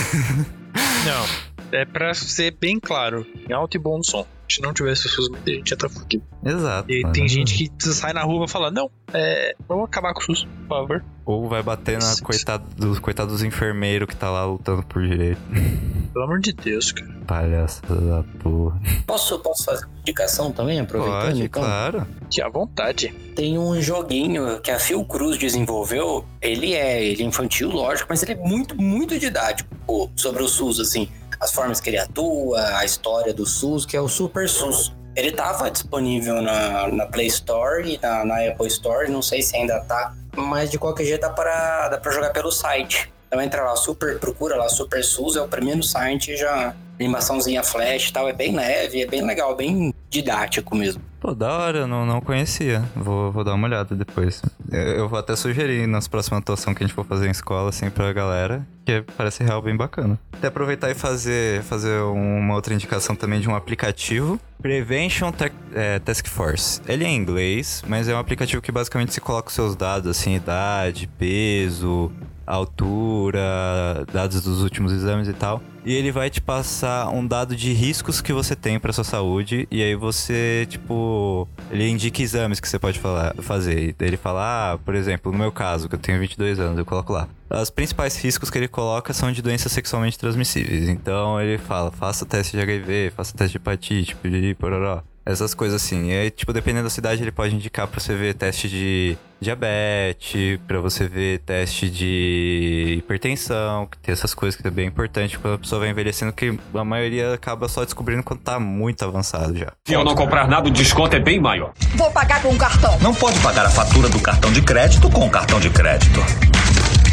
Não, 1.05 1.25
é 1.71 1.85
pra 1.85 2.13
ser 2.13 2.55
bem 2.59 2.79
claro, 2.79 3.25
em 3.49 3.53
alto 3.53 3.77
e 3.77 3.79
bom 3.79 4.01
som. 4.03 4.25
Se 4.49 4.61
não 4.61 4.73
tivesse 4.73 5.05
o 5.05 5.09
SUS, 5.09 5.29
muita 5.29 5.51
gente 5.51 5.69
ia 5.69 5.75
estar 5.75 5.89
fudido. 5.89 6.23
Exato. 6.43 6.91
E 6.91 7.03
tem 7.11 7.27
gente 7.27 7.69
que 7.69 7.93
sai 7.93 8.13
na 8.13 8.23
rua 8.23 8.45
e 8.45 8.49
fala, 8.49 8.71
não, 8.71 8.89
é, 9.13 9.55
vamos 9.67 9.85
acabar 9.85 10.13
com 10.13 10.21
o 10.21 10.23
SUS, 10.23 10.47
por 10.67 10.67
favor. 10.67 11.05
Ou 11.25 11.47
vai 11.47 11.61
bater 11.61 11.99
na 11.99 12.15
coitado 12.23 12.65
dos, 12.75 12.97
coitado 12.97 13.31
dos 13.31 13.43
enfermeiros 13.43 14.07
que 14.07 14.15
tá 14.15 14.31
lá 14.31 14.45
lutando 14.45 14.81
por 14.83 15.05
direito. 15.07 15.39
Pelo 16.11 16.25
amor 16.25 16.39
de 16.39 16.51
Deus, 16.51 16.91
cara. 16.91 17.19
Palhaça 17.27 17.81
da 17.85 18.23
porra. 18.39 18.81
Posso, 19.05 19.37
posso 19.39 19.63
fazer 19.63 19.85
uma 19.85 19.99
indicação 19.99 20.51
também, 20.51 20.79
aproveitando? 20.79 21.25
Pode, 21.25 21.43
então? 21.43 21.61
claro. 21.61 22.07
Que 22.31 22.41
à 22.41 22.49
vontade. 22.49 23.13
Tem 23.35 23.59
um 23.59 23.79
joguinho 23.79 24.59
que 24.61 24.71
a 24.71 24.79
Fiocruz 24.79 25.37
desenvolveu. 25.37 26.25
Ele 26.41 26.73
é, 26.73 27.05
ele 27.05 27.21
é 27.21 27.25
infantil, 27.25 27.69
lógico, 27.69 28.07
mas 28.09 28.23
ele 28.23 28.31
é 28.31 28.35
muito, 28.35 28.75
muito 28.75 29.19
didático 29.19 29.69
sobre 30.15 30.41
o 30.41 30.47
SUS, 30.47 30.79
assim. 30.79 31.07
As 31.39 31.51
formas 31.51 31.79
que 31.79 31.89
ele 31.89 31.97
atua, 31.97 32.77
a 32.77 32.85
história 32.85 33.33
do 33.33 33.45
SUS, 33.45 33.85
que 33.85 33.95
é 33.95 34.01
o 34.01 34.07
Super 34.07 34.49
SUS. 34.49 34.93
Ele 35.15 35.31
tava 35.31 35.69
disponível 35.71 36.41
na, 36.41 36.87
na 36.87 37.05
Play 37.05 37.27
Store 37.27 37.87
e 37.87 37.99
na, 38.01 38.25
na 38.25 38.47
Apple 38.47 38.67
Store, 38.67 39.09
não 39.09 39.21
sei 39.21 39.41
se 39.41 39.55
ainda 39.55 39.79
tá, 39.81 40.13
mas 40.35 40.69
de 40.69 40.77
qualquer 40.77 41.05
jeito 41.05 41.21
dá 41.21 41.29
pra, 41.29 41.89
dá 41.89 42.11
jogar 42.11 42.31
pelo 42.31 42.51
site. 42.51 43.11
Então 43.27 43.41
entra 43.41 43.63
lá, 43.63 43.75
super, 43.75 44.19
procura 44.19 44.55
lá, 44.55 44.67
Super 44.69 45.03
SUS, 45.03 45.35
é 45.35 45.41
o 45.41 45.47
primeiro 45.47 45.83
site, 45.83 46.35
já 46.35 46.75
animaçãozinha 46.99 47.63
flash 47.63 48.09
e 48.09 48.13
tal, 48.13 48.27
é 48.27 48.33
bem 48.33 48.55
leve, 48.55 49.01
é 49.01 49.07
bem 49.07 49.25
legal, 49.25 49.55
bem 49.55 49.93
didático 50.09 50.75
mesmo. 50.75 51.01
Pô, 51.19 51.35
da 51.35 51.51
hora, 51.51 51.85
não, 51.85 52.05
não 52.05 52.21
conhecia. 52.21 52.81
Vou, 52.95 53.29
vou 53.31 53.43
dar 53.43 53.53
uma 53.53 53.67
olhada 53.67 53.93
depois. 53.93 54.41
Eu, 54.71 54.79
eu 54.79 55.09
vou 55.09 55.19
até 55.19 55.35
sugerir 55.35 55.85
nas 55.85 56.07
próximas 56.07 56.39
atuações 56.39 56.77
que 56.77 56.83
a 56.83 56.87
gente 56.87 56.95
for 56.95 57.05
fazer 57.05 57.27
em 57.27 57.31
escola, 57.31 57.69
assim, 57.69 57.89
pra 57.89 58.13
galera, 58.13 58.65
que 58.85 59.03
parece 59.17 59.43
real 59.43 59.61
bem 59.61 59.75
bacana. 59.75 60.17
Até 60.31 60.47
aproveitar 60.47 60.89
e 60.89 60.95
fazer, 60.95 61.61
fazer 61.63 61.99
uma 62.01 62.55
outra 62.55 62.73
indicação 62.73 63.15
também 63.15 63.41
de 63.41 63.49
um 63.49 63.55
aplicativo. 63.55 64.39
Prevention 64.61 65.33
é, 65.73 65.99
Task 65.99 66.25
Force. 66.27 66.81
Ele 66.87 67.03
é 67.03 67.07
em 67.07 67.17
inglês, 67.17 67.83
mas 67.85 68.07
é 68.07 68.15
um 68.15 68.19
aplicativo 68.19 68.61
que 68.61 68.71
basicamente 68.71 69.13
se 69.13 69.19
coloca 69.19 69.49
os 69.49 69.53
seus 69.53 69.75
dados, 69.75 70.09
assim, 70.09 70.35
idade, 70.35 71.07
peso, 71.17 72.11
altura, 72.53 74.05
dados 74.11 74.41
dos 74.41 74.61
últimos 74.63 74.91
exames 74.91 75.27
e 75.27 75.33
tal. 75.33 75.61
E 75.85 75.93
ele 75.93 76.11
vai 76.11 76.29
te 76.29 76.41
passar 76.41 77.09
um 77.09 77.25
dado 77.25 77.55
de 77.55 77.71
riscos 77.71 78.21
que 78.21 78.33
você 78.33 78.55
tem 78.55 78.79
pra 78.79 78.91
sua 78.91 79.03
saúde. 79.03 79.67
E 79.71 79.81
aí 79.81 79.95
você, 79.95 80.67
tipo, 80.69 81.47
ele 81.71 81.87
indica 81.87 82.21
exames 82.21 82.59
que 82.59 82.67
você 82.67 82.77
pode 82.77 82.99
falar, 82.99 83.33
fazer. 83.37 83.95
Ele 83.99 84.17
fala, 84.17 84.73
ah, 84.73 84.77
por 84.77 84.93
exemplo, 84.93 85.31
no 85.31 85.37
meu 85.37 85.51
caso, 85.51 85.87
que 85.87 85.95
eu 85.95 85.99
tenho 85.99 86.19
22 86.19 86.59
anos, 86.59 86.77
eu 86.77 86.85
coloco 86.85 87.13
lá. 87.13 87.27
Os 87.49 87.69
principais 87.69 88.15
riscos 88.17 88.49
que 88.49 88.57
ele 88.57 88.67
coloca 88.67 89.13
são 89.13 89.31
de 89.31 89.41
doenças 89.41 89.71
sexualmente 89.71 90.19
transmissíveis. 90.19 90.89
Então 90.89 91.39
ele 91.41 91.57
fala, 91.57 91.91
faça 91.91 92.25
teste 92.25 92.57
de 92.57 92.61
HIV, 92.61 93.13
faça 93.15 93.35
teste 93.35 93.53
de 93.53 93.57
hepatite, 93.57 94.15
piriri, 94.15 94.53
pororó. 94.53 95.01
Essas 95.29 95.53
coisas 95.53 95.79
assim. 95.79 96.09
E 96.09 96.13
aí, 96.13 96.31
tipo, 96.31 96.51
dependendo 96.51 96.85
da 96.85 96.89
cidade, 96.89 97.21
ele 97.21 97.31
pode 97.31 97.53
indicar 97.53 97.87
pra 97.87 97.99
você 97.99 98.15
ver 98.15 98.33
teste 98.33 98.67
de 98.67 99.15
diabetes, 99.39 100.59
pra 100.67 100.79
você 100.79 101.07
ver 101.07 101.37
teste 101.39 101.87
de 101.87 102.95
hipertensão, 102.97 103.85
que 103.85 103.99
tem 103.99 104.11
essas 104.11 104.33
coisas 104.33 104.59
que 104.59 104.67
é 104.67 104.71
bem 104.71 104.87
importante 104.87 105.37
quando 105.37 105.53
a 105.53 105.57
pessoa 105.59 105.81
vai 105.81 105.89
envelhecendo, 105.91 106.33
que 106.33 106.57
a 106.73 106.83
maioria 106.83 107.35
acaba 107.35 107.69
só 107.69 107.85
descobrindo 107.85 108.23
quando 108.23 108.39
tá 108.39 108.59
muito 108.59 109.05
avançado 109.05 109.55
já. 109.55 109.71
Se 109.87 109.93
eu 109.93 110.03
não 110.03 110.15
comprar 110.15 110.47
nada, 110.47 110.67
o 110.67 110.71
desconto 110.71 111.15
é 111.15 111.19
bem 111.19 111.39
maior. 111.39 111.73
Vou 111.95 112.09
pagar 112.09 112.41
com 112.41 112.57
cartão. 112.57 112.97
Não 112.99 113.13
pode 113.13 113.39
pagar 113.41 113.67
a 113.67 113.69
fatura 113.69 114.09
do 114.09 114.19
cartão 114.19 114.51
de 114.51 114.63
crédito 114.63 115.11
com 115.11 115.27
o 115.27 115.29
cartão 115.29 115.59
de 115.59 115.69
crédito. 115.69 116.21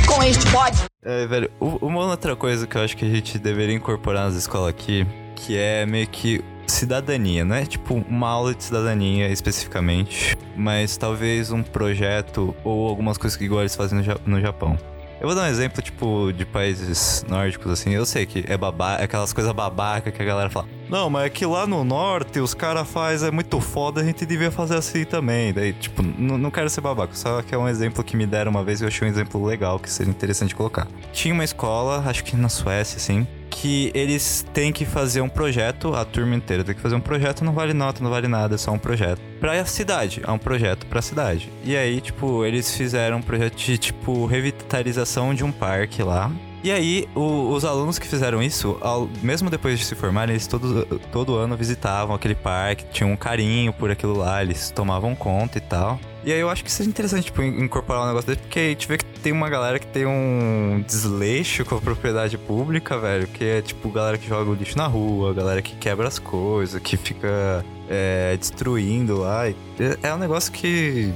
Com 0.07 0.23
este 0.23 0.51
pode. 0.51 0.85
É, 1.05 1.27
velho, 1.27 1.51
uma 1.61 2.07
outra 2.07 2.35
coisa 2.35 2.67
que 2.67 2.79
eu 2.79 2.83
acho 2.83 2.97
que 2.97 3.05
a 3.05 3.09
gente 3.09 3.39
deveria 3.39 3.75
incorporar 3.75 4.25
nas 4.25 4.37
escolas 4.37 4.71
aqui, 4.71 5.07
que 5.37 5.57
é 5.57 5.87
meio 5.87 6.09
que 6.09 6.43
cidadania, 6.67 7.45
não 7.45 7.55
é 7.55 7.65
tipo 7.65 7.95
uma 8.09 8.29
aula 8.29 8.53
de 8.53 8.65
cidadania 8.65 9.29
especificamente, 9.29 10.37
mas 10.57 10.97
talvez 10.97 11.53
um 11.53 11.63
projeto 11.63 12.55
ou 12.65 12.89
algumas 12.89 13.17
coisas 13.17 13.37
que 13.37 13.45
igual 13.45 13.61
eles 13.61 13.77
fazem 13.77 13.99
no, 13.99 14.05
Ja- 14.05 14.19
no 14.27 14.41
Japão. 14.41 14.77
Eu 15.19 15.29
vou 15.29 15.35
dar 15.35 15.45
um 15.45 15.47
exemplo, 15.47 15.81
tipo, 15.81 16.31
de 16.31 16.45
países 16.45 17.25
nórdicos, 17.27 17.73
assim. 17.73 17.91
Eu 17.95 18.05
sei 18.05 18.27
que 18.27 18.45
é 18.47 18.55
babá, 18.57 18.97
é 19.01 19.05
aquelas 19.05 19.33
coisas 19.33 19.51
babaca 19.53 20.11
que 20.13 20.21
a 20.21 20.25
galera 20.25 20.51
fala. 20.51 20.67
Não, 20.91 21.09
mas 21.09 21.25
é 21.25 21.31
que 21.31 21.47
lá 21.47 21.67
no 21.67 21.83
norte 21.85 22.39
os 22.39 22.53
caras 22.53 22.87
fazem, 22.87 23.29
é 23.29 23.31
muito 23.31 23.59
foda, 23.59 24.03
a 24.03 24.05
gente 24.05 24.27
devia 24.27 24.51
fazer 24.51 24.77
assim 24.77 25.05
também. 25.07 25.55
Daí, 25.55 25.73
tipo, 25.73 26.03
não 26.03 26.51
quero 26.51 26.69
ser 26.69 26.83
babaca, 26.83 27.15
só 27.15 27.41
que 27.41 27.55
é 27.55 27.59
um 27.59 27.67
exemplo 27.67 28.05
que 28.05 28.15
me 28.15 28.27
deram 28.27 28.51
uma 28.51 28.63
vez 28.63 28.83
e 28.83 28.85
eu 28.85 28.89
achei 28.89 29.09
um 29.09 29.11
exemplo 29.11 29.43
legal 29.43 29.79
que 29.79 29.89
seria 29.89 30.11
interessante 30.11 30.55
colocar. 30.55 30.87
Tinha 31.15 31.33
uma 31.33 31.45
escola, 31.45 32.05
acho 32.07 32.23
que 32.23 32.37
na 32.37 32.51
Suécia, 32.51 32.99
assim, 32.99 33.27
que 33.51 33.91
eles 33.95 34.45
têm 34.53 34.73
que 34.73 34.85
fazer 34.85 35.21
um 35.21 35.29
projeto, 35.29 35.95
a 35.95 36.05
turma 36.05 36.35
inteira 36.35 36.65
tem 36.65 36.75
que 36.75 36.81
fazer 36.81 36.95
um 36.95 37.01
projeto, 37.01 37.45
não 37.45 37.53
vale 37.53 37.73
nota, 37.73 38.03
não 38.03 38.11
vale 38.11 38.29
nada, 38.29 38.55
é 38.55 38.59
só 38.59 38.73
um 38.73 38.79
projeto. 38.79 39.21
Pra 39.41 39.65
cidade, 39.65 40.21
é 40.27 40.31
um 40.31 40.39
projeto 40.39 40.87
pra 40.87 41.03
cidade. 41.03 41.51
E 41.65 41.77
aí, 41.77 42.01
tipo, 42.01 42.45
eles 42.45 42.75
fizeram 42.77 43.19
um 43.19 43.23
projeto 43.23 43.57
de, 43.57 43.79
tipo, 43.79 44.27
revitalização 44.27 45.35
de 45.35 45.45
um 45.45 45.53
parque 45.53 46.03
lá. 46.03 46.31
E 46.67 46.73
aí, 46.73 47.09
o- 47.15 47.53
os 47.55 47.65
alunos 47.65 47.97
que 47.97 48.09
fizeram 48.09 48.43
isso, 48.43 48.77
ao- 48.81 49.09
mesmo 49.23 49.49
depois 49.49 49.79
de 49.79 49.85
se 49.85 49.95
formarem, 49.95 50.33
eles 50.35 50.49
todo, 50.49 50.85
todo 51.13 51.37
ano 51.37 51.57
visitavam 51.57 52.13
aquele 52.17 52.35
parque, 52.35 52.85
tinham 52.91 53.13
um 53.13 53.17
carinho 53.17 53.73
por 53.73 53.89
aquilo 53.89 54.19
lá, 54.19 54.43
eles 54.43 54.69
tomavam 54.73 55.15
conta 55.15 55.59
e 55.59 55.61
tal. 55.61 56.01
E 56.25 56.33
aí 56.33 56.41
eu 56.41 56.51
acho 56.51 56.65
que 56.65 56.73
seria 56.73 56.91
interessante, 56.91 57.27
tipo, 57.27 57.41
in- 57.41 57.63
incorporar 57.63 58.03
um 58.03 58.09
negócio 58.09 58.27
desse, 58.27 58.41
porque 58.43 58.59
a 58.59 58.69
gente 58.71 58.89
vê 58.89 58.99
que 58.99 59.05
tem 59.05 59.31
uma 59.33 59.49
galera 59.49 59.79
que 59.79 59.87
tem 59.87 60.07
um 60.07 60.83
desleixo 60.85 61.65
com 61.65 61.77
a 61.77 61.81
propriedade 61.81 62.37
pública, 62.37 62.99
velho, 62.99 63.29
que 63.29 63.45
é 63.45 63.63
tipo 63.63 63.89
galera 63.89 64.19
que 64.19 64.27
joga 64.29 64.51
o 64.51 64.55
lixo 64.55 64.77
na 64.77 64.89
rua, 64.89 65.33
galera 65.33 65.63
que 65.63 65.77
quebra 65.77 66.09
as 66.09 66.19
coisas, 66.19 66.83
que 66.83 66.97
fica 66.97 67.65
é, 67.89 68.37
destruindo 68.37 69.19
lá. 69.21 69.47
É, 69.49 69.55
é 70.03 70.13
um 70.13 70.19
negócio 70.19 70.51
que 70.51 71.13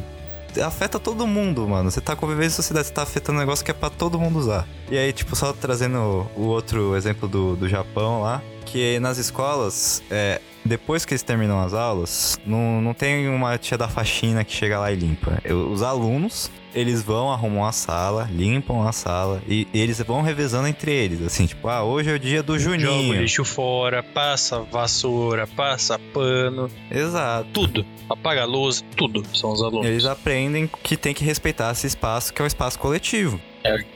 afeta 0.64 0.98
todo 0.98 1.26
mundo, 1.26 1.66
mano. 1.68 1.90
Você 1.90 2.00
tá 2.00 2.16
convivendo 2.16 2.46
em 2.46 2.50
sociedade, 2.50 2.86
você 2.88 2.92
tá 2.92 3.02
afetando 3.02 3.38
um 3.38 3.40
negócio 3.40 3.64
que 3.64 3.70
é 3.70 3.74
pra 3.74 3.90
todo 3.90 4.18
mundo 4.18 4.38
usar. 4.38 4.66
E 4.90 4.96
aí, 4.98 5.12
tipo, 5.12 5.36
só 5.36 5.52
trazendo 5.52 6.26
o 6.36 6.42
outro 6.42 6.96
exemplo 6.96 7.28
do, 7.28 7.56
do 7.56 7.68
Japão 7.68 8.22
lá, 8.22 8.42
que 8.64 8.98
nas 9.00 9.18
escolas, 9.18 10.02
é, 10.10 10.40
depois 10.64 11.04
que 11.04 11.12
eles 11.14 11.22
terminam 11.22 11.60
as 11.60 11.74
aulas, 11.74 12.38
não, 12.46 12.80
não 12.80 12.94
tem 12.94 13.28
uma 13.28 13.56
tia 13.58 13.76
da 13.78 13.88
faxina 13.88 14.44
que 14.44 14.52
chega 14.52 14.78
lá 14.78 14.90
e 14.92 14.96
limpa. 14.96 15.38
Eu- 15.44 15.70
Os 15.70 15.82
alunos, 15.82 16.50
eles 16.74 17.02
vão, 17.02 17.30
arrumam 17.30 17.64
a 17.64 17.72
sala, 17.72 18.28
limpam 18.30 18.86
a 18.86 18.92
sala 18.92 19.42
e 19.48 19.66
eles 19.74 20.00
vão 20.00 20.22
revezando 20.22 20.68
entre 20.68 20.92
eles. 20.92 21.22
Assim, 21.22 21.46
tipo, 21.46 21.68
ah, 21.68 21.82
hoje 21.84 22.10
é 22.10 22.14
o 22.14 22.18
dia 22.18 22.42
do 22.42 22.58
Joga 22.58 22.76
o 22.76 22.80
Juninho. 22.80 23.20
lixo 23.20 23.44
fora, 23.44 24.02
passa 24.02 24.60
vassoura, 24.60 25.46
passa 25.46 25.98
pano, 26.12 26.70
Exato. 26.90 27.48
tudo. 27.52 27.84
Apaga 28.08 28.42
a 28.42 28.46
luz, 28.46 28.84
tudo. 28.96 29.22
São 29.34 29.52
os 29.52 29.62
alunos. 29.62 29.86
Eles 29.86 30.04
aprendem 30.04 30.68
que 30.82 30.96
tem 30.96 31.14
que 31.14 31.24
respeitar 31.24 31.70
esse 31.72 31.86
espaço, 31.86 32.32
que 32.32 32.40
é 32.40 32.44
o 32.44 32.46
espaço 32.46 32.78
coletivo. 32.78 33.40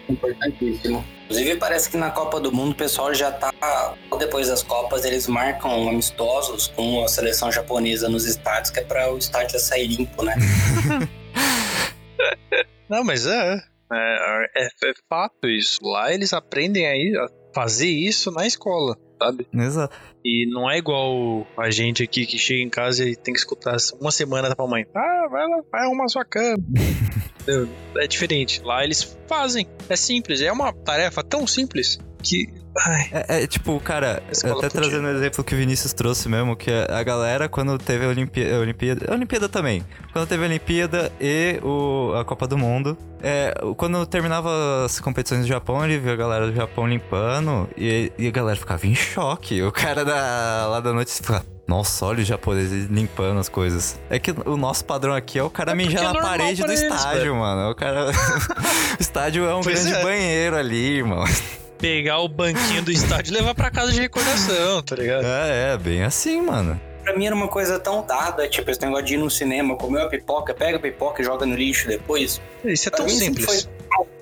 Importantíssimo. 0.09 1.05
Inclusive, 1.25 1.57
parece 1.57 1.91
que 1.91 1.97
na 1.97 2.11
Copa 2.11 2.39
do 2.39 2.53
Mundo 2.53 2.72
o 2.72 2.75
pessoal 2.75 3.14
já 3.14 3.33
tá. 3.33 3.51
Depois 4.18 4.49
das 4.49 4.62
Copas, 4.62 5.05
eles 5.05 5.27
marcam 5.27 5.89
amistosos 5.89 6.68
com 6.68 7.03
a 7.03 7.09
seleção 7.09 7.51
japonesa 7.51 8.09
nos 8.09 8.27
estádios, 8.27 8.70
que 8.70 8.81
é 8.81 8.85
pra 8.85 9.12
o 9.12 9.16
estádio 9.16 9.53
já 9.53 9.59
sair 9.59 9.87
limpo, 9.87 10.22
né? 10.22 10.35
Não, 12.89 13.05
mas 13.05 13.27
é. 13.27 13.62
É, 13.93 14.47
é, 14.57 14.64
é 14.66 14.93
fato 15.09 15.47
isso. 15.47 15.79
Lá 15.83 16.12
eles 16.12 16.33
aprendem 16.33 16.87
aí 16.87 17.16
a 17.16 17.27
fazer 17.55 17.89
isso 17.89 18.31
na 18.31 18.47
escola, 18.47 18.97
sabe? 19.22 19.47
Exato. 19.53 19.97
E 20.25 20.47
não 20.51 20.70
é 20.70 20.79
igual 20.79 21.47
a 21.57 21.70
gente 21.70 22.03
aqui 22.03 22.27
que 22.27 22.39
chega 22.39 22.62
em 22.62 22.70
casa 22.70 23.07
e 23.09 23.14
tem 23.14 23.33
que 23.33 23.41
escutar 23.41 23.77
uma 24.01 24.11
semana 24.11 24.55
pra 24.55 24.66
mãe. 24.66 24.87
Ah, 24.95 25.29
vai 25.31 25.47
lá, 25.47 25.62
vai 25.70 25.85
arrumar 25.85 26.09
sua 26.09 26.25
cama. 26.25 26.62
É 27.99 28.07
diferente. 28.07 28.62
Lá 28.62 28.83
eles 28.83 29.18
fazem. 29.29 29.66
É 29.87 29.97
simples. 29.97 30.41
É 30.41 30.51
uma 30.51 30.72
tarefa 30.72 31.22
tão 31.22 31.47
simples 31.47 31.99
que. 32.22 32.49
É, 33.12 33.43
é, 33.43 33.47
tipo, 33.47 33.79
cara, 33.81 34.22
até 34.29 34.49
podia. 34.53 34.70
trazendo 34.70 35.07
o 35.07 35.11
exemplo 35.11 35.45
que 35.45 35.55
o 35.55 35.59
Vinícius 35.59 35.93
trouxe 35.93 36.29
mesmo, 36.29 36.57
que 36.57 36.70
a 36.70 37.03
galera, 37.03 37.49
quando 37.49 37.79
teve 37.79 38.05
a 38.05 38.09
Olimpíada, 38.09 38.57
a 38.57 38.59
Olimpíada, 38.61 39.07
a 39.11 39.14
Olimpíada 39.14 39.49
também, 39.49 39.85
quando 40.12 40.27
teve 40.27 40.43
a 40.43 40.47
Olimpíada 40.47 41.12
e 41.20 41.61
o, 41.62 42.12
a 42.18 42.25
Copa 42.25 42.47
do 42.49 42.59
Mundo, 42.59 42.99
é, 43.22 43.55
quando 43.77 44.05
terminava 44.07 44.85
as 44.85 44.99
competições 45.01 45.43
do 45.43 45.47
Japão, 45.47 45.85
ele 45.85 45.99
viu 45.99 46.12
a 46.12 46.16
galera 46.16 46.47
do 46.47 46.55
Japão 46.55 46.87
limpando 46.87 47.68
e, 47.77 48.12
e 48.18 48.27
a 48.27 48.31
galera 48.31 48.59
ficava 48.59 48.87
em 48.87 48.95
choque. 48.95 49.62
O 49.62 49.72
cara 49.72 50.05
da, 50.05 50.66
lá 50.68 50.81
da 50.81 50.93
noite 50.93 51.12
ficava. 51.12 51.45
Nossa, 51.66 52.05
olha 52.05 52.20
os 52.20 52.27
japoneses 52.27 52.91
limpando 52.91 53.41
as 53.41 53.49
coisas. 53.49 53.99
É 54.11 54.18
que 54.18 54.33
o 54.45 54.57
nosso 54.57 54.85
padrão 54.85 55.14
aqui 55.14 55.39
é 55.39 55.43
o 55.43 55.49
cara 55.49 55.72
É 55.72 55.75
mijar 55.75 56.03
é 56.03 56.05
na 56.05 56.12
normal 56.12 56.31
parede 56.33 56.62
do 56.62 56.68
eles, 56.70 56.83
estádio, 56.83 57.20
velho. 57.20 57.37
mano. 57.37 57.70
O 57.70 57.75
cara. 57.75 58.11
o 58.11 59.01
estádio 59.01 59.47
é 59.47 59.55
um 59.55 59.62
Pois 59.62 59.83
grande 59.83 59.99
é. 59.99 60.03
banheiro 60.03 60.57
ali, 60.57 60.99
irmão. 60.99 61.25
Pegar 61.79 62.18
o 62.20 62.29
banquinho 62.29 62.83
do 62.83 62.91
estádio 62.91 63.33
e 63.33 63.37
levar 63.37 63.55
pra 63.55 63.70
casa 63.70 63.93
de 63.93 64.01
recordação, 64.01 64.83
tá 64.83 64.97
ligado? 64.97 65.25
É, 65.27 65.72
é, 65.75 65.79
bem 65.79 66.03
assim, 66.03 66.41
mano. 66.43 66.81
Pra 67.03 67.14
mim 67.16 67.27
era 67.27 67.35
uma 67.35 67.49
coisa 67.49 67.79
tão 67.79 68.05
dada, 68.07 68.49
tipo, 68.49 68.70
esse 68.70 68.81
negócio 68.81 69.05
de 69.05 69.14
ir 69.14 69.18
no 69.18 69.31
cinema, 69.31 69.77
comer 69.77 70.01
uma 70.01 70.09
pipoca, 70.09 70.55
pega 70.55 70.79
a 70.79 70.81
pipoca 70.81 71.20
e 71.20 71.25
joga 71.25 71.45
no 71.45 71.55
lixo 71.55 71.87
depois. 71.87 72.41
Isso 72.64 72.89
é 72.89 72.91
Pra 72.91 73.01
tão 73.01 73.09
simples. 73.11 73.45
foi 73.45 73.72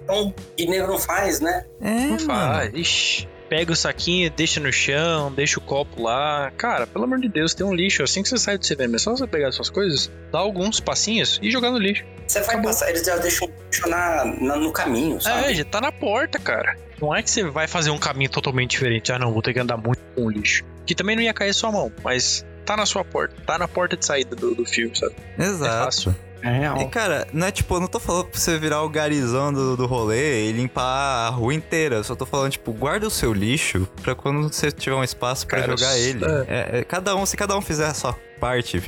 tão... 0.07 0.35
E 0.59 0.67
nego 0.67 0.89
não 0.89 0.99
faz, 0.99 1.39
né? 1.39 1.65
É, 1.81 1.91
Não 1.91 2.09
mano. 2.11 2.27
faz. 2.27 2.75
Ixi. 2.75 3.29
Pega 3.57 3.73
o 3.73 3.77
saquinho, 3.77 4.31
deixa 4.31 4.59
no 4.61 4.73
chão, 4.73 5.33
deixa 5.33 5.59
o 5.59 5.63
copo 5.63 6.03
lá. 6.03 6.51
Cara, 6.57 6.87
pelo 6.87 7.05
amor 7.05 7.21
de 7.21 7.29
Deus, 7.29 7.53
tem 7.55 7.67
um 7.67 7.75
lixo. 7.75 8.03
Assim 8.03 8.23
que 8.23 8.29
você 8.29 8.39
sai 8.39 8.57
do 8.57 8.65
cinema, 8.65 8.97
é 8.97 8.99
só 8.99 9.11
você 9.15 9.27
pegar 9.27 9.53
suas 9.53 9.69
coisas, 9.69 10.11
dar 10.33 10.39
alguns 10.39 10.81
passinhos 10.81 11.39
e 11.43 11.51
jogar 11.51 11.71
no 11.71 11.79
lixo. 11.79 12.05
Você 12.27 12.41
vai 12.41 12.63
passar, 12.63 12.89
eles 12.89 13.05
já 13.05 13.17
deixam 13.17 13.49
o 13.49 13.51
lixo 13.67 13.89
na, 13.89 14.25
na- 14.41 14.57
no 14.57 14.73
caminho, 14.73 15.19
É, 15.19 15.21
sabe? 15.21 15.55
já 15.55 15.65
tá 15.65 15.81
na 15.81 15.93
porta, 15.93 16.39
cara. 16.39 16.77
Não 17.01 17.15
é 17.15 17.23
que 17.23 17.31
você 17.31 17.43
vai 17.45 17.67
fazer 17.67 17.91
um 17.91 17.99
caminho 17.99 18.31
totalmente 18.31 18.71
diferente. 18.71 19.13
Ah, 19.13 19.19
não, 19.19 19.33
vou 19.33 19.43
ter 19.43 19.53
que 19.53 19.59
andar 19.61 19.77
muito 19.77 20.01
com 20.15 20.25
o 20.27 20.31
lixo. 20.31 20.65
Que 20.87 20.95
também 20.95 21.15
não 21.17 21.23
ia 21.23 21.35
cair 21.35 21.53
sua 21.53 21.71
mão, 21.71 21.93
mas 22.03 22.47
tá 22.65 22.77
na 22.77 22.87
sua 22.87 23.05
porta. 23.05 23.35
Tá 23.45 23.59
na 23.59 23.67
porta 23.69 23.97
de 23.97 24.07
saída 24.07 24.35
do, 24.37 24.55
do 24.55 24.65
filme, 24.65 24.97
sabe? 24.97 25.15
É 25.39 25.43
Exato. 25.45 25.85
fácil. 25.85 26.17
É 26.43 26.51
real. 26.51 26.81
E, 26.81 26.87
cara, 26.87 27.27
não 27.33 27.47
é 27.47 27.51
tipo, 27.51 27.75
eu 27.75 27.81
não 27.81 27.89
tô 27.89 28.01
falando 28.01 28.27
pra 28.27 28.39
você 28.39 28.59
virar 28.59 28.83
o 28.83 28.89
garizão 28.89 29.53
do, 29.53 29.77
do 29.77 29.87
rolê 29.87 30.49
e 30.49 30.53
limpar 30.53 31.27
a 31.27 31.29
rua 31.29 31.55
inteira. 31.55 31.97
Eu 31.97 32.05
só 32.05 32.15
tô 32.15 32.27
falando, 32.27 32.53
tipo, 32.53 32.73
guarda 32.73 33.07
o 33.07 33.11
seu 33.11 33.33
lixo 33.33 33.89
pra 34.03 34.15
quando 34.15 34.53
você 34.53 34.71
tiver 34.71 34.97
um 34.97 35.05
espaço 35.05 35.47
pra 35.47 35.61
Cara, 35.61 35.77
jogar 35.77 35.97
ele. 35.99 36.25
É, 36.49 36.81
é, 36.81 36.85
cada 36.85 37.15
um, 37.15 37.25
se 37.25 37.37
cada 37.37 37.57
um 37.57 37.61
fizer 37.61 37.87
a 37.87 37.95
sua 37.95 38.17
parte, 38.41 38.83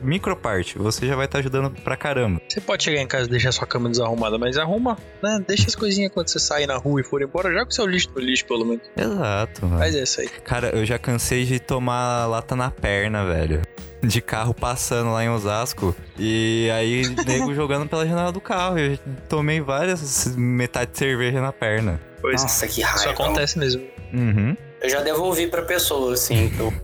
micro 0.00 0.36
parte, 0.36 0.78
você 0.78 1.08
já 1.08 1.16
vai 1.16 1.24
estar 1.24 1.40
ajudando 1.40 1.70
pra 1.82 1.96
caramba. 1.96 2.40
Você 2.48 2.60
pode 2.60 2.84
chegar 2.84 3.00
em 3.00 3.06
casa 3.06 3.26
e 3.26 3.30
deixar 3.30 3.50
sua 3.50 3.66
cama 3.66 3.88
desarrumada, 3.88 4.38
mas 4.38 4.56
arruma, 4.56 4.96
né? 5.20 5.42
Deixa 5.44 5.66
as 5.66 5.74
coisinhas 5.74 6.12
quando 6.12 6.28
você 6.28 6.38
sair 6.38 6.68
na 6.68 6.76
rua 6.76 7.00
e 7.00 7.04
for 7.04 7.20
embora. 7.20 7.52
Joga 7.52 7.68
o 7.68 7.72
seu 7.72 7.84
lixo 7.84 8.10
no 8.14 8.20
lixo, 8.20 8.46
pelo 8.46 8.64
menos. 8.64 8.82
Exato, 8.96 9.66
mano. 9.66 9.78
Faz 9.78 9.96
essa 9.96 10.20
aí. 10.20 10.28
Cara, 10.28 10.68
eu 10.68 10.86
já 10.86 11.00
cansei 11.00 11.44
de 11.44 11.58
tomar 11.58 12.26
lata 12.26 12.54
na 12.54 12.70
perna, 12.70 13.24
velho. 13.24 13.62
De 14.02 14.20
carro 14.20 14.52
passando 14.52 15.12
lá 15.12 15.24
em 15.24 15.28
Osasco. 15.30 15.94
E 16.18 16.68
aí, 16.74 17.02
nego 17.24 17.54
jogando 17.54 17.88
pela 17.88 18.06
janela 18.06 18.32
do 18.32 18.40
carro. 18.40 18.78
Eu 18.78 18.98
tomei 19.28 19.60
várias 19.60 20.34
metade 20.36 20.90
de 20.90 20.98
cerveja 20.98 21.40
na 21.40 21.52
perna. 21.52 22.00
Pois 22.20 22.42
Nossa, 22.42 22.66
que 22.66 22.80
isso 22.82 22.90
raiva. 22.90 23.10
acontece 23.12 23.58
mesmo. 23.58 23.82
Uhum. 24.12 24.56
Eu 24.80 24.90
já 24.90 25.00
devolvi 25.00 25.46
pra 25.46 25.62
pessoa, 25.62 26.14
assim, 26.14 26.48
que 26.50 26.58
eu 26.58 26.72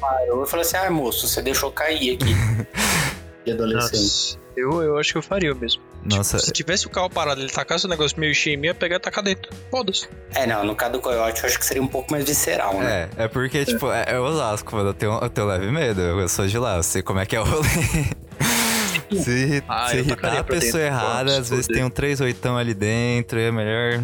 parou, 0.00 0.40
eu 0.40 0.46
falei 0.46 0.64
assim, 0.64 0.76
ah, 0.78 0.90
moço, 0.90 1.28
você 1.28 1.42
deixou 1.42 1.70
cair 1.70 2.14
aqui. 2.14 2.34
De 3.46 3.52
adolescente. 3.52 4.02
Nossa, 4.02 4.38
eu, 4.56 4.82
eu 4.82 4.98
acho 4.98 5.12
que 5.12 5.18
eu 5.18 5.22
faria 5.22 5.54
mesmo. 5.54 5.80
Nossa, 6.04 6.38
Se 6.38 6.52
tivesse 6.52 6.86
o 6.86 6.90
carro 6.90 7.08
parado, 7.08 7.40
ele 7.40 7.50
tacasse 7.50 7.86
o 7.86 7.88
negócio 7.88 8.18
meio 8.18 8.34
cheio 8.34 8.54
em 8.54 8.56
mim, 8.58 8.66
ia 8.66 8.74
pegar 8.74 8.96
e 8.96 9.00
tacar 9.00 9.22
dentro. 9.24 9.50
Foda-se. 9.70 10.08
É, 10.34 10.46
não, 10.46 10.64
no 10.64 10.74
caso 10.74 10.92
do 10.92 11.00
coiote 11.00 11.40
eu 11.42 11.46
acho 11.48 11.58
que 11.58 11.64
seria 11.64 11.82
um 11.82 11.88
pouco 11.88 12.10
mais 12.10 12.24
visceral, 12.24 12.74
né? 12.78 13.08
É, 13.16 13.24
é 13.24 13.28
porque, 13.28 13.64
tipo, 13.64 13.90
é, 13.90 14.04
é 14.08 14.20
Osasco, 14.20 14.74
mano. 14.76 14.90
Eu 14.90 14.94
tenho, 14.94 15.12
eu 15.20 15.28
tenho 15.30 15.46
leve 15.46 15.70
medo. 15.70 16.00
Eu 16.00 16.28
sou 16.28 16.46
de 16.46 16.58
lá, 16.58 16.76
eu 16.76 16.82
sei 16.82 17.02
como 17.02 17.20
é 17.20 17.26
que 17.26 17.36
é 17.36 17.40
o 17.40 17.44
rolê. 17.44 17.68
Se, 19.22 19.62
Ah, 19.68 19.88
se 19.88 19.98
irritar 19.98 20.36
a 20.36 20.42
pessoa 20.42 20.60
dentro, 20.60 20.80
errada, 20.80 21.38
às 21.38 21.48
vezes 21.48 21.68
tem 21.68 21.84
um 21.84 21.90
3 21.90 22.20
oitão 22.22 22.56
ali 22.58 22.74
dentro, 22.74 23.38
e 23.38 23.44
é 23.44 23.52
melhor 23.52 24.02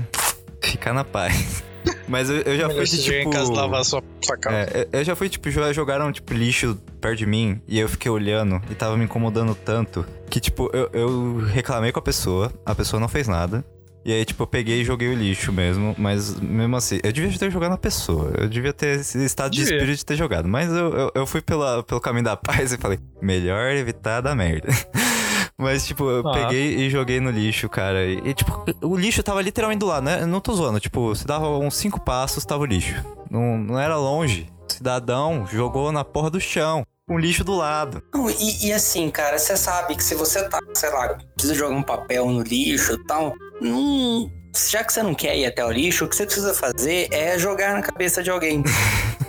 ficar 0.61 0.93
na 0.93 1.03
paz. 1.03 1.65
Mas 2.09 2.29
eu, 2.31 2.37
eu 2.43 2.57
já 2.57 2.69
fui 2.71 2.85
de 2.85 3.03
tipo. 3.03 3.15
em 3.29 3.31
casa 3.31 3.53
lavar 3.53 3.85
sua, 3.85 4.03
sua 4.25 4.37
calça. 4.37 4.59
É, 4.59 4.89
eu 4.93 5.01
eu 5.01 5.05
já 5.05 5.17
fui, 5.17 5.29
tipo, 5.29 5.51
jo- 5.51 5.73
jogaram, 5.73 6.13
tipo, 6.13 6.33
lixo 6.35 6.77
perto 7.01 7.19
de 7.19 7.27
mim 7.27 7.61
e 7.67 7.79
eu 7.79 7.89
fiquei 7.89 8.11
olhando 8.11 8.61
e 8.71 8.75
tava 8.75 8.97
me 8.97 9.05
incomodando 9.05 9.55
tanto 9.55 10.05
que, 10.31 10.39
tipo, 10.41 10.71
eu, 10.73 10.89
eu 10.93 11.37
reclamei 11.47 11.91
com 11.93 11.99
a 11.99 12.03
pessoa, 12.03 12.53
a 12.65 12.75
pessoa 12.75 13.01
não 13.01 13.09
fez 13.09 13.27
nada. 13.29 13.65
E 14.05 14.13
aí, 14.13 14.25
tipo, 14.25 14.43
eu 14.43 14.47
peguei 14.49 14.81
e 14.81 14.85
joguei 14.85 15.09
o 15.09 15.15
lixo 15.15 15.53
mesmo, 15.53 15.95
mas 15.97 16.35
mesmo 16.41 16.75
assim, 16.75 16.99
eu 17.05 17.13
devia 17.13 17.39
ter 17.39 17.51
jogado 17.53 17.71
na 17.71 17.79
pessoa. 17.79 18.33
Eu 18.37 18.49
devia 18.49 18.73
ter 18.73 18.99
esse 18.99 19.17
estado 19.25 19.53
de 19.53 19.59
Devia. 19.61 19.77
espírito 19.77 19.97
de 19.99 20.05
ter 20.05 20.17
jogado. 20.17 20.49
Mas 20.49 20.69
eu, 20.73 20.93
eu, 20.93 21.13
eu 21.15 21.27
fui 21.27 21.41
pela, 21.41 21.85
pelo 21.85 22.01
caminho 22.01 22.25
da 22.25 22.37
paz 22.37 22.73
e 22.73 22.79
falei, 22.79 22.99
melhor 23.21 23.71
evitar 23.77 24.21
dar 24.21 24.35
merda. 24.35 24.69
Mas, 25.59 25.87
tipo, 25.87 26.09
eu 26.09 26.27
Ah. 26.27 26.33
peguei 26.33 26.77
e 26.77 26.91
joguei 26.91 27.21
no 27.21 27.31
lixo, 27.31 27.69
cara. 27.69 28.05
E, 28.05 28.19
e, 28.25 28.35
tipo, 28.35 28.65
o 28.83 28.97
lixo 28.97 29.23
tava 29.23 29.41
literalmente 29.43 29.79
do 29.81 29.87
lado, 29.87 30.05
né? 30.05 30.23
Eu 30.23 30.27
não 30.27 30.41
tô 30.41 30.53
zoando. 30.55 30.81
Tipo, 30.81 31.15
você 31.15 31.25
dava 31.25 31.47
uns 31.59 31.77
cinco 31.77 32.01
passos, 32.01 32.45
tava 32.45 32.63
o 32.63 32.67
lixo. 32.67 32.95
Não, 33.31 33.59
não 33.59 33.79
era 33.79 33.97
longe. 33.97 34.51
O 34.69 34.73
cidadão 34.73 35.47
jogou 35.47 35.93
na 35.93 36.05
porra 36.05 36.31
do 36.31 36.41
chão. 36.41 36.85
Com 37.07 37.17
o 37.17 37.19
lixo 37.19 37.43
do 37.45 37.55
lado. 37.57 38.03
Não, 38.15 38.31
e, 38.31 38.67
e 38.67 38.73
assim, 38.73 39.11
cara, 39.11 39.37
você 39.39 39.57
sabe 39.57 39.95
que 39.97 40.03
se 40.05 40.15
você 40.15 40.49
tá, 40.49 40.59
sei 40.75 40.89
lá, 40.91 41.17
precisa 41.35 41.55
jogar 41.55 41.75
um 41.77 41.83
papel 41.83 42.27
no 42.27 42.43
lixo 42.43 42.93
e 42.95 43.05
tal, 43.07 43.35
não. 43.61 44.31
Já 44.71 44.85
que 44.85 44.93
você 44.93 45.03
não 45.03 45.15
quer 45.15 45.37
ir 45.37 45.47
até 45.47 45.65
o 45.65 45.71
lixo, 45.71 46.05
o 46.05 46.09
que 46.09 46.15
você 46.15 46.25
precisa 46.27 46.55
fazer 46.55 47.09
é 47.11 47.39
jogar 47.39 47.73
na 47.75 47.83
cabeça 47.83 48.23
de 48.23 48.31
alguém. 48.31 48.63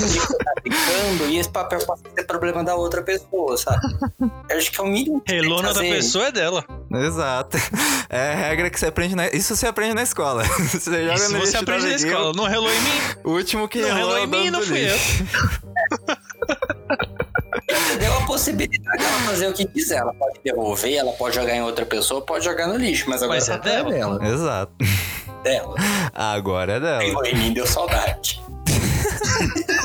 tá 0.00 1.26
e 1.28 1.38
esse 1.38 1.48
papel 1.48 1.78
passa 1.86 2.02
a 2.06 2.10
ser 2.14 2.24
problema 2.26 2.62
da 2.64 2.74
outra 2.74 3.02
pessoa, 3.02 3.56
sabe? 3.56 3.80
Eu 4.48 4.56
acho 4.58 4.70
que 4.72 4.80
é 4.80 4.84
o 4.84 4.86
mínimo. 4.86 5.20
que 5.20 5.26
tem 5.26 5.40
que 5.40 5.42
Relou 5.44 5.62
na 5.62 5.68
outra 5.68 5.82
fazer. 5.82 5.94
pessoa 5.96 6.26
é 6.26 6.32
dela. 6.32 6.64
Exato. 6.92 7.56
É 8.08 8.32
a 8.32 8.34
regra 8.34 8.70
que 8.70 8.78
você 8.80 8.86
aprende 8.86 9.14
na... 9.14 9.28
Isso 9.28 9.54
você 9.54 9.66
aprende 9.66 9.94
na 9.94 10.02
escola. 10.02 10.42
Você 10.70 10.90
joga 11.04 11.14
Isso 11.14 11.32
no 11.32 11.40
você 11.40 11.56
aprende 11.56 11.86
na 11.86 11.94
escola. 11.94 12.32
Não 12.34 12.44
relou 12.44 12.70
em 12.70 12.80
mim? 12.80 13.00
O 13.24 13.30
último 13.30 13.68
que 13.68 13.80
Não 13.80 13.88
relou 13.94 14.14
relou 14.14 14.16
é 14.18 14.20
em 14.22 14.26
o 14.26 14.28
mim, 14.28 14.50
não 14.50 14.62
fui 14.62 14.78
eu. 14.88 14.92
lixo. 14.92 15.24
Deu 17.98 18.16
a 18.18 18.20
possibilidade 18.26 18.98
dela 18.98 19.18
fazer 19.26 19.46
o 19.48 19.52
que 19.52 19.64
quiser. 19.66 19.98
Ela 19.98 20.12
pode 20.14 20.40
devolver, 20.44 20.94
ela 20.94 21.12
pode 21.12 21.34
jogar 21.36 21.54
em 21.54 21.62
outra 21.62 21.84
pessoa, 21.86 22.20
pode 22.22 22.44
jogar 22.44 22.66
no 22.66 22.76
lixo, 22.76 23.08
mas 23.08 23.22
agora 23.22 23.38
Mas 23.38 23.48
é 23.48 23.54
o 23.54 23.58
papel 23.58 23.84
dela. 23.90 24.26
Exato. 24.28 24.72
dela. 25.42 25.74
Agora 26.14 26.72
é 26.74 26.80
dela. 26.80 27.02
Relou 27.02 27.24
em 27.26 27.34
mim 27.36 27.52
deu 27.52 27.66
saudade. 27.66 28.40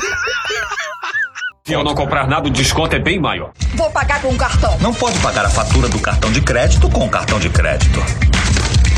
Se 1.66 1.72
eu 1.72 1.82
não 1.82 1.96
comprar 1.96 2.28
nada, 2.28 2.46
o 2.46 2.50
desconto 2.50 2.94
é 2.94 2.98
bem 3.00 3.18
maior. 3.18 3.52
Vou 3.74 3.90
pagar 3.90 4.22
com 4.22 4.36
cartão. 4.36 4.78
Não 4.78 4.94
pode 4.94 5.18
pagar 5.18 5.44
a 5.44 5.50
fatura 5.50 5.88
do 5.88 5.98
cartão 5.98 6.30
de 6.30 6.40
crédito 6.40 6.88
com 6.88 7.08
cartão 7.08 7.40
de 7.40 7.50
crédito. 7.50 7.98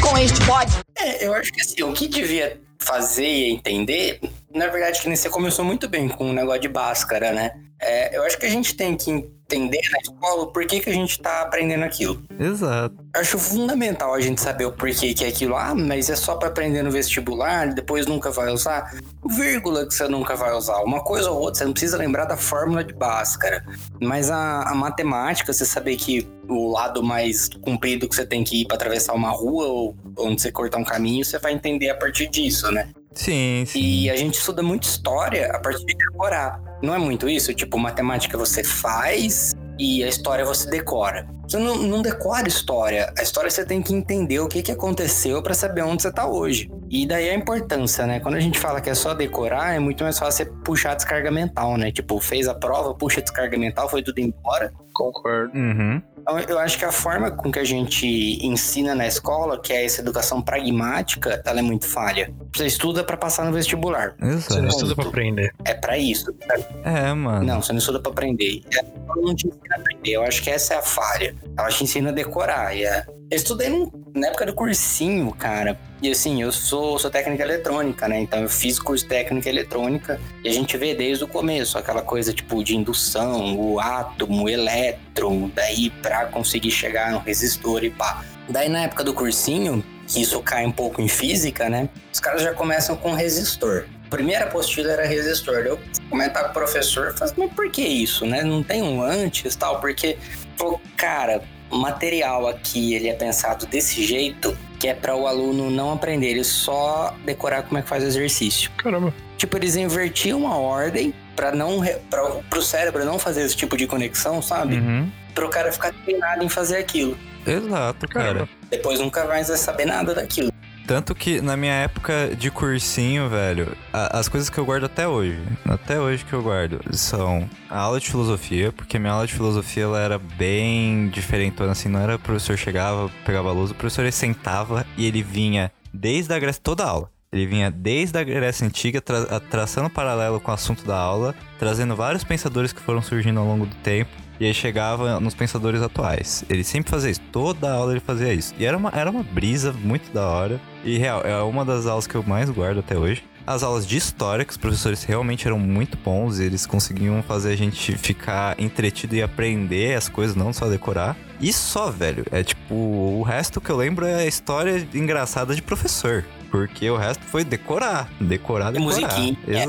Com 0.03 0.19
este 0.19 0.39
pode. 0.45 0.77
É, 0.99 1.27
eu 1.27 1.33
acho 1.33 1.51
que 1.51 1.63
assim, 1.63 1.83
o 1.83 1.95
que 1.95 2.07
devia 2.07 2.61
fazer 2.79 3.27
e 3.27 3.51
entender, 3.53 4.21
na 4.55 4.67
verdade, 4.67 5.01
que 5.01 5.09
nem 5.09 5.17
você 5.17 5.31
começou 5.31 5.65
muito 5.65 5.89
bem 5.89 6.11
com 6.11 6.29
o 6.29 6.33
negócio 6.35 6.61
de 6.61 6.69
Bhaskara, 6.69 7.33
né? 7.33 7.53
É, 7.81 8.15
eu 8.15 8.23
acho 8.23 8.37
que 8.37 8.45
a 8.45 8.51
gente 8.51 8.75
tem 8.75 8.95
que 8.95 9.27
entender 9.51 9.81
na 9.91 9.99
escola 9.99 10.43
o 10.43 10.47
porquê 10.49 10.79
que 10.79 10.91
a 10.91 10.93
gente 10.93 11.19
tá 11.21 11.41
aprendendo 11.41 11.83
aquilo. 11.83 12.23
Exato. 12.39 12.95
Acho 13.15 13.39
fundamental 13.39 14.13
a 14.13 14.21
gente 14.21 14.41
saber 14.41 14.67
o 14.67 14.73
porquê 14.73 15.15
que 15.15 15.25
é 15.25 15.29
aquilo. 15.29 15.57
Ah, 15.57 15.75
mas 15.75 16.11
é 16.11 16.17
só 16.17 16.37
pra 16.37 16.49
aprender 16.49 16.83
no 16.83 16.91
vestibular, 16.91 17.73
depois 17.73 18.07
nunca 18.07 18.31
vai 18.31 18.53
usar. 18.53 18.95
Vírgula 19.27 19.87
que 19.87 19.95
você 19.95 20.07
nunca 20.07 20.37
vai 20.37 20.53
usar. 20.53 20.83
Uma 20.83 21.03
coisa 21.03 21.31
ou 21.31 21.41
outra, 21.41 21.61
você 21.61 21.65
não 21.65 21.73
precisa 21.73 21.97
lembrar 21.97 22.27
da 22.27 22.37
fórmula 22.37 22.85
de 22.85 22.93
Bhaskara. 22.93 23.65
Mas 24.01 24.31
a, 24.31 24.63
a 24.65 24.75
matemática, 24.75 25.51
você 25.51 25.65
saber 25.65 25.97
que 25.97 26.29
o 26.47 26.71
lado 26.71 27.03
mais 27.03 27.49
comprido 27.63 28.07
que 28.07 28.15
você 28.15 28.27
tem 28.27 28.45
que 28.45 28.63
ir 28.63 28.67
pra 28.67 28.77
atravessar 28.77 29.15
uma 29.15 29.31
rua 29.31 29.67
ou 29.67 29.97
onde 30.19 30.43
você 30.43 30.53
cortar 30.53 30.77
um 30.77 30.85
caminho, 30.85 31.25
você 31.25 31.39
vai 31.39 31.53
entender 31.55 31.89
a 31.89 31.95
partir 31.95 32.29
disso, 32.29 32.71
né? 32.71 32.91
Sim, 33.19 33.65
sim. 33.67 33.81
E 33.81 34.11
a 34.11 34.15
gente 34.15 34.39
estuda 34.39 34.63
muito 34.63 34.85
história 34.85 35.51
a 35.53 35.59
partir 35.59 35.85
de 35.85 35.95
decorar. 35.97 36.61
Não 36.81 36.95
é 36.95 36.99
muito 36.99 37.29
isso? 37.29 37.53
Tipo, 37.53 37.77
matemática 37.77 38.39
você 38.39 38.63
faz 38.63 39.57
e 39.77 40.05
a 40.05 40.09
história 40.09 40.45
você 40.45 40.71
decora. 40.71 41.27
Você 41.43 41.59
não, 41.59 41.79
não 41.79 42.01
decora 42.01 42.47
história. 42.47 43.13
A 43.19 43.23
história 43.23 43.51
você 43.51 43.65
tem 43.65 43.83
que 43.83 43.93
entender 43.93 44.39
o 44.39 44.47
que, 44.47 44.63
que 44.63 44.71
aconteceu 44.71 45.43
pra 45.43 45.53
saber 45.53 45.83
onde 45.83 46.03
você 46.03 46.13
tá 46.13 46.29
hoje. 46.29 46.71
E 46.89 47.07
daí 47.07 47.29
a 47.29 47.35
importância, 47.35 48.07
né? 48.07 48.21
Quando 48.21 48.37
a 48.37 48.41
gente 48.41 48.57
fala 48.57 48.81
que 48.81 48.89
é 48.89 48.95
só 48.95 49.15
decorar, 49.15 49.75
é 49.75 49.81
muito 49.81 50.05
mais 50.05 50.17
fácil 50.17 50.45
você 50.45 50.53
puxar 50.63 50.93
a 50.93 50.95
descarga 50.95 51.31
mental, 51.31 51.77
né? 51.77 51.91
Tipo, 51.91 52.21
fez 52.21 52.47
a 52.47 52.55
prova, 52.55 52.95
puxa 52.95 53.19
a 53.19 53.23
descarga 53.23 53.59
mental, 53.59 53.89
foi 53.89 54.03
tudo 54.03 54.21
embora. 54.21 54.73
Concordo. 54.95 55.57
Uhum. 55.59 56.01
Eu 56.49 56.59
acho 56.59 56.79
que 56.79 56.85
a 56.85 56.93
forma 56.93 57.31
com 57.31 57.51
que 57.51 57.59
a 57.59 57.65
gente 57.65 58.07
ensina 58.45 58.95
na 58.95 59.07
escola, 59.07 59.59
que 59.61 59.73
é 59.73 59.85
essa 59.85 60.01
educação 60.01 60.43
pragmática, 60.43 61.41
ela 61.45 61.61
é 61.61 61.63
muito 61.63 61.87
falha. 61.87 62.33
Você 62.55 62.67
estuda 62.67 63.03
pra 63.03 63.17
passar 63.17 63.45
no 63.47 63.53
vestibular. 63.53 64.15
Você 64.21 64.25
não 64.27 64.35
Exato. 64.37 64.67
estuda 64.69 64.95
pra 64.95 65.05
aprender. 65.09 65.55
É 65.65 65.75
pra 65.75 65.97
isso. 65.97 66.35
sabe? 66.47 66.65
É, 66.85 67.13
mano. 67.15 67.45
Não, 67.47 67.63
você 67.63 67.73
não 67.73 67.79
estuda 67.79 68.01
pra 68.01 68.13
aprender. 68.13 68.63
Ela 68.73 69.17
não 69.17 69.35
te 69.35 69.47
ensina 69.49 69.77
a 69.77 69.81
aprender. 69.81 70.11
Eu 70.13 70.23
acho 70.25 70.43
que 70.43 70.51
essa 70.51 70.75
é 70.75 70.77
a 70.79 70.83
falha. 70.83 71.35
Ela 71.59 71.69
te 71.69 71.83
ensina 71.85 72.11
a 72.11 72.13
decorar. 72.13 72.77
E 72.77 72.85
é... 72.85 73.05
Eu 73.31 73.37
estudei 73.37 73.69
num- 73.69 73.91
na 74.15 74.29
época 74.29 74.47
do 74.47 74.55
cursinho, 74.55 75.31
cara. 75.33 75.79
E 76.01 76.11
assim, 76.11 76.41
eu 76.41 76.51
sou, 76.51 76.99
sou 76.99 77.11
técnica 77.11 77.43
eletrônica, 77.43 78.09
né? 78.09 78.19
Então 78.21 78.39
eu 78.41 78.49
fiz 78.49 78.79
curso 78.79 79.07
técnica 79.07 79.51
eletrônica 79.51 80.19
e 80.43 80.49
a 80.49 80.53
gente 80.53 80.75
vê 80.79 80.95
desde 80.95 81.25
o 81.25 81.29
começo 81.29 81.77
aquela 81.77 82.01
coisa 82.01 82.33
tipo 82.33 82.65
de 82.65 82.75
indução, 82.75 83.55
o 83.59 83.79
átomo, 83.79 84.45
o 84.45 84.49
elétron, 84.49 85.51
daí 85.55 85.91
pra 85.91 86.18
conseguir 86.27 86.71
chegar 86.71 87.11
no 87.13 87.19
resistor 87.19 87.85
e 87.85 87.91
pá. 87.91 88.25
Daí 88.49 88.69
na 88.69 88.83
época 88.83 89.05
do 89.05 89.13
cursinho, 89.13 89.85
que 90.07 90.23
isso 90.23 90.41
cai 90.41 90.65
um 90.65 90.73
pouco 90.73 91.03
em 91.03 91.09
física, 91.09 91.69
né? 91.69 91.89
Os 92.13 92.21
caras 92.21 92.43
já 92.43 92.53
começam 92.55 92.97
com 92.97 93.13
resistor. 93.13 93.85
Primeira 94.09 94.47
apostila 94.47 94.93
era 94.93 95.07
resistor. 95.07 95.59
Eu 95.59 95.79
comentava 96.09 96.47
com 96.47 96.51
o 96.51 96.55
professor, 96.55 97.15
falei, 97.15 97.35
mas 97.37 97.53
por 97.53 97.71
que 97.71 97.83
isso, 97.83 98.25
né? 98.25 98.43
Não 98.43 98.63
tem 98.63 98.83
um 98.83 99.03
antes 99.03 99.55
tal? 99.55 99.81
Porque, 99.81 100.17
falou, 100.57 100.81
cara, 100.97 101.43
o 101.71 101.77
material 101.77 102.47
aqui 102.47 102.95
ele 102.95 103.09
é 103.09 103.15
pensado 103.15 103.67
desse 103.67 104.03
jeito 104.03 104.57
que 104.79 104.89
é 104.89 104.95
para 104.95 105.15
o 105.15 105.27
aluno 105.27 105.71
não 105.71 105.93
aprender, 105.93 106.29
ele 106.29 106.45
só 106.45 107.15
decorar 107.25 107.63
como 107.65 107.79
é 107.79 107.83
que 107.83 107.89
faz 107.89 108.05
o 108.05 108.07
exercício. 108.07 108.71
Caramba. 108.77 109.13
Tipo, 109.37 109.57
eles 109.57 109.77
invertiam 109.77 110.47
a 110.47 110.57
ordem 110.57 111.13
para 111.35 111.53
não 111.53 111.81
para 112.09 112.59
o 112.59 112.63
cérebro 112.63 113.05
não 113.05 113.19
fazer 113.19 113.43
esse 113.43 113.57
tipo 113.57 113.77
de 113.77 113.87
conexão, 113.87 114.41
sabe? 114.41 114.77
Uhum. 114.77 115.11
Para 115.39 115.47
o 115.47 115.51
cara 115.51 115.71
ficar 115.73 115.93
treinado 116.05 116.43
em 116.43 116.49
fazer 116.49 116.79
aquilo. 116.79 117.17
Exato, 117.47 118.09
cara. 118.09 118.49
Depois 118.69 118.99
nunca 118.99 119.25
mais 119.25 119.47
vai 119.49 119.57
saber 119.57 119.85
nada 119.85 120.13
daquilo. 120.15 120.53
Tanto 120.85 121.15
que 121.15 121.41
na 121.41 121.57
minha 121.57 121.75
época 121.75 122.31
de 122.37 122.51
cursinho, 122.51 123.29
velho, 123.29 123.77
a- 123.93 124.19
as 124.19 124.27
coisas 124.29 124.49
que 124.51 124.59
eu 124.59 124.65
guardo 124.65 124.85
até 124.87 125.07
hoje, 125.07 125.39
até 125.69 126.01
hoje 126.01 126.25
que 126.25 126.33
eu 126.33 126.43
guardo, 126.43 126.81
são 126.93 127.49
a 127.71 127.79
aula 127.79 128.01
de 128.01 128.11
filosofia, 128.11 128.73
porque 128.73 128.97
a 128.97 129.01
minha 129.01 129.13
aula 129.13 129.27
de 129.27 129.35
filosofia 129.35 129.85
ela 129.85 130.01
era 130.01 130.19
bem 130.19 131.09
diferentona, 131.09 131.73
assim, 131.73 131.89
não 131.91 132.01
era 132.01 132.17
o 132.17 132.19
professor 132.19 132.57
chegava, 132.57 133.11
pegava 133.25 133.51
a 133.51 133.53
luz, 133.53 133.71
o 133.71 133.75
professor 133.75 134.03
ele 134.03 134.13
sentava 134.13 134.85
e 134.97 135.07
ele 135.07 135.23
vinha 135.23 135.71
desde 135.95 136.33
a 136.35 136.39
Grécia, 136.39 136.61
toda 136.65 136.85
a 136.85 136.89
aula. 136.89 137.11
Ele 137.31 137.47
vinha 137.47 137.71
desde 137.71 138.19
a 138.19 138.25
Grécia 138.25 138.67
Antiga, 138.67 139.01
tra 139.03 139.39
traçando 139.41 139.91
paralelo 139.91 140.41
com 140.41 140.51
o 140.51 140.55
assunto 140.55 140.85
da 140.87 140.97
aula, 140.97 141.35
trazendo 141.59 141.95
vários 141.95 142.25
pensadores 142.25 142.73
que 142.73 142.81
foram 142.81 143.03
surgindo 143.03 143.39
ao 143.39 143.47
longo 143.47 143.67
do 143.67 143.77
tempo. 143.77 144.11
E 144.41 144.47
aí 144.47 144.55
chegava 144.55 145.19
nos 145.21 145.35
pensadores 145.35 145.83
atuais. 145.83 146.45
Ele 146.49 146.63
sempre 146.63 146.91
fazia 146.91 147.11
isso. 147.11 147.21
Toda 147.33 147.73
aula 147.73 147.93
ele 147.93 148.01
fazia 148.01 148.33
isso. 148.33 148.55
E 148.59 148.65
era 148.65 148.77
uma, 148.77 148.91
era 148.95 149.11
uma 149.11 149.23
brisa 149.23 149.73
muito 149.73 150.13
da 150.13 150.27
hora. 150.27 150.61
E 150.85 150.97
real, 150.97 151.23
é 151.23 151.41
uma 151.43 151.65
das 151.65 151.87
aulas 151.87 152.07
que 152.07 152.15
eu 152.15 152.23
mais 152.23 152.49
guardo 152.49 152.79
até 152.79 152.97
hoje. 152.97 153.25
As 153.45 153.63
aulas 153.63 153.87
de 153.87 153.97
história, 153.97 154.45
que 154.45 154.51
os 154.51 154.59
professores 154.59 155.03
realmente 155.05 155.47
eram 155.47 155.59
muito 155.59 155.97
bons. 155.97 156.39
E 156.39 156.45
eles 156.45 156.67
conseguiam 156.67 157.23
fazer 157.23 157.53
a 157.53 157.57
gente 157.57 157.97
ficar 157.97 158.55
entretido 158.61 159.17
e 159.17 159.23
aprender 159.23 159.97
as 159.97 160.09
coisas, 160.09 160.37
não 160.37 160.53
só 160.53 160.69
decorar. 160.69 161.17
E 161.41 161.53
só, 161.53 161.91
velho. 161.91 162.25
É 162.31 162.43
tipo, 162.45 162.75
o 162.75 163.23
resto 163.23 163.61
que 163.61 163.71
eu 163.71 163.77
lembro 163.77 164.07
é 164.07 164.17
a 164.17 164.27
história 164.27 164.87
engraçada 164.95 165.55
de 165.55 165.63
professor. 165.63 166.25
Porque 166.51 166.89
o 166.91 166.97
resto 166.97 167.25
foi 167.25 167.43
decorar. 167.43 168.09
Decorar, 168.21 168.71
E 168.71 168.79
decorar. 168.79 168.81
musiquinha. 168.81 169.37
É. 169.49 169.65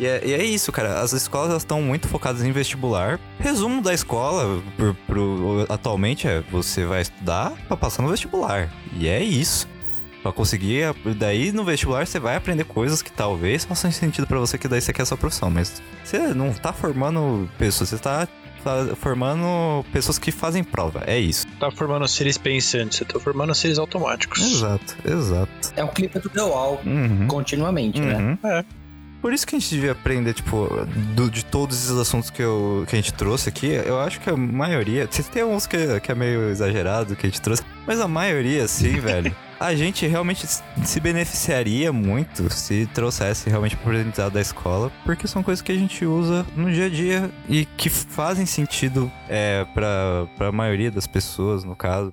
E 0.00 0.06
é, 0.06 0.26
e 0.26 0.32
é 0.32 0.42
isso, 0.42 0.72
cara. 0.72 1.00
As 1.00 1.12
escolas 1.12 1.54
estão 1.58 1.82
muito 1.82 2.08
focadas 2.08 2.42
em 2.42 2.50
vestibular. 2.52 3.20
Resumo 3.38 3.82
da 3.82 3.92
escola 3.92 4.62
pro, 4.76 4.94
pro- 5.06 5.66
atualmente 5.68 6.26
é 6.26 6.40
você 6.50 6.84
vai 6.86 7.02
estudar 7.02 7.52
pra 7.68 7.76
passar 7.76 8.02
no 8.02 8.08
vestibular. 8.08 8.72
E 8.96 9.06
é 9.06 9.22
isso. 9.22 9.68
Pra 10.22 10.32
conseguir, 10.32 10.94
daí 11.16 11.52
no 11.52 11.64
vestibular 11.64 12.06
você 12.06 12.18
vai 12.18 12.36
aprender 12.36 12.64
coisas 12.64 13.00
que 13.02 13.10
talvez 13.12 13.64
façam 13.64 13.90
sentido 13.92 14.26
pra 14.26 14.38
você, 14.38 14.56
que 14.58 14.68
daí 14.68 14.80
você 14.80 14.92
quer 14.92 15.02
a 15.02 15.06
sua 15.06 15.16
profissão. 15.18 15.50
Mas 15.50 15.82
você 16.04 16.18
não 16.34 16.52
tá 16.52 16.72
formando 16.72 17.48
pessoas, 17.58 17.90
você 17.90 17.98
tá 17.98 18.26
formando 18.96 19.84
pessoas 19.92 20.18
que 20.18 20.30
fazem 20.30 20.62
prova. 20.62 21.02
É 21.06 21.18
isso. 21.18 21.46
Tá 21.58 21.70
formando 21.70 22.06
seres 22.08 22.36
pensantes, 22.38 23.00
eu 23.00 23.06
tô 23.06 23.20
formando 23.20 23.54
seres 23.54 23.78
automáticos. 23.78 24.40
Exato, 24.40 24.96
exato. 25.06 25.72
É 25.76 25.84
um 25.84 25.88
clipe 25.88 26.18
do 26.18 26.28
The 26.28 26.42
Wall, 26.42 26.80
Uhum. 26.84 27.26
continuamente, 27.26 28.00
né? 28.00 28.16
Uhum. 28.42 28.48
É. 28.50 28.64
Por 29.20 29.32
isso 29.34 29.46
que 29.46 29.54
a 29.54 29.58
gente 29.58 29.70
devia 29.74 29.92
aprender, 29.92 30.32
tipo, 30.32 30.68
do- 31.14 31.30
de 31.30 31.44
todos 31.44 31.76
esses 31.84 31.96
assuntos 31.96 32.30
que, 32.30 32.42
eu, 32.42 32.84
que 32.88 32.96
a 32.96 32.98
gente 32.98 33.12
trouxe 33.12 33.48
aqui, 33.48 33.66
eu 33.66 34.00
acho 34.00 34.18
que 34.20 34.30
a 34.30 34.36
maioria. 34.36 35.06
Tem- 35.06 35.44
uns 35.44 35.66
que, 35.66 36.00
que 36.00 36.10
é 36.10 36.14
meio 36.14 36.48
exagerado 36.48 37.14
que 37.14 37.26
a 37.26 37.28
gente 37.30 37.40
trouxe, 37.40 37.62
mas 37.86 38.00
a 38.00 38.08
maioria, 38.08 38.66
sim, 38.66 38.98
velho. 39.00 39.34
A 39.60 39.74
gente 39.74 40.06
realmente 40.06 40.46
se 40.46 41.00
beneficiaria 41.00 41.92
muito 41.92 42.50
se 42.50 42.88
trouxesse 42.94 43.50
realmente 43.50 43.76
pro 43.76 43.90
aprendizado 43.90 44.32
da 44.32 44.40
escola, 44.40 44.90
porque 45.04 45.28
são 45.28 45.42
coisas 45.42 45.60
que 45.60 45.70
a 45.70 45.74
gente 45.76 46.02
usa 46.06 46.46
no 46.56 46.72
dia 46.72 46.86
a 46.86 46.88
dia 46.88 47.30
e 47.46 47.66
que 47.66 47.90
fazem 47.90 48.46
sentido 48.46 49.12
é, 49.28 49.66
pra, 49.74 50.26
pra 50.38 50.50
maioria 50.50 50.90
das 50.90 51.06
pessoas, 51.06 51.62
no 51.62 51.76
caso. 51.76 52.10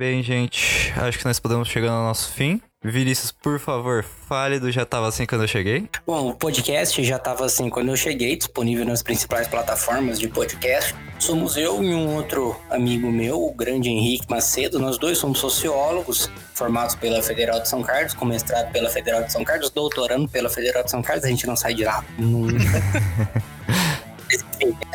Bem, 0.00 0.22
gente, 0.22 0.94
acho 0.96 1.18
que 1.18 1.26
nós 1.26 1.38
podemos 1.38 1.68
chegar 1.68 1.90
no 1.90 2.04
nosso 2.04 2.32
fim. 2.32 2.58
Vinícius, 2.82 3.30
por 3.30 3.60
favor, 3.60 4.02
fale 4.02 4.58
do 4.58 4.72
Já 4.72 4.86
Tava 4.86 5.06
Assim 5.06 5.26
Quando 5.26 5.42
Eu 5.42 5.46
Cheguei. 5.46 5.90
Bom, 6.06 6.30
o 6.30 6.34
podcast 6.34 7.04
já 7.04 7.16
estava 7.16 7.44
assim 7.44 7.68
quando 7.68 7.90
eu 7.90 7.96
cheguei, 7.98 8.34
disponível 8.34 8.86
nas 8.86 9.02
principais 9.02 9.46
plataformas 9.46 10.18
de 10.18 10.26
podcast. 10.26 10.94
Somos 11.18 11.58
eu 11.58 11.84
e 11.84 11.94
um 11.94 12.16
outro 12.16 12.58
amigo 12.70 13.12
meu, 13.12 13.42
o 13.42 13.52
grande 13.52 13.90
Henrique 13.90 14.24
Macedo. 14.30 14.78
Nós 14.78 14.96
dois 14.96 15.18
somos 15.18 15.38
sociólogos, 15.38 16.30
formados 16.54 16.94
pela 16.94 17.22
Federal 17.22 17.60
de 17.60 17.68
São 17.68 17.82
Carlos, 17.82 18.14
com 18.14 18.24
mestrado 18.24 18.72
pela 18.72 18.88
Federal 18.88 19.22
de 19.24 19.30
São 19.30 19.44
Carlos, 19.44 19.68
doutorando 19.68 20.26
pela 20.26 20.48
Federal 20.48 20.82
de 20.82 20.90
São 20.90 21.02
Carlos. 21.02 21.26
A 21.26 21.28
gente 21.28 21.46
não 21.46 21.56
sai 21.56 21.74
de 21.74 21.84
lá 21.84 22.02
nunca. 22.18 22.56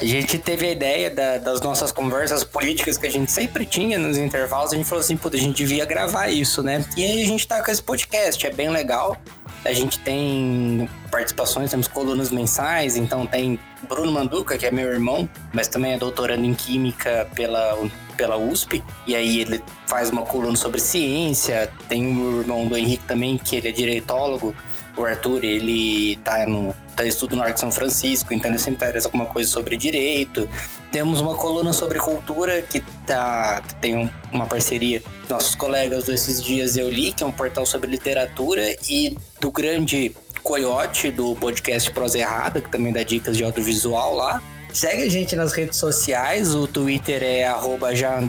A 0.06 0.08
gente 0.08 0.38
teve 0.38 0.68
a 0.68 0.72
ideia 0.72 1.10
da- 1.10 1.40
das 1.40 1.62
nossas 1.62 1.92
conversas 1.92 2.44
políticas 2.44 2.96
que 2.96 3.08
a 3.08 3.12
gente 3.12 3.32
sempre 3.32 3.66
tinha 3.66 3.98
nos 3.98 4.18
intervalos. 4.18 4.72
A 4.72 4.76
gente 4.76 4.88
falou 4.88 5.04
assim, 5.04 5.18
puta, 5.18 5.36
a 5.36 5.40
gente 5.40 5.56
devia 5.58 5.84
gravar 5.84 6.28
isso, 6.28 6.62
né? 6.62 6.86
E 6.96 7.04
aí 7.04 7.24
a 7.24 7.26
gente 7.26 7.48
tá 7.48 7.64
com 7.64 7.72
esse 7.72 7.82
podcast, 7.82 8.46
é 8.46 8.52
bem 8.54 8.70
legal. 8.70 9.18
A 9.66 9.74
gente 9.74 9.98
tem 10.00 10.88
participações, 11.10 11.72
temos 11.72 11.88
colunas 11.88 12.30
mensais, 12.30 12.96
então 12.96 13.26
tem 13.26 13.60
Bruno 13.90 14.12
Manduca, 14.12 14.60
que 14.60 14.66
é 14.68 14.72
meu 14.72 14.88
irmão, 14.92 15.28
mas 15.52 15.68
também 15.68 15.94
é 15.94 15.98
doutorando 15.98 16.46
em 16.46 16.54
Química 16.54 17.28
pela, 17.34 17.76
pela 18.16 18.38
USP. 18.38 18.84
E 19.08 19.16
aí 19.16 19.40
ele 19.42 19.64
faz 19.88 20.12
uma 20.12 20.22
coluna 20.22 20.56
sobre 20.56 20.80
ciência. 20.80 21.72
Tem 21.90 22.06
o 22.16 22.42
irmão 22.42 22.68
do 22.68 22.78
Henrique 22.78 23.04
também, 23.06 23.40
que 23.40 23.56
ele 23.56 23.70
é 23.70 23.72
direitólogo. 23.72 24.56
O 24.96 25.04
Arthur, 25.04 25.44
ele 25.44 26.16
tá 26.24 26.46
no 26.46 26.74
estudo 27.04 27.36
no 27.36 27.42
Arco 27.42 27.60
São 27.60 27.72
Francisco, 27.72 28.34
então 28.34 28.52
ele 28.52 28.60
sempre 28.60 28.80
alguma 29.06 29.26
coisa 29.26 29.50
sobre 29.50 29.76
direito. 29.76 30.48
Temos 30.92 31.20
uma 31.20 31.36
coluna 31.36 31.74
sobre 31.74 31.98
cultura 32.00 32.62
que 32.62 32.80
tá 33.06 33.62
que 33.68 33.76
tem 33.76 33.98
um- 33.98 34.10
uma 34.32 34.46
parceria 34.46 35.02
nossos 35.30 35.56
colegas 35.56 36.06
desses 36.06 36.42
dias 36.42 36.78
eu 36.78 36.90
li, 36.90 37.12
que 37.12 37.24
é 37.24 37.26
um 37.26 37.32
portal 37.32 37.66
sobre 37.66 37.90
literatura 37.90 38.76
e 38.90 39.18
do 39.42 39.52
grande 39.52 40.16
Coyote 40.44 41.10
do 41.10 41.36
podcast 41.36 41.90
Prosa 41.92 42.20
Errada, 42.20 42.62
que 42.62 42.70
também 42.70 42.94
dá 42.94 43.02
dicas 43.02 43.36
de 43.36 43.44
audiovisual 43.44 44.14
lá. 44.16 44.42
Segue 44.72 45.04
a 45.04 45.10
gente 45.10 45.36
nas 45.38 45.54
redes 45.54 45.78
sociais, 45.80 46.54
o 46.54 46.68
Twitter 46.68 47.24
é 47.24 47.46
arroba 47.46 47.96
já 47.96 48.20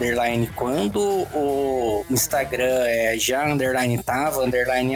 quando, 0.55 1.01
o 1.35 2.07
Instagram 2.09 2.85
é 2.87 3.19
já 3.19 3.45
tava, 3.99 4.43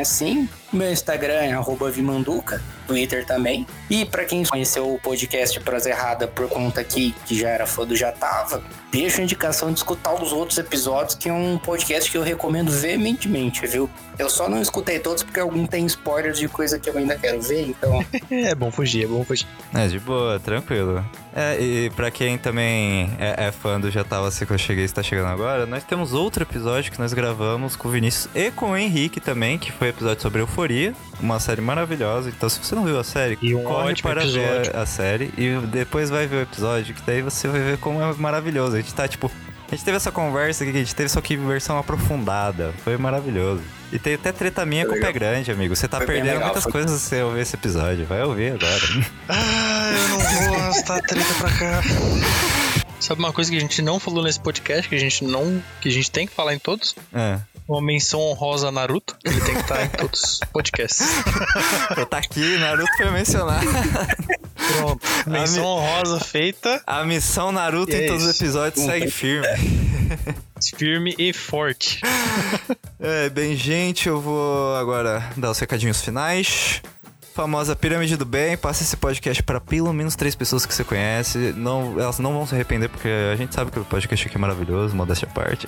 assim, 0.01 0.49
meu 0.73 0.93
Instagram 0.93 1.35
é 1.35 1.53
arroba 1.53 1.91
vimanduca, 1.91 2.63
Twitter 2.87 3.25
também. 3.25 3.67
E 3.89 4.05
pra 4.05 4.25
quem 4.25 4.45
conheceu 4.45 4.95
o 4.95 4.99
podcast 4.99 5.59
Prosa 5.61 5.91
Errada 5.91 6.27
por 6.27 6.49
conta 6.49 6.81
aqui, 6.81 7.15
que 7.27 7.39
já 7.39 7.49
era 7.49 7.67
fã 7.67 7.87
do 7.87 7.97
Já 7.97 8.13
Tava, 8.13 8.63
deixo 8.91 9.21
a 9.21 9.25
indicação 9.25 9.73
de 9.73 9.79
escutar 9.79 10.15
os 10.15 10.33
outros 10.33 10.59
episódios, 10.59 11.15
que 11.15 11.29
é 11.29 11.33
um 11.33 11.59
podcast 11.59 12.11
que 12.11 12.17
eu 12.17 12.23
recomendo 12.23 12.71
veementemente, 12.71 13.67
viu? 13.67 13.89
Eu 14.19 14.29
só 14.29 14.49
não 14.49 14.61
escutei 14.61 14.99
todos 14.99 15.23
porque 15.23 15.41
algum 15.41 15.67
tem 15.67 15.87
spoilers 15.87 16.39
de 16.39 16.49
coisa 16.49 16.79
que 16.79 16.91
eu 16.91 16.99
ainda 16.99 17.17
quero 17.17 17.41
ver, 17.41 17.69
então 17.69 18.05
É 18.31 18.55
bom 18.55 18.71
fugir, 18.71 19.05
é 19.05 19.07
bom 19.07 19.25
fugir. 19.25 19.47
É, 19.75 19.87
de 19.87 19.99
boa, 19.99 20.39
tranquilo. 20.39 21.05
É, 21.35 21.61
e 21.61 21.91
pra 21.91 22.11
quem 22.11 22.37
também 22.37 23.11
é, 23.19 23.47
é 23.47 23.53
fã 23.53 23.81
do 23.81 23.91
Já 23.91 24.03
Tava 24.03 24.29
Assim 24.29 24.45
que 24.45 24.53
eu 24.53 24.59
cheguei 24.59 24.83
e 24.83 24.87
está 24.87 25.03
chegando 25.03 25.29
agora, 25.29 25.65
nós 25.65 25.85
temos 25.85 26.13
outro 26.13 26.43
episódio 26.43 26.91
que 26.91 26.99
nós 26.99 27.13
gravamos 27.13 27.77
com 27.77 27.89
o 27.89 27.91
Vinícius 27.91 28.29
e 28.35 28.51
com 28.51 28.73
o 28.73 28.77
Henrique 28.77 29.21
também, 29.21 29.59
que 29.59 29.71
foi 29.73 29.89
o 29.89 29.91
episódio 29.91 30.21
sobre 30.23 30.43
Euforia, 30.61 30.93
uma 31.21 31.41
série 31.41 31.61
maravilhosa. 31.63 32.29
Então, 32.29 32.49
se 32.49 32.59
você 32.63 32.75
não 32.75 32.85
viu 32.85 32.99
a 32.99 33.05
série, 33.05 33.39
E 33.41 33.55
um 33.55 33.63
corre 33.65 33.93
ótimo 33.93 34.11
para 34.11 34.23
episódio. 34.23 34.49
ver 34.73 34.77
a 34.77 34.85
série 34.85 35.33
e 35.39 35.57
depois 35.69 36.11
vai 36.11 36.27
ver 36.27 36.37
o 36.37 36.41
episódio, 36.43 36.95
que 36.95 37.01
daí 37.07 37.23
você 37.23 37.49
vai 37.49 37.61
ver 37.61 37.79
como 37.79 38.01
é 38.03 38.13
maravilhoso. 38.15 38.77
A 38.77 38.81
gente 38.81 38.93
tá, 38.93 39.09
tipo... 39.09 39.31
A 39.67 39.75
gente 39.75 39.85
teve 39.85 39.97
essa 39.97 40.11
conversa 40.11 40.65
aqui, 40.65 40.73
que 40.73 40.79
a 40.79 40.83
gente 40.83 40.95
teve 40.95 41.09
só 41.09 41.21
que 41.21 41.37
versão 41.37 41.79
aprofundada. 41.79 42.73
Foi 42.85 42.97
maravilhoso. 42.99 43.63
E 43.93 43.99
tem 44.01 44.15
até 44.15 44.33
treta 44.33 44.67
minha 44.67 44.85
com 44.85 44.95
o 44.97 45.01
pé 45.01 45.13
grande, 45.13 45.51
amigo. 45.51 45.75
Você 45.77 45.87
tá 45.89 45.99
Foi 45.99 46.07
perdendo 46.07 46.27
legal, 46.27 46.45
muitas 46.47 46.65
foi- 46.65 46.73
coisas 46.73 47.01
se 47.01 47.09
você 47.09 47.23
ouvir 47.23 47.41
esse 47.41 47.55
episódio. 47.55 48.05
Vai 48.05 48.23
ouvir 48.23 48.53
agora. 48.53 49.07
Ah, 49.29 49.93
eu 49.95 50.09
não 50.09 50.19
vou 50.19 50.57
arrastar 50.59 51.01
treta 51.03 51.35
pra 51.39 51.51
cá. 51.53 51.83
Sabe 53.01 53.21
uma 53.21 53.33
coisa 53.33 53.51
que 53.51 53.57
a 53.57 53.61
gente 53.61 53.81
não 53.83 53.99
falou 53.99 54.23
nesse 54.23 54.39
podcast, 54.39 54.89
que 54.89 54.95
a 54.95 54.99
gente 54.99 55.25
não. 55.25 55.63
que 55.81 55.89
a 55.89 55.93
gente 55.93 56.11
tem 56.11 56.27
que 56.27 56.35
falar 56.35 56.55
em 56.55 56.59
todos? 56.59 56.95
é. 57.13 57.41
Uma 57.69 57.81
menção 57.81 58.21
honrosa 58.21 58.67
a 58.67 58.73
Naruto, 58.73 59.17
que 59.23 59.29
ele 59.29 59.41
tem 59.43 59.55
que 59.55 59.61
estar 59.61 59.85
em 59.85 59.89
todos 59.91 60.21
os 60.25 60.41
podcasts. 60.53 61.07
Tá 62.11 62.19
aqui, 62.19 62.59
Naruto 62.59 62.91
foi 62.97 63.11
mencionado. 63.13 63.65
Pronto. 64.77 65.07
Menção 65.29 65.65
honrosa 65.65 66.19
feita, 66.19 66.83
A 66.85 67.05
missão 67.05 67.53
Naruto 67.53 67.95
é 67.95 68.05
em 68.05 68.07
todos 68.09 68.25
os 68.25 68.35
episódios 68.35 68.85
segue 68.85 69.09
firme. 69.09 69.47
firme 70.77 71.15
e 71.17 71.33
forte. 71.33 72.01
É, 72.99 73.31
bem, 73.31 73.55
gente, 73.55 74.09
eu 74.09 74.21
vou 74.21 74.75
agora 74.75 75.31
dar 75.37 75.53
os 75.53 75.59
recadinhos 75.61 76.03
finais. 76.03 76.83
Famosa 77.41 77.75
Pirâmide 77.75 78.19
do 78.19 78.27
Bem, 78.27 78.55
passe 78.55 78.83
esse 78.83 78.95
podcast 78.99 79.43
para 79.43 79.59
pelo 79.59 79.91
menos 79.95 80.15
três 80.15 80.35
pessoas 80.35 80.67
que 80.67 80.75
você 80.75 80.85
conhece. 80.85 81.55
Não, 81.57 81.99
elas 81.99 82.19
não 82.19 82.35
vão 82.35 82.47
se 82.47 82.55
arrepender, 82.55 82.91
porque 82.91 83.09
a 83.33 83.35
gente 83.35 83.55
sabe 83.55 83.71
que 83.71 83.79
o 83.79 83.85
podcast 83.87 84.27
aqui 84.27 84.37
é 84.37 84.39
maravilhoso, 84.39 84.95
modéstia 84.95 85.27
à 85.27 85.33
parte. 85.33 85.67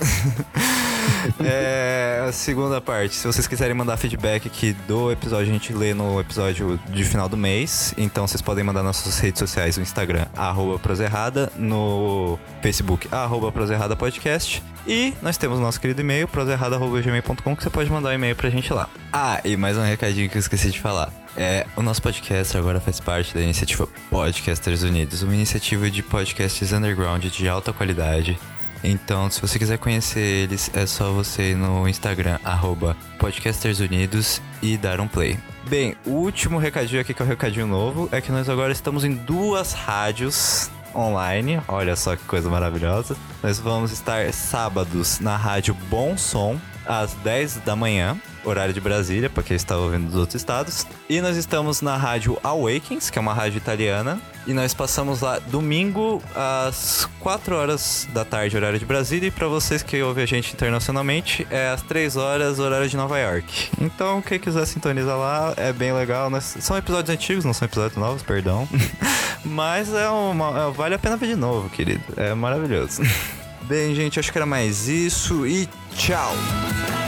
é, 1.43 2.27
a 2.29 2.31
segunda 2.31 2.79
parte, 2.79 3.14
se 3.14 3.27
vocês 3.27 3.47
quiserem 3.47 3.75
mandar 3.75 3.97
feedback 3.97 4.47
aqui 4.47 4.75
do 4.87 5.11
episódio, 5.11 5.49
a 5.49 5.53
gente 5.55 5.73
lê 5.73 5.95
no 5.95 6.20
episódio 6.20 6.79
de 6.91 7.05
final 7.05 7.27
do 7.27 7.39
mês. 7.39 7.95
Então 7.97 8.27
vocês 8.27 8.43
podem 8.43 8.62
mandar 8.62 8.83
nas 8.83 8.99
suas 8.99 9.18
redes 9.18 9.39
sociais, 9.39 9.79
no 9.79 9.83
Instagram, 9.83 10.27
arroba 10.37 10.79
proserrada, 10.79 11.51
no 11.57 12.39
Facebook, 12.61 13.09
arroba 13.11 13.51
proserrada 13.51 13.97
podcast. 13.97 14.62
E 14.87 15.14
nós 15.22 15.37
temos 15.37 15.59
o 15.59 15.62
nosso 15.62 15.80
querido 15.80 16.01
e-mail, 16.01 16.26
proserrada.gmail.com, 16.26 17.57
que 17.57 17.62
você 17.62 17.70
pode 17.70 17.91
mandar 17.91 18.11
um 18.11 18.12
e-mail 18.12 18.35
pra 18.35 18.51
gente 18.51 18.72
lá. 18.72 18.89
Ah, 19.12 19.41
e 19.45 19.57
mais 19.57 19.76
um 19.76 19.83
recadinho 19.83 20.28
que 20.28 20.37
eu 20.37 20.41
esqueci 20.41 20.70
de 20.70 20.80
falar. 20.80 21.12
É, 21.37 21.66
o 21.76 21.83
nosso 21.83 22.03
podcast 22.03 22.57
agora 22.57 22.80
faz 22.80 23.01
parte 23.01 23.35
da 23.35 23.41
iniciativa 23.41 23.89
Podcasters 24.11 24.83
Unidos, 24.83 25.22
uma 25.22 25.35
iniciativa 25.35 25.91
de 25.91 26.03
podcasts 26.03 26.72
underground 26.72 27.24
de 27.24 27.49
alta 27.49 27.72
qualidade. 27.72 28.39
Então, 28.85 29.30
se 29.30 29.41
você 29.41 29.59
quiser 29.59 29.78
conhecer 29.78 30.20
eles, 30.20 30.70
é 30.74 30.85
só 30.87 31.12
você 31.12 31.53
ir 31.53 31.57
no 31.57 31.89
Instagram, 31.89 32.39
arroba 32.43 32.97
Podcasters 33.18 33.78
Unidos 33.78 34.43
e 34.61 34.76
dar 34.76 35.01
um 35.01 35.07
play. 35.07 35.39
Bem, 35.68 35.95
o 36.05 36.11
último 36.11 36.59
recadinho 36.59 37.01
aqui, 37.01 37.14
que 37.14 37.22
é 37.22 37.24
o 37.24 37.28
recadinho 37.28 37.66
novo, 37.66 38.09
é 38.11 38.20
que 38.20 38.33
nós 38.33 38.49
agora 38.49 38.72
estamos 38.72 39.05
em 39.05 39.14
duas 39.14 39.72
rádios 39.72 40.68
online. 40.95 41.61
Olha 41.68 41.97
só 41.97 42.16
que 42.16 42.24
coisa 42.24 42.49
maravilhosa. 42.49 43.16
Nós 43.43 43.59
vamos 43.59 43.93
estar 43.93 44.32
sábados 44.32 45.20
na 45.20 45.36
rádio 45.36 45.74
Bom 45.88 46.16
Som, 46.16 46.59
às 46.87 47.12
10 47.14 47.57
da 47.64 47.74
manhã, 47.76 48.16
horário 48.45 48.72
de 48.74 48.80
Brasília, 48.80 49.30
para 49.30 49.43
quem 49.43 49.57
está 49.57 49.76
ouvindo 49.76 50.07
dos 50.07 50.16
outros 50.16 50.35
estados. 50.35 50.87
E 51.09 51.20
nós 51.20 51.37
estamos 51.37 51.80
na 51.80 51.97
rádio 51.97 52.39
Awakens, 52.43 53.09
que 53.11 53.18
é 53.18 53.20
uma 53.22 53.33
rádio 53.35 53.59
italiana. 53.59 54.20
E 54.45 54.53
nós 54.53 54.74
passamos 54.74 55.20
lá 55.20 55.39
domingo 55.39 56.20
às 56.35 57.09
4 57.20 57.55
horas 57.55 58.09
da 58.12 58.24
tarde, 58.24 58.57
horário 58.57 58.76
de 58.78 58.85
Brasília. 58.85 59.28
E 59.28 59.30
para 59.30 59.47
vocês 59.47 59.85
que 59.85 60.03
ouvem 60.03 60.24
a 60.24 60.26
gente 60.26 60.53
internacionalmente, 60.53 61.47
é 61.49 61.68
às 61.68 61.80
3 61.83 62.16
horas, 62.16 62.59
horário 62.59 62.89
de 62.89 62.97
Nova 62.97 63.16
York. 63.20 63.68
Então, 63.80 64.20
quem 64.20 64.41
quiser 64.41 64.66
sintonizar 64.66 65.16
lá, 65.16 65.55
é 65.57 65.72
bem 65.72 65.93
legal. 65.93 66.28
Nós- 66.28 66.57
São 66.59 66.76
episódios 66.76 67.14
antigos, 67.14 67.45
não 67.45 67.53
são 67.55 67.66
episódios 67.66 67.97
novos, 67.97 68.22
perdão. 68.22 68.68
Mas 69.45 69.93
é 69.95 70.09
uma, 70.09 70.68
é- 70.68 70.70
vale 70.72 70.95
a 70.97 70.99
pena 70.99 71.16
ver 71.16 71.28
de 71.28 71.37
novo, 71.37 71.68
querido. 71.70 72.03
É 72.16 72.35
maravilhoso. 72.35 73.03
Bem, 73.62 73.95
gente, 73.95 74.18
acho 74.18 74.33
que 74.33 74.39
era 74.39 74.45
mais 74.47 74.89
isso 74.89 75.47
e 75.47 75.68
Tchau! 75.97 77.02